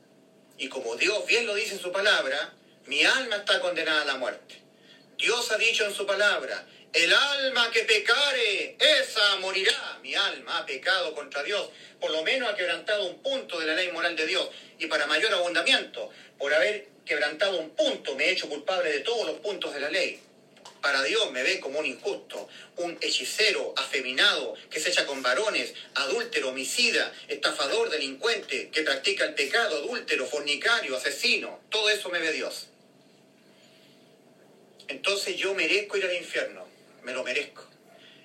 y 0.57 0.69
como 0.69 0.95
Dios 0.95 1.25
bien 1.27 1.45
lo 1.45 1.53
dice 1.53 1.75
en 1.75 1.79
su 1.79 1.91
palabra, 1.91 2.53
mi 2.89 3.03
alma 3.05 3.35
está 3.35 3.61
condenada 3.61 4.01
a 4.01 4.05
la 4.05 4.15
muerte. 4.15 4.55
Dios 5.15 5.51
ha 5.51 5.57
dicho 5.57 5.85
en 5.85 5.93
su 5.93 6.07
palabra, 6.07 6.65
el 6.91 7.13
alma 7.13 7.69
que 7.69 7.83
pecare, 7.83 8.75
esa 8.79 9.35
morirá. 9.35 9.99
Mi 10.01 10.15
alma 10.15 10.57
ha 10.57 10.65
pecado 10.65 11.13
contra 11.13 11.43
Dios, 11.43 11.69
por 12.01 12.09
lo 12.09 12.23
menos 12.23 12.49
ha 12.49 12.55
quebrantado 12.55 13.05
un 13.05 13.21
punto 13.21 13.59
de 13.59 13.67
la 13.67 13.75
ley 13.75 13.91
moral 13.91 14.15
de 14.15 14.25
Dios. 14.25 14.49
Y 14.79 14.87
para 14.87 15.05
mayor 15.05 15.31
abundamiento, 15.35 16.09
por 16.39 16.51
haber 16.51 16.87
quebrantado 17.05 17.59
un 17.59 17.69
punto, 17.75 18.15
me 18.15 18.25
he 18.25 18.31
hecho 18.31 18.49
culpable 18.49 18.91
de 18.91 19.01
todos 19.01 19.27
los 19.27 19.37
puntos 19.37 19.71
de 19.71 19.81
la 19.81 19.91
ley. 19.91 20.19
Para 20.81 21.03
Dios 21.03 21.31
me 21.31 21.43
ve 21.43 21.59
como 21.59 21.77
un 21.77 21.85
injusto, 21.85 22.49
un 22.77 22.97
hechicero, 23.01 23.75
afeminado, 23.77 24.55
que 24.71 24.79
se 24.79 24.89
echa 24.89 25.05
con 25.05 25.21
varones, 25.21 25.75
adúltero, 25.93 26.49
homicida, 26.49 27.13
estafador, 27.27 27.91
delincuente, 27.91 28.71
que 28.71 28.81
practica 28.81 29.25
el 29.25 29.35
pecado, 29.35 29.77
adúltero, 29.77 30.25
fornicario, 30.25 30.97
asesino. 30.97 31.59
Todo 31.69 31.87
eso 31.91 32.09
me 32.09 32.17
ve 32.17 32.31
Dios. 32.31 32.69
Entonces 34.89 35.37
yo 35.37 35.53
merezco 35.53 35.97
ir 35.97 36.05
al 36.05 36.15
infierno 36.15 36.69
me 37.03 37.13
lo 37.13 37.23
merezco. 37.23 37.65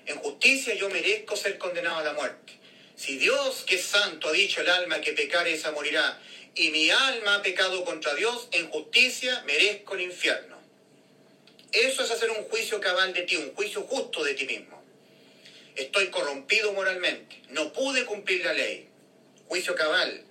En 0.05 0.17
justicia 0.17 0.75
yo 0.75 0.89
merezco 0.89 1.35
ser 1.35 1.57
condenado 1.57 1.97
a 1.97 2.03
la 2.03 2.13
muerte. 2.13 2.53
Si 2.95 3.17
Dios, 3.17 3.63
que 3.65 3.75
es 3.75 3.85
santo, 3.85 4.29
ha 4.29 4.31
dicho 4.31 4.61
el 4.61 4.69
alma 4.69 5.01
que 5.01 5.13
pecare 5.13 5.53
esa 5.53 5.71
morirá, 5.71 6.21
y 6.53 6.69
mi 6.69 6.89
alma 6.89 7.35
ha 7.35 7.41
pecado 7.41 7.83
contra 7.83 8.13
Dios, 8.15 8.47
en 8.51 8.69
justicia 8.69 9.43
merezco 9.45 9.95
el 9.95 10.01
infierno. 10.01 10.55
Eso 11.71 12.03
es 12.03 12.11
hacer 12.11 12.29
un 12.29 12.43
juicio 12.45 12.79
cabal 12.79 13.13
de 13.13 13.23
ti, 13.23 13.35
un 13.35 13.53
juicio 13.53 13.81
justo 13.81 14.23
de 14.23 14.33
ti 14.33 14.45
mismo. 14.45 14.81
Estoy 15.75 16.07
corrompido 16.07 16.71
moralmente, 16.71 17.41
no 17.49 17.73
pude 17.73 18.05
cumplir 18.05 18.45
la 18.45 18.53
ley. 18.53 18.87
Juicio 19.47 19.75
cabal. 19.75 20.24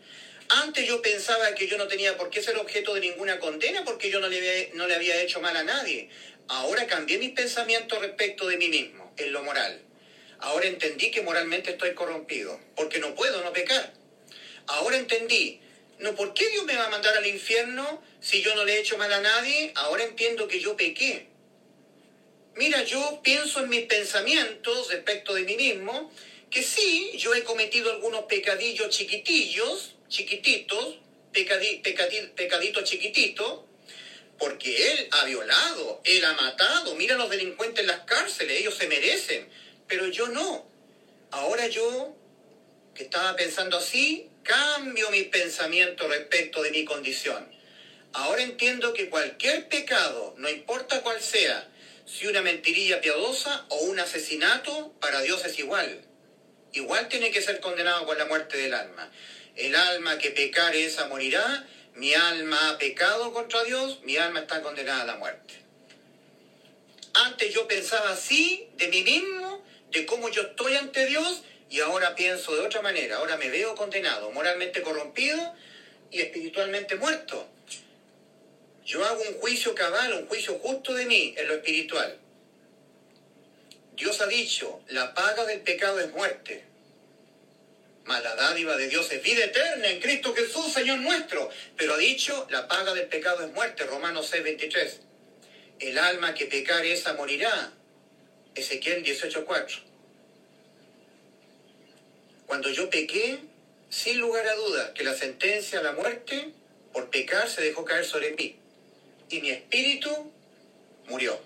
Antes 0.48 0.86
yo 0.86 1.00
pensaba 1.00 1.54
que 1.54 1.66
yo 1.66 1.78
no 1.78 1.88
tenía 1.88 2.16
por 2.16 2.30
qué 2.30 2.42
ser 2.42 2.56
objeto 2.56 2.94
de 2.94 3.00
ninguna 3.00 3.38
condena 3.38 3.84
porque 3.84 4.10
yo 4.10 4.20
no 4.20 4.28
le, 4.28 4.70
no 4.74 4.86
le 4.86 4.94
había 4.94 5.20
hecho 5.22 5.40
mal 5.40 5.56
a 5.56 5.64
nadie. 5.64 6.10
Ahora 6.48 6.86
cambié 6.86 7.18
mis 7.18 7.30
pensamientos 7.30 8.00
respecto 8.00 8.46
de 8.46 8.58
mí 8.58 8.68
mismo, 8.68 9.12
en 9.16 9.32
lo 9.32 9.42
moral. 9.42 9.80
Ahora 10.40 10.66
entendí 10.66 11.10
que 11.10 11.22
moralmente 11.22 11.70
estoy 11.70 11.94
corrompido, 11.94 12.60
porque 12.76 12.98
no 12.98 13.14
puedo 13.14 13.42
no 13.42 13.52
pecar. 13.52 13.94
Ahora 14.66 14.98
entendí, 14.98 15.60
no, 15.98 16.14
¿por 16.14 16.34
qué 16.34 16.48
Dios 16.50 16.64
me 16.64 16.76
va 16.76 16.86
a 16.86 16.90
mandar 16.90 17.16
al 17.16 17.26
infierno 17.26 18.02
si 18.20 18.42
yo 18.42 18.54
no 18.54 18.64
le 18.64 18.74
he 18.74 18.80
hecho 18.80 18.98
mal 18.98 19.12
a 19.12 19.20
nadie? 19.20 19.72
Ahora 19.74 20.04
entiendo 20.04 20.46
que 20.46 20.60
yo 20.60 20.76
pequé. 20.76 21.28
Mira, 22.56 22.82
yo 22.82 23.20
pienso 23.22 23.60
en 23.60 23.70
mis 23.70 23.86
pensamientos 23.86 24.90
respecto 24.90 25.34
de 25.34 25.42
mí 25.42 25.56
mismo, 25.56 26.12
que 26.50 26.62
sí, 26.62 27.12
yo 27.16 27.34
he 27.34 27.42
cometido 27.42 27.90
algunos 27.90 28.24
pecadillos 28.24 28.90
chiquitillos, 28.90 29.93
chiquititos, 30.08 30.98
pecaditos 31.32 32.84
chiquititos, 32.84 33.60
porque 34.38 34.92
él 34.92 35.08
ha 35.12 35.24
violado, 35.24 36.00
él 36.04 36.24
ha 36.24 36.32
matado. 36.34 36.94
Mira 36.96 37.14
a 37.14 37.18
los 37.18 37.30
delincuentes 37.30 37.80
en 37.80 37.88
las 37.88 38.00
cárceles, 38.00 38.60
ellos 38.60 38.76
se 38.76 38.88
merecen, 38.88 39.48
pero 39.88 40.06
yo 40.08 40.28
no. 40.28 40.66
Ahora 41.30 41.66
yo, 41.66 42.16
que 42.94 43.04
estaba 43.04 43.36
pensando 43.36 43.78
así, 43.78 44.28
cambio 44.42 45.10
mi 45.10 45.22
pensamiento 45.24 46.06
respecto 46.08 46.62
de 46.62 46.70
mi 46.70 46.84
condición. 46.84 47.52
Ahora 48.12 48.42
entiendo 48.42 48.92
que 48.92 49.10
cualquier 49.10 49.68
pecado, 49.68 50.34
no 50.38 50.48
importa 50.48 51.02
cuál 51.02 51.20
sea, 51.20 51.68
si 52.06 52.26
una 52.26 52.42
mentirilla 52.42 53.00
piadosa 53.00 53.66
o 53.70 53.76
un 53.84 53.98
asesinato, 53.98 54.92
para 55.00 55.20
Dios 55.22 55.44
es 55.44 55.58
igual. 55.58 56.04
Igual 56.72 57.08
tiene 57.08 57.30
que 57.30 57.42
ser 57.42 57.60
condenado 57.60 58.04
con 58.04 58.18
la 58.18 58.26
muerte 58.26 58.56
del 58.56 58.74
alma. 58.74 59.10
El 59.56 59.74
alma 59.76 60.18
que 60.18 60.30
pecare 60.30 60.84
esa 60.84 61.06
morirá 61.06 61.66
mi 61.94 62.12
alma 62.12 62.70
ha 62.70 62.78
pecado 62.78 63.32
contra 63.32 63.62
Dios, 63.62 64.00
mi 64.02 64.16
alma 64.16 64.40
está 64.40 64.62
condenada 64.62 65.02
a 65.02 65.06
la 65.06 65.16
muerte. 65.16 65.54
Antes 67.14 67.54
yo 67.54 67.68
pensaba 67.68 68.10
así 68.10 68.68
de 68.76 68.88
mí 68.88 69.02
mismo, 69.02 69.64
de 69.92 70.04
cómo 70.04 70.28
yo 70.28 70.42
estoy 70.42 70.74
ante 70.74 71.06
Dios, 71.06 71.44
y 71.70 71.80
ahora 71.80 72.16
pienso 72.16 72.54
de 72.54 72.66
otra 72.66 72.82
manera. 72.82 73.16
Ahora 73.16 73.36
me 73.36 73.48
veo 73.48 73.76
condenado, 73.76 74.32
moralmente 74.32 74.82
corrompido 74.82 75.54
y 76.10 76.20
espiritualmente 76.20 76.96
muerto. 76.96 77.46
Yo 78.84 79.04
hago 79.04 79.22
un 79.22 79.34
juicio 79.34 79.74
cabal, 79.74 80.14
un 80.14 80.26
juicio 80.26 80.58
justo 80.58 80.94
de 80.94 81.06
mí 81.06 81.34
en 81.36 81.46
lo 81.46 81.54
espiritual. 81.54 82.18
Dios 83.94 84.20
ha 84.20 84.26
dicho, 84.26 84.80
la 84.88 85.14
paga 85.14 85.46
del 85.46 85.60
pecado 85.60 86.00
es 86.00 86.10
muerte. 86.10 86.64
Mas 88.04 88.22
la 88.22 88.34
dádiva 88.34 88.76
de 88.76 88.88
Dios 88.88 89.10
es 89.12 89.22
vida 89.22 89.44
eterna 89.44 89.88
en 89.88 90.00
Cristo 90.00 90.34
Jesús, 90.34 90.72
Señor 90.72 90.98
nuestro. 90.98 91.48
Pero 91.76 91.94
ha 91.94 91.98
dicho, 91.98 92.46
la 92.50 92.68
paga 92.68 92.92
del 92.92 93.06
pecado 93.06 93.44
es 93.44 93.52
muerte, 93.52 93.84
Romanos 93.84 94.28
6, 94.30 94.44
23. 94.44 95.00
El 95.80 95.98
alma 95.98 96.34
que 96.34 96.46
pecare 96.46 96.92
esa 96.92 97.14
morirá, 97.14 97.72
Ezequiel 98.54 99.02
18, 99.02 99.44
4. 99.44 99.76
Cuando 102.46 102.70
yo 102.70 102.90
pequé, 102.90 103.38
sin 103.88 104.20
lugar 104.20 104.46
a 104.46 104.54
dudas, 104.54 104.90
que 104.90 105.02
la 105.02 105.14
sentencia 105.14 105.80
a 105.80 105.82
la 105.82 105.92
muerte 105.92 106.52
por 106.92 107.10
pecar 107.10 107.48
se 107.48 107.62
dejó 107.62 107.84
caer 107.84 108.04
sobre 108.04 108.32
mí. 108.32 108.56
Y 109.30 109.40
mi 109.40 109.50
espíritu 109.50 110.32
murió. 111.06 111.40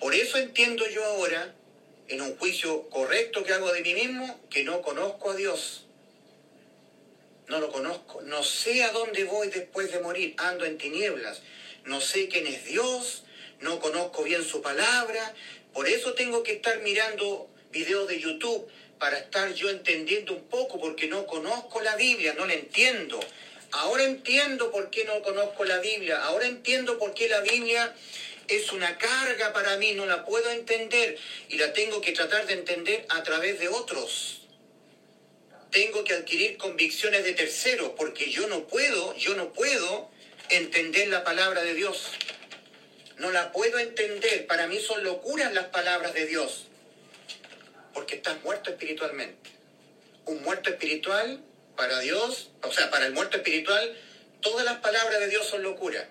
Por 0.00 0.14
eso 0.14 0.36
entiendo 0.36 0.88
yo 0.88 1.04
ahora 1.04 1.54
en 2.08 2.20
un 2.20 2.36
juicio 2.36 2.88
correcto 2.90 3.42
que 3.44 3.52
hago 3.52 3.72
de 3.72 3.82
mí 3.82 3.94
mismo, 3.94 4.40
que 4.50 4.64
no 4.64 4.82
conozco 4.82 5.30
a 5.30 5.36
Dios. 5.36 5.86
No 7.48 7.60
lo 7.60 7.70
conozco. 7.70 8.22
No 8.22 8.42
sé 8.42 8.82
a 8.82 8.92
dónde 8.92 9.24
voy 9.24 9.48
después 9.48 9.92
de 9.92 10.00
morir. 10.00 10.34
Ando 10.38 10.64
en 10.64 10.78
tinieblas. 10.78 11.42
No 11.84 12.00
sé 12.00 12.28
quién 12.28 12.46
es 12.46 12.64
Dios. 12.64 13.24
No 13.60 13.78
conozco 13.78 14.24
bien 14.24 14.44
su 14.44 14.62
palabra. 14.62 15.34
Por 15.72 15.88
eso 15.88 16.14
tengo 16.14 16.42
que 16.42 16.54
estar 16.54 16.80
mirando 16.80 17.48
videos 17.70 18.08
de 18.08 18.20
YouTube 18.20 18.68
para 18.98 19.18
estar 19.18 19.52
yo 19.54 19.68
entendiendo 19.70 20.32
un 20.32 20.44
poco, 20.44 20.80
porque 20.80 21.06
no 21.06 21.26
conozco 21.26 21.80
la 21.82 21.96
Biblia, 21.96 22.34
no 22.34 22.46
la 22.46 22.54
entiendo. 22.54 23.20
Ahora 23.72 24.04
entiendo 24.04 24.70
por 24.70 24.90
qué 24.90 25.04
no 25.04 25.22
conozco 25.22 25.64
la 25.64 25.78
Biblia. 25.78 26.24
Ahora 26.24 26.46
entiendo 26.46 26.98
por 26.98 27.14
qué 27.14 27.28
la 27.28 27.40
Biblia 27.40 27.94
es 28.48 28.72
una 28.72 28.98
carga 28.98 29.52
para 29.52 29.76
mí, 29.76 29.92
no 29.92 30.06
la 30.06 30.24
puedo 30.24 30.50
entender 30.50 31.18
y 31.48 31.58
la 31.58 31.72
tengo 31.72 32.00
que 32.00 32.12
tratar 32.12 32.46
de 32.46 32.54
entender 32.54 33.06
a 33.08 33.22
través 33.22 33.58
de 33.58 33.68
otros. 33.68 34.42
Tengo 35.70 36.04
que 36.04 36.14
adquirir 36.14 36.56
convicciones 36.56 37.24
de 37.24 37.32
terceros 37.32 37.92
porque 37.96 38.30
yo 38.30 38.46
no 38.48 38.66
puedo, 38.66 39.16
yo 39.16 39.34
no 39.34 39.52
puedo 39.52 40.10
entender 40.48 41.08
la 41.08 41.24
palabra 41.24 41.62
de 41.62 41.74
Dios. 41.74 42.12
No 43.18 43.30
la 43.30 43.52
puedo 43.52 43.78
entender. 43.78 44.46
Para 44.46 44.66
mí 44.66 44.78
son 44.78 45.02
locuras 45.02 45.52
las 45.52 45.66
palabras 45.66 46.14
de 46.14 46.26
Dios. 46.26 46.66
Porque 47.94 48.16
estás 48.16 48.42
muerto 48.44 48.70
espiritualmente. 48.70 49.50
Un 50.26 50.42
muerto 50.42 50.70
espiritual 50.70 51.42
para 51.76 52.00
Dios, 52.00 52.50
o 52.62 52.72
sea, 52.72 52.90
para 52.90 53.06
el 53.06 53.12
muerto 53.12 53.36
espiritual, 53.36 53.96
todas 54.40 54.64
las 54.64 54.78
palabras 54.78 55.20
de 55.20 55.28
Dios 55.28 55.46
son 55.46 55.62
locura. 55.62 56.08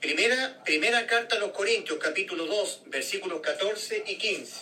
Primera, 0.00 0.62
primera 0.64 1.08
carta 1.08 1.34
a 1.34 1.38
los 1.40 1.50
Corintios, 1.50 1.98
capítulo 1.98 2.46
2, 2.46 2.82
versículos 2.86 3.40
14 3.40 4.04
y 4.06 4.14
15. 4.14 4.60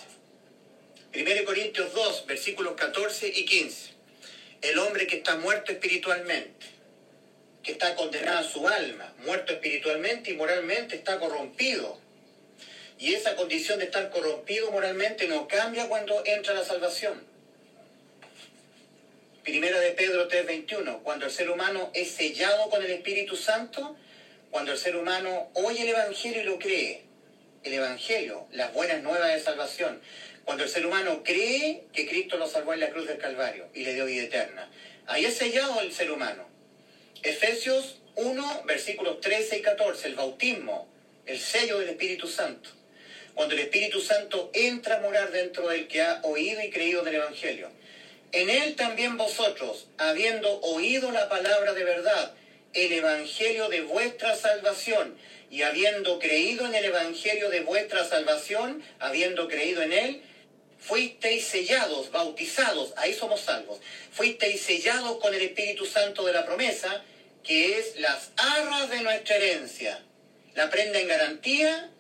Primera 1.13 1.45
Corintios 1.45 1.93
2, 1.93 2.25
versículos 2.27 2.73
14 2.75 3.29
y 3.29 3.45
15. 3.45 3.91
El 4.63 4.79
hombre 4.79 5.07
que 5.07 5.17
está 5.17 5.37
muerto 5.37 5.73
espiritualmente, 5.73 6.67
que 7.63 7.73
está 7.73 7.95
condenado 7.97 8.39
a 8.39 8.51
su 8.51 8.67
alma, 8.67 9.13
muerto 9.27 9.53
espiritualmente 9.53 10.31
y 10.31 10.37
moralmente, 10.37 10.97
está 10.97 11.19
corrompido. 11.19 12.01
Y 12.99 13.13
esa 13.13 13.37
condición 13.37 13.79
de 13.79 13.85
estar 13.85 14.09
corrompido 14.09 14.71
moralmente 14.71 15.29
no 15.29 15.47
cambia 15.49 15.87
cuando 15.87 16.23
entra 16.25 16.55
la 16.55 16.65
salvación. 16.65 17.23
Primera 19.45 19.79
de 19.81 19.91
Pedro 19.91 20.29
3:21, 20.29 21.03
cuando 21.03 21.27
el 21.27 21.31
ser 21.31 21.51
humano 21.51 21.91
es 21.93 22.13
sellado 22.13 22.71
con 22.71 22.83
el 22.83 22.91
Espíritu 22.91 23.37
Santo, 23.37 23.99
cuando 24.57 24.73
el 24.73 24.79
ser 24.79 24.97
humano 24.97 25.51
oye 25.53 25.83
el 25.83 25.91
Evangelio 25.91 26.41
y 26.41 26.45
lo 26.45 26.59
cree, 26.59 27.03
el 27.63 27.75
Evangelio, 27.75 28.47
las 28.53 28.73
buenas 28.73 29.03
nuevas 29.03 29.35
de 29.35 29.39
salvación, 29.39 30.01
cuando 30.47 30.65
el 30.65 30.71
ser 30.71 30.87
humano 30.87 31.21
cree 31.23 31.85
que 31.93 32.09
Cristo 32.09 32.39
lo 32.39 32.47
salvó 32.47 32.73
en 32.73 32.81
la 32.81 32.89
cruz 32.89 33.07
del 33.07 33.19
Calvario 33.19 33.69
y 33.75 33.85
le 33.85 33.93
dio 33.93 34.07
vida 34.07 34.23
eterna, 34.23 34.67
ahí 35.09 35.27
es 35.27 35.37
sellado 35.37 35.83
el 35.83 35.93
ser 35.93 36.11
humano. 36.11 36.49
Efesios 37.23 38.01
1, 38.15 38.63
versículos 38.65 39.21
13 39.21 39.59
y 39.59 39.61
14, 39.61 40.09
el 40.09 40.15
bautismo, 40.15 40.89
el 41.27 41.39
sello 41.39 41.79
del 41.79 41.91
Espíritu 41.91 42.27
Santo. 42.27 42.71
Cuando 43.35 43.55
el 43.55 43.61
Espíritu 43.61 44.01
Santo 44.01 44.51
entra 44.55 44.97
a 44.97 45.01
morar 45.01 45.33
dentro 45.33 45.69
del 45.69 45.87
que 45.87 46.01
ha 46.01 46.23
oído 46.23 46.63
y 46.63 46.71
creído 46.71 47.03
del 47.03 47.17
Evangelio. 47.17 47.69
En 48.33 48.49
él 48.49 48.75
también 48.75 49.19
vosotros, 49.19 49.89
habiendo 49.99 50.63
oído 50.63 51.11
la 51.11 51.29
palabra 51.29 51.75
de 51.75 51.85
verdad, 51.85 52.35
el 52.75 52.93
Evangelio 52.93 53.69
de 53.69 53.83
vuestra 53.83 54.37
salvación, 54.37 55.17
y 55.51 55.63
habiendo 55.63 56.19
creído 56.19 56.67
en 56.67 56.75
el 56.75 56.87
Evangelio 56.87 57.51
de 57.51 57.61
vuestra 57.61 58.05
salvación, 58.05 58.83
habiendo 58.99 59.49
creído 59.49 59.83
en 59.83 59.93
él, 59.93 60.23
fuisteis 60.79 61.47
sellados, 61.47 62.11
bautizados, 62.11 62.93
ahí 62.97 63.15
somos 63.15 63.41
salvos, 63.41 63.81
fuisteis 64.13 64.61
sellados 64.61 65.19
con 65.19 65.35
el 65.35 65.43
Espíritu 65.43 65.87
Santo 65.87 66.25
de 66.25 66.33
la 66.33 66.45
promesa, 66.45 67.03
que 67.43 67.79
es 67.79 67.99
las 68.01 68.31
arras 68.37 68.91
de 68.91 69.03
nuestra 69.03 69.37
herencia, 69.37 70.03
la 70.55 70.69
prenda 70.69 70.99
en 70.99 71.09
garantía 71.09 71.91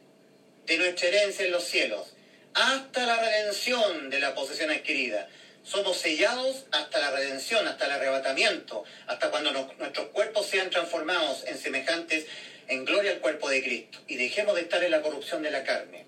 de 0.67 0.79
nuestra 0.79 1.09
herencia 1.09 1.47
en 1.47 1.53
los 1.53 1.65
cielos, 1.65 2.15
hasta 2.55 3.07
la 3.07 3.21
redención 3.21 4.11
de 4.11 4.19
la 4.19 4.35
posesión 4.35 4.71
adquirida 4.71 5.29
somos 5.67 5.97
sellados 5.99 6.65
hasta 6.71 6.99
la 7.01 7.11
redención, 7.11 7.67
hasta 7.67 7.87
el 7.87 7.93
arrebatamiento, 7.93 8.85
hasta 9.09 9.31
cuando 9.31 9.51
nuestros 9.53 10.07
cuerpos 10.09 10.47
sean 10.47 10.71
transformados 10.71 11.45
en 11.47 11.59
semejantes 11.59 12.27
en 12.69 12.85
gloria 12.85 13.13
al 13.13 13.19
cuerpo 13.19 13.51
de 13.51 13.63
Cristo 13.63 13.99
y 14.07 14.17
dejemos 14.17 14.55
de 14.55 14.63
estar 14.63 14.83
en 14.83 14.93
la 14.93 15.03
corrupción 15.03 15.43
de 15.43 15.51
la 15.51 15.65
carne, 15.65 16.07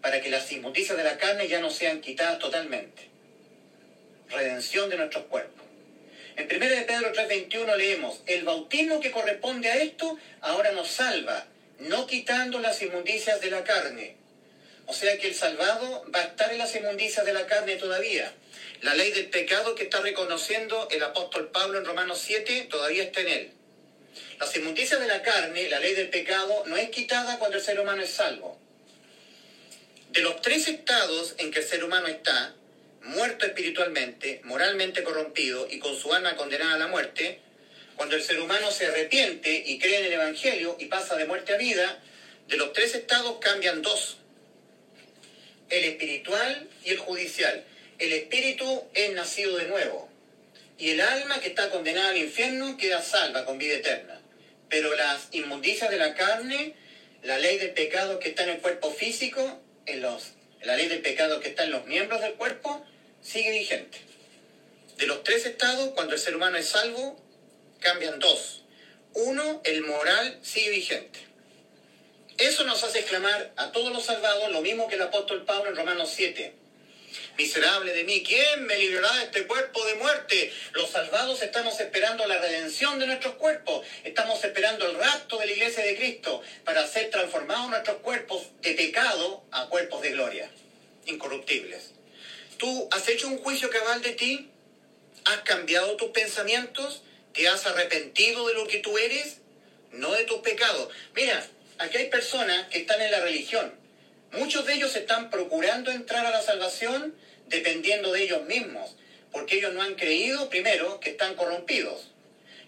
para 0.00 0.20
que 0.20 0.30
las 0.30 0.50
inmundicias 0.52 0.96
de 0.96 1.04
la 1.04 1.18
carne 1.18 1.48
ya 1.48 1.60
no 1.60 1.70
sean 1.70 2.00
quitadas 2.00 2.38
totalmente. 2.38 3.08
Redención 4.30 4.88
de 4.88 4.96
nuestros 4.96 5.24
cuerpos. 5.24 5.64
En 6.36 6.46
1 6.46 6.68
de 6.68 6.82
Pedro 6.82 7.12
3:21 7.12 7.76
leemos, 7.76 8.20
el 8.26 8.44
bautismo 8.44 9.00
que 9.00 9.10
corresponde 9.10 9.70
a 9.70 9.76
esto 9.76 10.16
ahora 10.40 10.70
nos 10.70 10.88
salva, 10.88 11.46
no 11.80 12.06
quitando 12.06 12.60
las 12.60 12.80
inmundicias 12.80 13.40
de 13.40 13.50
la 13.50 13.64
carne. 13.64 14.16
O 14.86 14.92
sea 14.92 15.18
que 15.18 15.28
el 15.28 15.34
salvado 15.34 16.04
va 16.14 16.20
a 16.20 16.24
estar 16.24 16.52
en 16.52 16.58
las 16.58 16.74
inmundicias 16.76 17.26
de 17.26 17.32
la 17.32 17.46
carne 17.46 17.74
todavía 17.74 18.32
la 18.82 18.94
ley 18.94 19.10
del 19.10 19.28
pecado 19.28 19.74
que 19.74 19.84
está 19.84 20.00
reconociendo 20.00 20.88
el 20.92 21.02
apóstol 21.02 21.50
Pablo 21.50 21.78
en 21.78 21.84
Romanos 21.84 22.20
7 22.24 22.68
todavía 22.70 23.02
está 23.02 23.22
en 23.22 23.28
él. 23.28 23.50
Las 24.38 24.54
inmundicias 24.54 25.00
de 25.00 25.08
la 25.08 25.22
carne, 25.22 25.68
la 25.68 25.80
ley 25.80 25.94
del 25.94 26.10
pecado, 26.10 26.62
no 26.66 26.76
es 26.76 26.88
quitada 26.90 27.38
cuando 27.38 27.56
el 27.56 27.62
ser 27.62 27.80
humano 27.80 28.02
es 28.02 28.10
salvo. 28.10 28.56
De 30.10 30.20
los 30.20 30.40
tres 30.42 30.68
estados 30.68 31.34
en 31.38 31.50
que 31.50 31.58
el 31.58 31.66
ser 31.66 31.82
humano 31.82 32.06
está, 32.06 32.54
muerto 33.02 33.46
espiritualmente, 33.46 34.40
moralmente 34.44 35.02
corrompido 35.02 35.66
y 35.68 35.80
con 35.80 35.96
su 35.96 36.14
alma 36.14 36.36
condenada 36.36 36.74
a 36.74 36.78
la 36.78 36.86
muerte, 36.86 37.40
cuando 37.96 38.14
el 38.14 38.22
ser 38.22 38.40
humano 38.40 38.70
se 38.70 38.86
arrepiente 38.86 39.64
y 39.66 39.80
cree 39.80 39.98
en 39.98 40.04
el 40.06 40.12
Evangelio 40.12 40.76
y 40.78 40.86
pasa 40.86 41.16
de 41.16 41.24
muerte 41.24 41.52
a 41.52 41.56
vida, 41.56 42.00
de 42.46 42.56
los 42.56 42.72
tres 42.72 42.94
estados 42.94 43.38
cambian 43.40 43.82
dos, 43.82 44.18
el 45.68 45.84
espiritual 45.84 46.68
y 46.84 46.90
el 46.90 46.98
judicial 46.98 47.64
el 47.98 48.12
espíritu 48.12 48.84
es 48.94 49.12
nacido 49.12 49.56
de 49.56 49.66
nuevo 49.66 50.08
y 50.78 50.90
el 50.90 51.00
alma 51.00 51.40
que 51.40 51.48
está 51.48 51.70
condenada 51.70 52.10
al 52.10 52.16
infierno 52.16 52.76
queda 52.76 53.02
salva 53.02 53.44
con 53.44 53.58
vida 53.58 53.74
eterna. 53.74 54.20
Pero 54.68 54.94
las 54.94 55.28
inmundicias 55.32 55.90
de 55.90 55.96
la 55.96 56.14
carne, 56.14 56.74
la 57.22 57.38
ley 57.38 57.58
del 57.58 57.72
pecado 57.72 58.20
que 58.20 58.28
está 58.28 58.44
en 58.44 58.50
el 58.50 58.58
cuerpo 58.58 58.92
físico, 58.92 59.60
en 59.86 60.02
los, 60.02 60.34
la 60.62 60.76
ley 60.76 60.86
del 60.86 61.00
pecado 61.00 61.40
que 61.40 61.48
está 61.48 61.64
en 61.64 61.72
los 61.72 61.86
miembros 61.86 62.20
del 62.20 62.34
cuerpo, 62.34 62.86
sigue 63.20 63.50
vigente. 63.50 63.98
De 64.96 65.06
los 65.06 65.24
tres 65.24 65.46
estados, 65.46 65.90
cuando 65.94 66.14
el 66.14 66.20
ser 66.20 66.36
humano 66.36 66.56
es 66.58 66.68
salvo, 66.68 67.20
cambian 67.80 68.20
dos. 68.20 68.62
Uno, 69.14 69.60
el 69.64 69.82
moral 69.82 70.38
sigue 70.42 70.70
vigente. 70.70 71.18
Eso 72.36 72.62
nos 72.62 72.84
hace 72.84 73.00
exclamar 73.00 73.52
a 73.56 73.72
todos 73.72 73.92
los 73.92 74.04
salvados 74.04 74.52
lo 74.52 74.60
mismo 74.60 74.86
que 74.86 74.94
el 74.94 75.02
apóstol 75.02 75.44
Pablo 75.44 75.70
en 75.70 75.76
Romanos 75.76 76.12
7 76.14 76.57
Miserable 77.38 77.92
de 77.92 78.02
mí, 78.02 78.24
¿quién 78.24 78.66
me 78.66 78.76
librará 78.76 79.14
de 79.18 79.24
este 79.26 79.46
cuerpo 79.46 79.86
de 79.86 79.94
muerte? 79.94 80.52
Los 80.72 80.90
salvados 80.90 81.40
estamos 81.40 81.78
esperando 81.78 82.26
la 82.26 82.38
redención 82.38 82.98
de 82.98 83.06
nuestros 83.06 83.36
cuerpos, 83.36 83.86
estamos 84.02 84.42
esperando 84.42 84.84
el 84.84 84.96
rapto 84.96 85.38
de 85.38 85.46
la 85.46 85.52
iglesia 85.52 85.84
de 85.84 85.96
Cristo 85.96 86.42
para 86.64 86.84
ser 86.88 87.10
transformados 87.10 87.70
nuestros 87.70 87.98
cuerpos 87.98 88.42
de 88.60 88.74
pecado 88.74 89.44
a 89.52 89.68
cuerpos 89.68 90.02
de 90.02 90.10
gloria, 90.10 90.50
incorruptibles. 91.06 91.92
¿Tú 92.56 92.88
has 92.90 93.08
hecho 93.08 93.28
un 93.28 93.38
juicio 93.38 93.70
cabal 93.70 94.02
de 94.02 94.14
ti? 94.14 94.50
¿Has 95.24 95.42
cambiado 95.42 95.94
tus 95.94 96.10
pensamientos? 96.10 97.04
¿Te 97.34 97.46
has 97.46 97.64
arrepentido 97.66 98.48
de 98.48 98.54
lo 98.54 98.66
que 98.66 98.78
tú 98.78 98.98
eres? 98.98 99.36
No 99.92 100.12
de 100.12 100.24
tus 100.24 100.40
pecados. 100.40 100.88
Mira, 101.14 101.46
aquí 101.78 101.98
hay 101.98 102.10
personas 102.10 102.66
que 102.66 102.78
están 102.78 103.00
en 103.00 103.12
la 103.12 103.20
religión. 103.20 103.72
Muchos 104.32 104.66
de 104.66 104.74
ellos 104.74 104.96
están 104.96 105.30
procurando 105.30 105.92
entrar 105.92 106.26
a 106.26 106.30
la 106.30 106.42
salvación 106.42 107.14
dependiendo 107.48 108.12
de 108.12 108.22
ellos 108.22 108.44
mismos, 108.46 108.96
porque 109.32 109.56
ellos 109.56 109.72
no 109.74 109.82
han 109.82 109.94
creído, 109.94 110.48
primero, 110.48 111.00
que 111.00 111.10
están 111.10 111.34
corrompidos, 111.34 112.08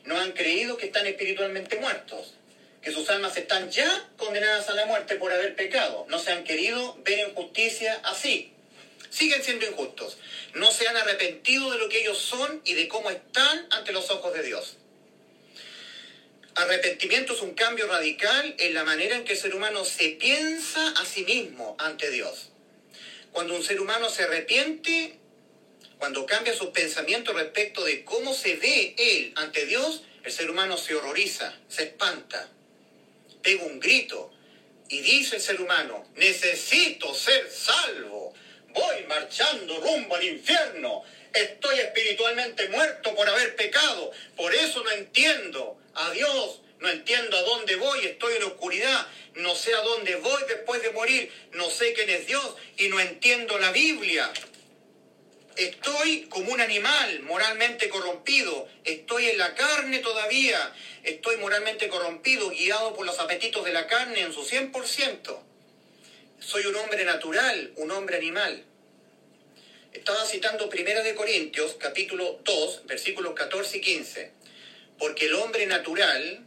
no 0.05 0.19
han 0.19 0.33
creído 0.33 0.77
que 0.77 0.87
están 0.87 1.07
espiritualmente 1.07 1.77
muertos, 1.77 2.35
que 2.83 2.93
sus 2.93 3.09
almas 3.11 3.37
están 3.37 3.71
ya 3.71 4.09
condenadas 4.17 4.69
a 4.69 4.75
la 4.75 4.87
muerte 4.87 5.17
por 5.17 5.33
haber 5.33 5.55
pecado, 5.55 6.07
no 6.09 6.19
se 6.19 6.33
han 6.33 6.45
querido 6.45 6.99
ver 7.05 7.29
injusticia 7.29 8.01
así. 8.05 8.53
Siguen 9.11 9.43
siendo 9.43 9.67
injustos, 9.67 10.19
no 10.55 10.71
se 10.71 10.87
han 10.87 10.97
arrepentido 10.97 11.71
de 11.73 11.79
lo 11.79 11.89
que 11.89 12.01
ellos 12.01 12.19
son 12.19 12.61
y 12.65 12.75
de 12.75 12.87
cómo 12.87 13.11
están 13.11 13.67
ante 13.71 13.93
los 13.93 14.09
ojos 14.11 14.33
de 14.35 14.45
Dios. 14.45 14.77
Arrepentimiento 16.55 17.33
es 17.33 17.43
un 17.43 17.55
cambio 17.55 17.87
radical 17.87 18.55
en 18.59 18.75
la 18.75 18.85
manera 18.85 19.17
en 19.17 19.25
que 19.25 19.33
el 19.33 19.39
ser 19.39 19.55
humano 19.55 19.85
se 19.85 20.11
piensa 20.11 20.91
a 20.91 21.05
sí 21.05 21.25
mismo 21.25 21.77
ante 21.79 22.11
Dios. 22.11 22.50
Cuando 23.33 23.55
un 23.55 23.63
ser 23.63 23.81
humano 23.81 24.09
se 24.09 24.25
arrepiente, 24.25 25.19
cuando 25.99 26.27
cambia 26.27 26.55
sus 26.55 26.71
pensamientos 26.71 27.35
respecto 27.35 27.85
de 27.85 28.05
cómo 28.05 28.35
se 28.35 28.57
ve 28.57 28.95
él 28.97 29.33
ante 29.37 29.67
Dios, 29.67 30.03
el 30.25 30.33
ser 30.33 30.51
humano 30.51 30.77
se 30.77 30.95
horroriza, 30.95 31.55
se 31.69 31.85
espanta, 31.85 32.49
pega 33.43 33.65
un 33.65 33.81
grito 33.81 34.33
y 34.89 35.01
dice 35.01 35.37
el 35.37 35.43
ser 35.43 35.61
humano, 35.61 36.07
necesito 36.17 37.15
ser 37.15 37.51
salvo, 37.51 38.35
voy 38.69 39.05
marchando 39.09 39.79
rumbo 39.81 40.17
al 40.17 40.25
infierno, 40.25 41.05
estoy 41.33 41.79
espiritualmente 41.79 42.69
muerto 42.69 43.15
por 43.15 43.29
haber 43.29 43.55
pecado, 43.55 44.11
por 44.37 44.55
eso 44.55 44.83
no 44.83 44.91
entiendo 44.91 45.79
a 45.95 46.11
Dios, 46.11 46.61
no 46.81 46.89
entiendo 46.89 47.37
a 47.37 47.43
dónde 47.43 47.77
voy, 47.77 48.07
estoy 48.07 48.37
en 48.37 48.45
oscuridad, 48.45 49.07
no 49.35 49.55
sé 49.55 49.75
a 49.75 49.81
dónde 49.83 50.17
voy 50.17 50.43
después 50.49 50.83
de 50.83 50.91
morir, 50.91 51.31
no 51.53 51.71
sé 51.71 51.93
quién 51.93 52.09
es 52.11 52.27
Dios 52.27 52.57
y 52.79 52.89
no 52.89 52.99
entiendo 52.99 53.59
la 53.59 53.71
Biblia. 53.71 54.33
Estoy 55.57 56.23
como 56.31 56.53
un 56.53 56.61
animal 56.61 57.21
moralmente 57.21 57.91
corrompido, 57.91 58.67
estoy 58.85 59.27
en 59.27 59.39
la 59.39 59.55
carne 59.55 59.99
todavía, 59.99 60.73
estoy 61.03 61.37
moralmente 61.37 61.89
corrompido, 61.89 62.49
guiado 62.51 62.95
por 62.95 63.05
los 63.05 63.19
apetitos 63.19 63.65
de 63.65 63.73
la 63.73 63.87
carne 63.87 64.21
en 64.21 64.33
su 64.33 64.43
100%. 64.43 65.39
Soy 66.39 66.65
un 66.65 66.77
hombre 66.77 67.05
natural, 67.05 67.73
un 67.77 67.91
hombre 67.91 68.17
animal. 68.17 68.65
Estaba 69.93 70.25
citando 70.25 70.71
Primera 70.71 71.03
de 71.03 71.15
Corintios, 71.15 71.77
capítulo 71.79 72.41
2, 72.45 72.87
versículos 72.87 73.35
14 73.35 73.77
y 73.77 73.81
15. 73.83 74.33
Porque 74.99 75.27
el 75.27 75.35
hombre 75.35 75.67
natural 75.67 76.47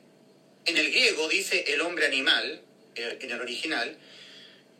en 0.66 0.78
el 0.78 0.91
griego 0.91 1.28
dice 1.28 1.66
el 1.74 1.82
hombre 1.82 2.05
animal, 2.05 2.61
eh, 2.95 3.18
en 3.22 3.32
el 3.32 3.41
original, 3.41 3.97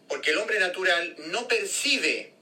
porque 0.07 0.31
el 0.31 0.38
hombre 0.38 0.59
natural 0.59 1.15
no 1.27 1.47
percibe, 1.47 2.34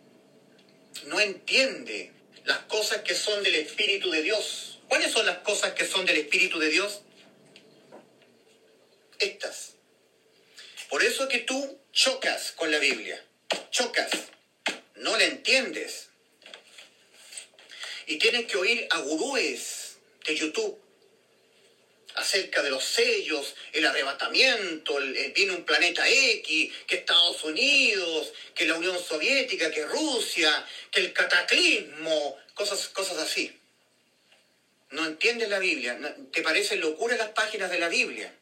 no 1.06 1.20
entiende 1.20 2.12
las 2.46 2.60
cosas 2.60 3.02
que 3.02 3.16
son 3.16 3.44
del 3.44 3.56
Espíritu 3.56 4.12
de 4.12 4.22
Dios. 4.22 4.80
¿Cuáles 4.88 5.12
son 5.12 5.26
las 5.26 5.40
cosas 5.40 5.74
que 5.74 5.86
son 5.86 6.06
del 6.06 6.18
Espíritu 6.18 6.60
de 6.60 6.70
Dios? 6.70 7.02
Estas. 9.20 9.76
Por 10.90 11.04
eso 11.04 11.28
que 11.28 11.40
tú 11.40 11.80
chocas 11.94 12.52
con 12.52 12.72
la 12.72 12.80
Biblia, 12.80 13.24
chocas, 13.70 14.12
no 14.96 15.18
la 15.18 15.24
entiendes. 15.26 16.10
Y 18.08 18.18
tienes 18.18 18.46
que 18.48 18.58
oír 18.58 18.88
a 18.90 19.00
gurúes 19.00 19.98
de 20.26 20.36
YouTube 20.36 20.81
acerca 22.16 22.62
de 22.62 22.70
los 22.70 22.84
sellos, 22.84 23.56
el 23.74 23.86
arrebatamiento, 23.86 24.98
el, 24.98 25.32
viene 25.34 25.54
un 25.54 25.64
planeta 25.64 26.08
X, 26.08 26.74
que 26.88 26.96
Estados 26.96 27.44
Unidos, 27.44 28.34
que 28.54 28.66
la 28.66 28.76
Unión 28.76 28.98
Soviética, 29.02 29.72
que 29.72 29.86
Rusia, 29.86 30.66
que 30.92 31.02
el 31.02 31.14
cataclismo, 31.14 32.38
cosas, 32.54 32.88
cosas 32.90 33.18
así. 33.18 33.58
No 34.92 35.06
entiendes 35.06 35.50
la 35.50 35.60
Biblia, 35.60 35.98
te 36.32 36.42
parecen 36.42 36.82
locura 36.82 37.16
las 37.16 37.30
páginas 37.30 37.72
de 37.72 37.80
la 37.80 37.88
Biblia. 37.88 38.34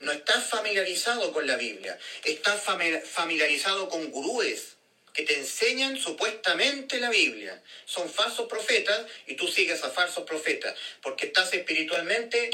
No 0.00 0.12
estás 0.12 0.48
familiarizado 0.48 1.32
con 1.32 1.46
la 1.46 1.56
Biblia, 1.56 1.98
estás 2.24 2.62
familiarizado 2.62 3.88
con 3.88 4.10
gurúes 4.10 4.79
que 5.12 5.22
te 5.22 5.36
enseñan 5.36 5.98
supuestamente 5.98 7.00
la 7.00 7.10
Biblia. 7.10 7.62
Son 7.84 8.08
falsos 8.08 8.48
profetas 8.48 9.06
y 9.26 9.34
tú 9.34 9.48
sigues 9.48 9.82
a 9.82 9.90
falsos 9.90 10.24
profetas 10.24 10.76
porque 11.02 11.26
estás 11.26 11.52
espiritualmente 11.52 12.50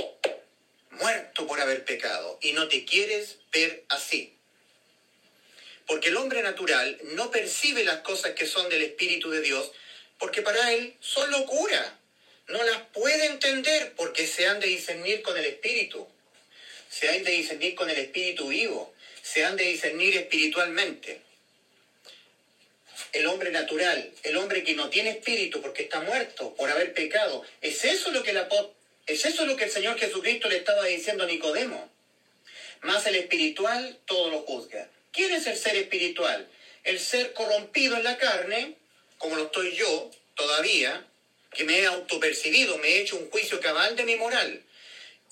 muerto 0.90 1.46
por 1.46 1.60
haber 1.60 1.84
pecado 1.84 2.38
y 2.40 2.52
no 2.52 2.68
te 2.68 2.84
quieres 2.84 3.36
ver 3.52 3.84
así. 3.88 4.34
Porque 5.86 6.08
el 6.08 6.16
hombre 6.16 6.42
natural 6.42 6.98
no 7.14 7.30
percibe 7.30 7.84
las 7.84 8.00
cosas 8.00 8.32
que 8.32 8.46
son 8.46 8.68
del 8.68 8.82
Espíritu 8.82 9.30
de 9.30 9.40
Dios 9.40 9.70
porque 10.18 10.42
para 10.42 10.72
él 10.72 10.96
son 11.00 11.30
locura. 11.30 11.98
No 12.48 12.62
las 12.62 12.80
puede 12.92 13.26
entender 13.26 13.94
porque 13.96 14.26
se 14.26 14.46
han 14.46 14.60
de 14.60 14.68
discernir 14.68 15.22
con 15.22 15.36
el 15.36 15.44
Espíritu. 15.44 16.08
Se 16.88 17.08
han 17.08 17.24
de 17.24 17.32
discernir 17.32 17.74
con 17.74 17.90
el 17.90 17.98
Espíritu 17.98 18.48
vivo. 18.48 18.94
Se 19.22 19.44
han 19.44 19.56
de 19.56 19.64
discernir 19.64 20.16
espiritualmente 20.16 21.25
el 23.12 23.26
hombre 23.26 23.50
natural, 23.50 24.12
el 24.22 24.36
hombre 24.36 24.64
que 24.64 24.74
no 24.74 24.88
tiene 24.90 25.10
espíritu 25.10 25.60
porque 25.60 25.84
está 25.84 26.00
muerto 26.00 26.54
por 26.54 26.70
haber 26.70 26.94
pecado. 26.94 27.42
¿Es 27.60 27.84
eso 27.84 28.10
lo 28.10 28.22
que 28.22 28.32
la 28.32 28.48
es 29.06 29.24
eso 29.24 29.46
lo 29.46 29.56
que 29.56 29.64
el 29.64 29.70
Señor 29.70 29.98
Jesucristo 29.98 30.48
le 30.48 30.56
estaba 30.56 30.84
diciendo 30.84 31.24
a 31.24 31.26
Nicodemo? 31.26 31.90
Más 32.82 33.06
el 33.06 33.16
espiritual 33.16 33.98
todo 34.04 34.30
lo 34.30 34.40
juzga. 34.40 34.88
¿Quién 35.12 35.32
es 35.32 35.46
el 35.46 35.56
ser 35.56 35.76
espiritual? 35.76 36.48
El 36.84 37.00
ser 37.00 37.32
corrompido 37.32 37.96
en 37.96 38.04
la 38.04 38.16
carne, 38.16 38.74
como 39.18 39.36
lo 39.36 39.44
estoy 39.44 39.74
yo 39.74 40.10
todavía, 40.34 41.06
que 41.52 41.64
me 41.64 41.80
he 41.80 41.86
autopercibido, 41.86 42.78
me 42.78 42.88
he 42.88 43.00
hecho 43.00 43.16
un 43.16 43.30
juicio 43.30 43.60
cabal 43.60 43.96
de 43.96 44.04
mi 44.04 44.16
moral. 44.16 44.62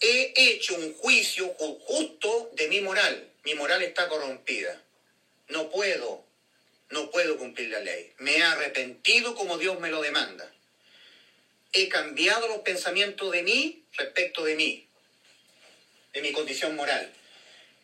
He 0.01 0.33
hecho 0.37 0.75
un 0.75 0.95
juicio 0.95 1.49
justo 1.49 2.51
de 2.55 2.69
mi 2.69 2.81
moral. 2.81 3.29
Mi 3.45 3.55
moral 3.55 3.83
está 3.83 4.09
corrompida. 4.09 4.81
No 5.49 5.69
puedo 5.69 6.24
no 6.95 7.11
puedo 7.11 7.37
cumplir 7.37 7.71
la 7.71 7.81
ley. 7.81 8.13
Me 8.19 8.37
he 8.37 8.43
arrepentido 8.43 9.35
como 9.35 9.59
Dios 9.59 9.79
me 9.81 9.91
lo 9.91 10.01
demanda. 10.01 10.51
He 11.73 11.89
cambiado 11.89 12.47
los 12.47 12.61
pensamientos 12.61 13.33
de 13.33 13.43
mí 13.43 13.83
respecto 13.99 14.45
de 14.45 14.55
mí, 14.55 14.87
de 16.13 16.23
mi 16.23 16.33
condición 16.33 16.77
moral. 16.77 17.13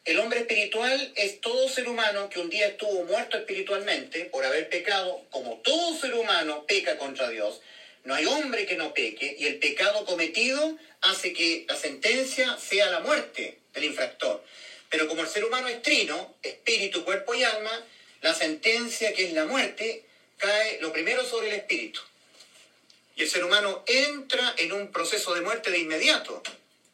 El 0.04 0.18
hombre 0.20 0.40
espiritual 0.40 1.12
es 1.16 1.40
todo 1.40 1.68
ser 1.68 1.88
humano 1.88 2.30
que 2.30 2.38
un 2.38 2.48
día 2.48 2.68
estuvo 2.68 3.04
muerto 3.04 3.36
espiritualmente 3.36 4.26
por 4.26 4.44
haber 4.44 4.68
pecado, 4.68 5.26
como 5.30 5.58
todo 5.58 5.98
ser 5.98 6.14
humano 6.14 6.64
peca 6.66 6.96
contra 6.96 7.28
Dios. 7.28 7.60
No 8.04 8.14
hay 8.14 8.24
hombre 8.26 8.64
que 8.64 8.76
no 8.76 8.94
peque 8.94 9.36
y 9.38 9.46
el 9.46 9.58
pecado 9.58 10.04
cometido 10.06 10.78
hace 11.00 11.32
que 11.32 11.66
la 11.68 11.76
sentencia 11.76 12.56
sea 12.58 12.90
la 12.90 13.00
muerte 13.00 13.58
del 13.74 13.84
infractor. 13.84 14.42
Pero 14.88 15.08
como 15.08 15.22
el 15.22 15.28
ser 15.28 15.44
humano 15.44 15.68
es 15.68 15.82
trino, 15.82 16.36
espíritu, 16.42 17.04
cuerpo 17.04 17.34
y 17.34 17.42
alma, 17.42 17.86
la 18.22 18.34
sentencia 18.34 19.12
que 19.14 19.26
es 19.26 19.32
la 19.32 19.46
muerte 19.46 20.04
cae 20.36 20.78
lo 20.80 20.92
primero 20.92 21.24
sobre 21.24 21.48
el 21.48 21.54
espíritu. 21.54 22.00
Y 23.16 23.22
el 23.22 23.30
ser 23.30 23.44
humano 23.44 23.84
entra 23.86 24.54
en 24.56 24.72
un 24.72 24.90
proceso 24.92 25.34
de 25.34 25.42
muerte 25.42 25.70
de 25.70 25.78
inmediato, 25.78 26.42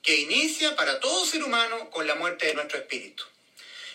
que 0.03 0.16
inicia 0.16 0.77
para 0.77 1.01
todo 1.01 1.27
ser 1.27 1.43
humano 1.43 1.91
con 1.91 2.07
la 2.07 2.14
muerte 2.14 2.47
de 2.47 2.55
nuestro 2.55 2.79
espíritu. 2.79 3.24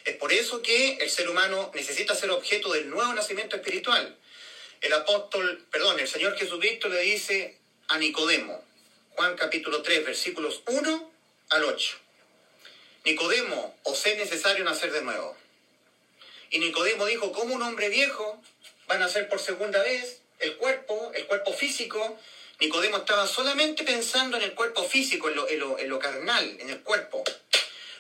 Es 0.03 0.15
por 0.15 0.33
eso 0.33 0.61
que 0.61 0.97
el 0.97 1.09
ser 1.09 1.29
humano 1.29 1.71
necesita 1.73 2.15
ser 2.15 2.31
objeto 2.31 2.71
del 2.73 2.89
nuevo 2.89 3.13
nacimiento 3.13 3.55
espiritual. 3.55 4.17
El 4.81 4.93
apóstol, 4.93 5.65
perdón, 5.71 5.99
el 5.99 6.07
Señor 6.07 6.37
Jesucristo 6.37 6.89
le 6.89 7.01
dice 7.01 7.57
a 7.87 7.97
Nicodemo, 7.97 8.63
Juan 9.11 9.35
capítulo 9.35 9.81
3, 9.81 10.05
versículos 10.05 10.63
1 10.65 11.11
al 11.49 11.63
8. 11.63 11.97
Nicodemo, 13.05 13.77
os 13.83 14.05
es 14.05 14.17
necesario 14.17 14.63
nacer 14.63 14.91
de 14.91 15.01
nuevo. 15.01 15.37
Y 16.51 16.59
Nicodemo 16.59 17.05
dijo, 17.05 17.31
¿cómo 17.31 17.55
un 17.55 17.63
hombre 17.63 17.87
viejo 17.87 18.41
va 18.89 18.95
a 18.95 18.99
nacer 18.99 19.29
por 19.29 19.39
segunda 19.39 19.81
vez? 19.81 20.19
El 20.39 20.57
cuerpo, 20.57 21.11
el 21.15 21.25
cuerpo 21.25 21.53
físico. 21.53 22.19
Nicodemo 22.59 22.97
estaba 22.97 23.25
solamente 23.25 23.83
pensando 23.85 24.35
en 24.35 24.43
el 24.43 24.53
cuerpo 24.53 24.83
físico, 24.83 25.29
en 25.29 25.89
lo, 25.89 25.99
carnal, 25.99 26.57
en 26.59 26.69
el 26.69 26.81
cuerpo. 26.81 27.23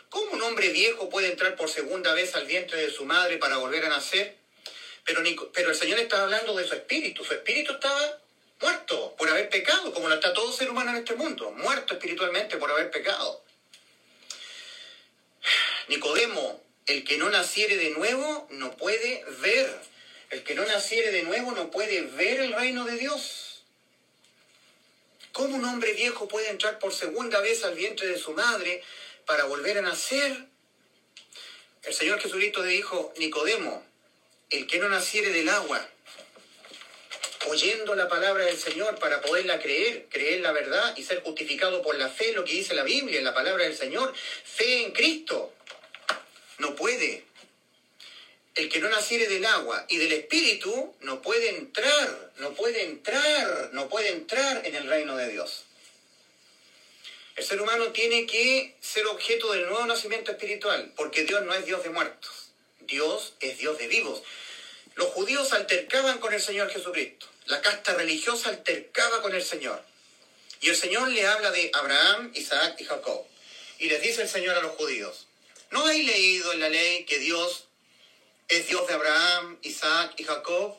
¿Cómo 0.09 0.31
un 0.33 0.41
hombre 0.41 0.69
viejo 0.69 1.09
puede 1.09 1.29
entrar 1.31 1.55
por 1.55 1.69
segunda 1.69 2.13
vez 2.13 2.35
al 2.35 2.45
vientre 2.45 2.81
de 2.81 2.91
su 2.91 3.05
madre 3.05 3.37
para 3.37 3.55
volver 3.55 3.85
a 3.85 3.89
nacer? 3.89 4.35
Pero, 5.05 5.23
pero 5.53 5.69
el 5.69 5.75
Señor 5.75 5.99
estaba 5.99 6.23
hablando 6.23 6.53
de 6.53 6.67
su 6.67 6.75
espíritu. 6.75 7.23
Su 7.23 7.33
espíritu 7.33 7.71
estaba 7.71 8.19
muerto 8.59 9.15
por 9.17 9.29
haber 9.29 9.49
pecado, 9.49 9.93
como 9.93 10.09
lo 10.09 10.15
está 10.15 10.33
todo 10.33 10.51
ser 10.51 10.69
humano 10.69 10.91
en 10.91 10.97
este 10.97 11.15
mundo, 11.15 11.51
muerto 11.51 11.93
espiritualmente 11.93 12.57
por 12.57 12.69
haber 12.69 12.91
pecado. 12.91 13.41
Nicodemo 15.87 16.60
el 16.87 17.03
que 17.03 17.17
no 17.17 17.29
naciere 17.29 17.77
de 17.77 17.91
nuevo 17.91 18.47
no 18.51 18.75
puede 18.77 19.23
ver. 19.39 19.69
El 20.29 20.43
que 20.43 20.55
no 20.55 20.65
naciere 20.65 21.11
de 21.11 21.23
nuevo 21.23 21.51
no 21.51 21.71
puede 21.71 22.01
ver 22.01 22.39
el 22.39 22.53
reino 22.53 22.85
de 22.85 22.97
Dios. 22.97 23.63
¿Cómo 25.31 25.55
un 25.55 25.65
hombre 25.65 25.93
viejo 25.93 26.27
puede 26.27 26.49
entrar 26.49 26.79
por 26.79 26.93
segunda 26.93 27.39
vez 27.39 27.63
al 27.63 27.75
vientre 27.75 28.07
de 28.07 28.17
su 28.17 28.33
madre 28.33 28.83
para 29.25 29.45
volver 29.45 29.77
a 29.77 29.81
nacer? 29.81 30.45
El 31.83 31.93
Señor 31.93 32.19
Jesucristo 32.19 32.63
dijo, 32.63 33.13
Nicodemo, 33.17 33.83
el 34.49 34.67
que 34.67 34.79
no 34.79 34.89
naciere 34.89 35.29
del 35.29 35.49
agua, 35.49 35.87
oyendo 37.47 37.95
la 37.95 38.07
palabra 38.07 38.45
del 38.45 38.57
Señor 38.57 38.99
para 38.99 39.21
poderla 39.21 39.59
creer, 39.59 40.07
creer 40.09 40.41
la 40.41 40.51
verdad 40.51 40.95
y 40.97 41.03
ser 41.03 41.23
justificado 41.23 41.81
por 41.81 41.95
la 41.95 42.09
fe, 42.09 42.33
lo 42.33 42.43
que 42.43 42.53
dice 42.53 42.73
la 42.73 42.83
Biblia, 42.83 43.21
la 43.21 43.33
palabra 43.33 43.63
del 43.63 43.75
Señor, 43.75 44.13
fe 44.43 44.83
en 44.83 44.91
Cristo, 44.91 45.53
no 46.61 46.75
puede. 46.75 47.23
El 48.53 48.69
que 48.69 48.79
no 48.79 48.89
naciere 48.89 49.27
del 49.27 49.45
agua 49.45 49.85
y 49.89 49.97
del 49.97 50.11
espíritu 50.13 50.95
no 51.01 51.21
puede 51.21 51.49
entrar, 51.49 52.31
no 52.37 52.53
puede 52.53 52.83
entrar, 52.83 53.69
no 53.73 53.89
puede 53.89 54.09
entrar 54.09 54.65
en 54.65 54.75
el 54.75 54.87
reino 54.87 55.17
de 55.17 55.29
Dios. 55.29 55.65
El 57.35 57.45
ser 57.45 57.61
humano 57.61 57.91
tiene 57.91 58.25
que 58.27 58.75
ser 58.79 59.07
objeto 59.07 59.51
del 59.53 59.67
nuevo 59.67 59.85
nacimiento 59.85 60.31
espiritual, 60.31 60.93
porque 60.95 61.23
Dios 61.23 61.43
no 61.43 61.53
es 61.53 61.65
Dios 61.65 61.83
de 61.83 61.89
muertos, 61.89 62.51
Dios 62.81 63.33
es 63.39 63.57
Dios 63.57 63.77
de 63.77 63.87
vivos. 63.87 64.21
Los 64.95 65.07
judíos 65.07 65.53
altercaban 65.53 66.19
con 66.19 66.33
el 66.33 66.41
Señor 66.41 66.69
Jesucristo, 66.69 67.25
la 67.45 67.61
casta 67.61 67.95
religiosa 67.95 68.49
altercaba 68.49 69.21
con 69.21 69.33
el 69.33 69.41
Señor. 69.41 69.81
Y 70.59 70.69
el 70.69 70.75
Señor 70.75 71.07
le 71.07 71.25
habla 71.25 71.49
de 71.49 71.71
Abraham, 71.73 72.31
Isaac 72.35 72.75
y 72.79 72.83
Jacob. 72.83 73.25
Y 73.79 73.89
les 73.89 74.01
dice 74.03 74.21
el 74.21 74.29
Señor 74.29 74.55
a 74.55 74.61
los 74.61 74.73
judíos, 74.73 75.25
¿No 75.71 75.85
hay 75.85 76.03
leído 76.03 76.51
en 76.51 76.59
la 76.59 76.67
ley 76.67 77.05
que 77.05 77.17
Dios 77.17 77.63
es 78.49 78.67
Dios 78.67 78.85
de 78.87 78.93
Abraham, 78.93 79.57
Isaac 79.61 80.13
y 80.17 80.25
Jacob? 80.25 80.77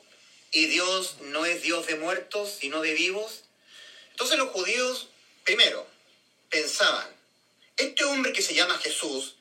Y 0.50 0.66
Dios 0.66 1.16
no 1.22 1.46
es 1.46 1.62
Dios 1.62 1.86
de 1.86 1.96
muertos, 1.96 2.56
sino 2.60 2.82
de 2.82 2.92
vivos. 2.92 3.44
Entonces 4.10 4.36
los 4.36 4.50
judíos, 4.50 5.08
primero, 5.44 5.86
pensaban, 6.50 7.08
este 7.78 8.04
hombre 8.04 8.34
que 8.34 8.42
se 8.42 8.54
llama 8.54 8.78
Jesús 8.78 9.36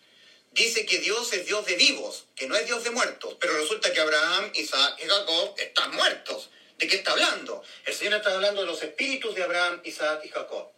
dice 0.54 0.86
que 0.86 1.00
Dios 1.00 1.34
es 1.34 1.46
Dios 1.46 1.66
de 1.66 1.76
vivos, 1.76 2.24
que 2.38 2.48
no 2.48 2.56
es 2.56 2.66
Dios 2.66 2.86
de 2.86 2.92
muertos, 2.92 3.36
pero 3.38 3.58
resulta 3.58 3.92
que 3.92 4.00
Abraham, 4.00 4.52
Isaac 4.56 5.00
y 5.04 5.08
Jacob 5.08 5.54
están 5.58 5.94
muertos. 5.94 6.50
¿De 6.78 6.88
qué 6.88 6.96
está 6.96 7.12
hablando? 7.12 7.62
El 7.86 7.94
Señor 7.94 8.14
está 8.16 8.34
hablando 8.34 8.62
de 8.62 8.68
los 8.68 8.82
espíritus 8.82 9.36
de 9.36 9.44
Abraham, 9.44 9.82
Isaac 9.84 10.22
y 10.24 10.30
Jacob 10.30 10.72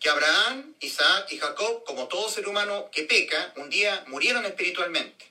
que 0.00 0.08
Abraham, 0.08 0.74
Isaac 0.80 1.26
y 1.30 1.38
Jacob, 1.38 1.84
como 1.84 2.08
todo 2.08 2.28
ser 2.28 2.48
humano 2.48 2.88
que 2.92 3.04
peca, 3.04 3.52
un 3.56 3.68
día 3.68 4.04
murieron 4.06 4.44
espiritualmente. 4.44 5.30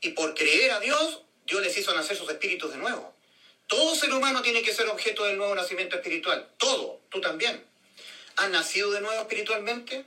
Y 0.00 0.10
por 0.10 0.34
creer 0.34 0.72
a 0.72 0.80
Dios, 0.80 1.20
Dios 1.46 1.62
les 1.62 1.76
hizo 1.76 1.94
nacer 1.94 2.16
sus 2.16 2.28
espíritus 2.28 2.72
de 2.72 2.78
nuevo. 2.78 3.14
Todo 3.66 3.94
ser 3.94 4.12
humano 4.12 4.42
tiene 4.42 4.62
que 4.62 4.74
ser 4.74 4.88
objeto 4.88 5.24
del 5.24 5.38
nuevo 5.38 5.54
nacimiento 5.54 5.96
espiritual. 5.96 6.46
Todo, 6.58 7.00
tú 7.10 7.20
también. 7.20 7.64
¿Has 8.36 8.50
nacido 8.50 8.90
de 8.90 9.00
nuevo 9.00 9.20
espiritualmente? 9.20 10.04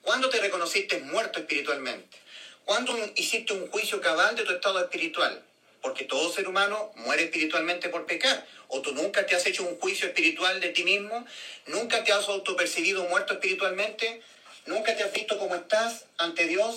¿Cuándo 0.00 0.28
te 0.28 0.40
reconociste 0.40 0.98
muerto 1.00 1.38
espiritualmente? 1.38 2.18
¿Cuándo 2.64 2.96
hiciste 3.16 3.52
un 3.52 3.68
juicio 3.68 4.00
cabal 4.00 4.34
de 4.36 4.44
tu 4.44 4.52
estado 4.52 4.80
espiritual? 4.80 5.44
Porque 5.82 6.04
todo 6.04 6.32
ser 6.32 6.48
humano 6.48 6.92
muere 6.94 7.24
espiritualmente 7.24 7.88
por 7.88 8.06
pecar. 8.06 8.46
O 8.68 8.80
tú 8.80 8.92
nunca 8.92 9.26
te 9.26 9.34
has 9.34 9.44
hecho 9.46 9.64
un 9.64 9.78
juicio 9.78 10.06
espiritual 10.08 10.60
de 10.60 10.68
ti 10.68 10.84
mismo, 10.84 11.26
nunca 11.66 12.04
te 12.04 12.12
has 12.12 12.28
autopercibido 12.28 13.04
muerto 13.04 13.34
espiritualmente, 13.34 14.22
nunca 14.66 14.96
te 14.96 15.02
has 15.02 15.12
visto 15.12 15.38
como 15.38 15.54
estás 15.56 16.06
ante 16.16 16.46
Dios. 16.46 16.70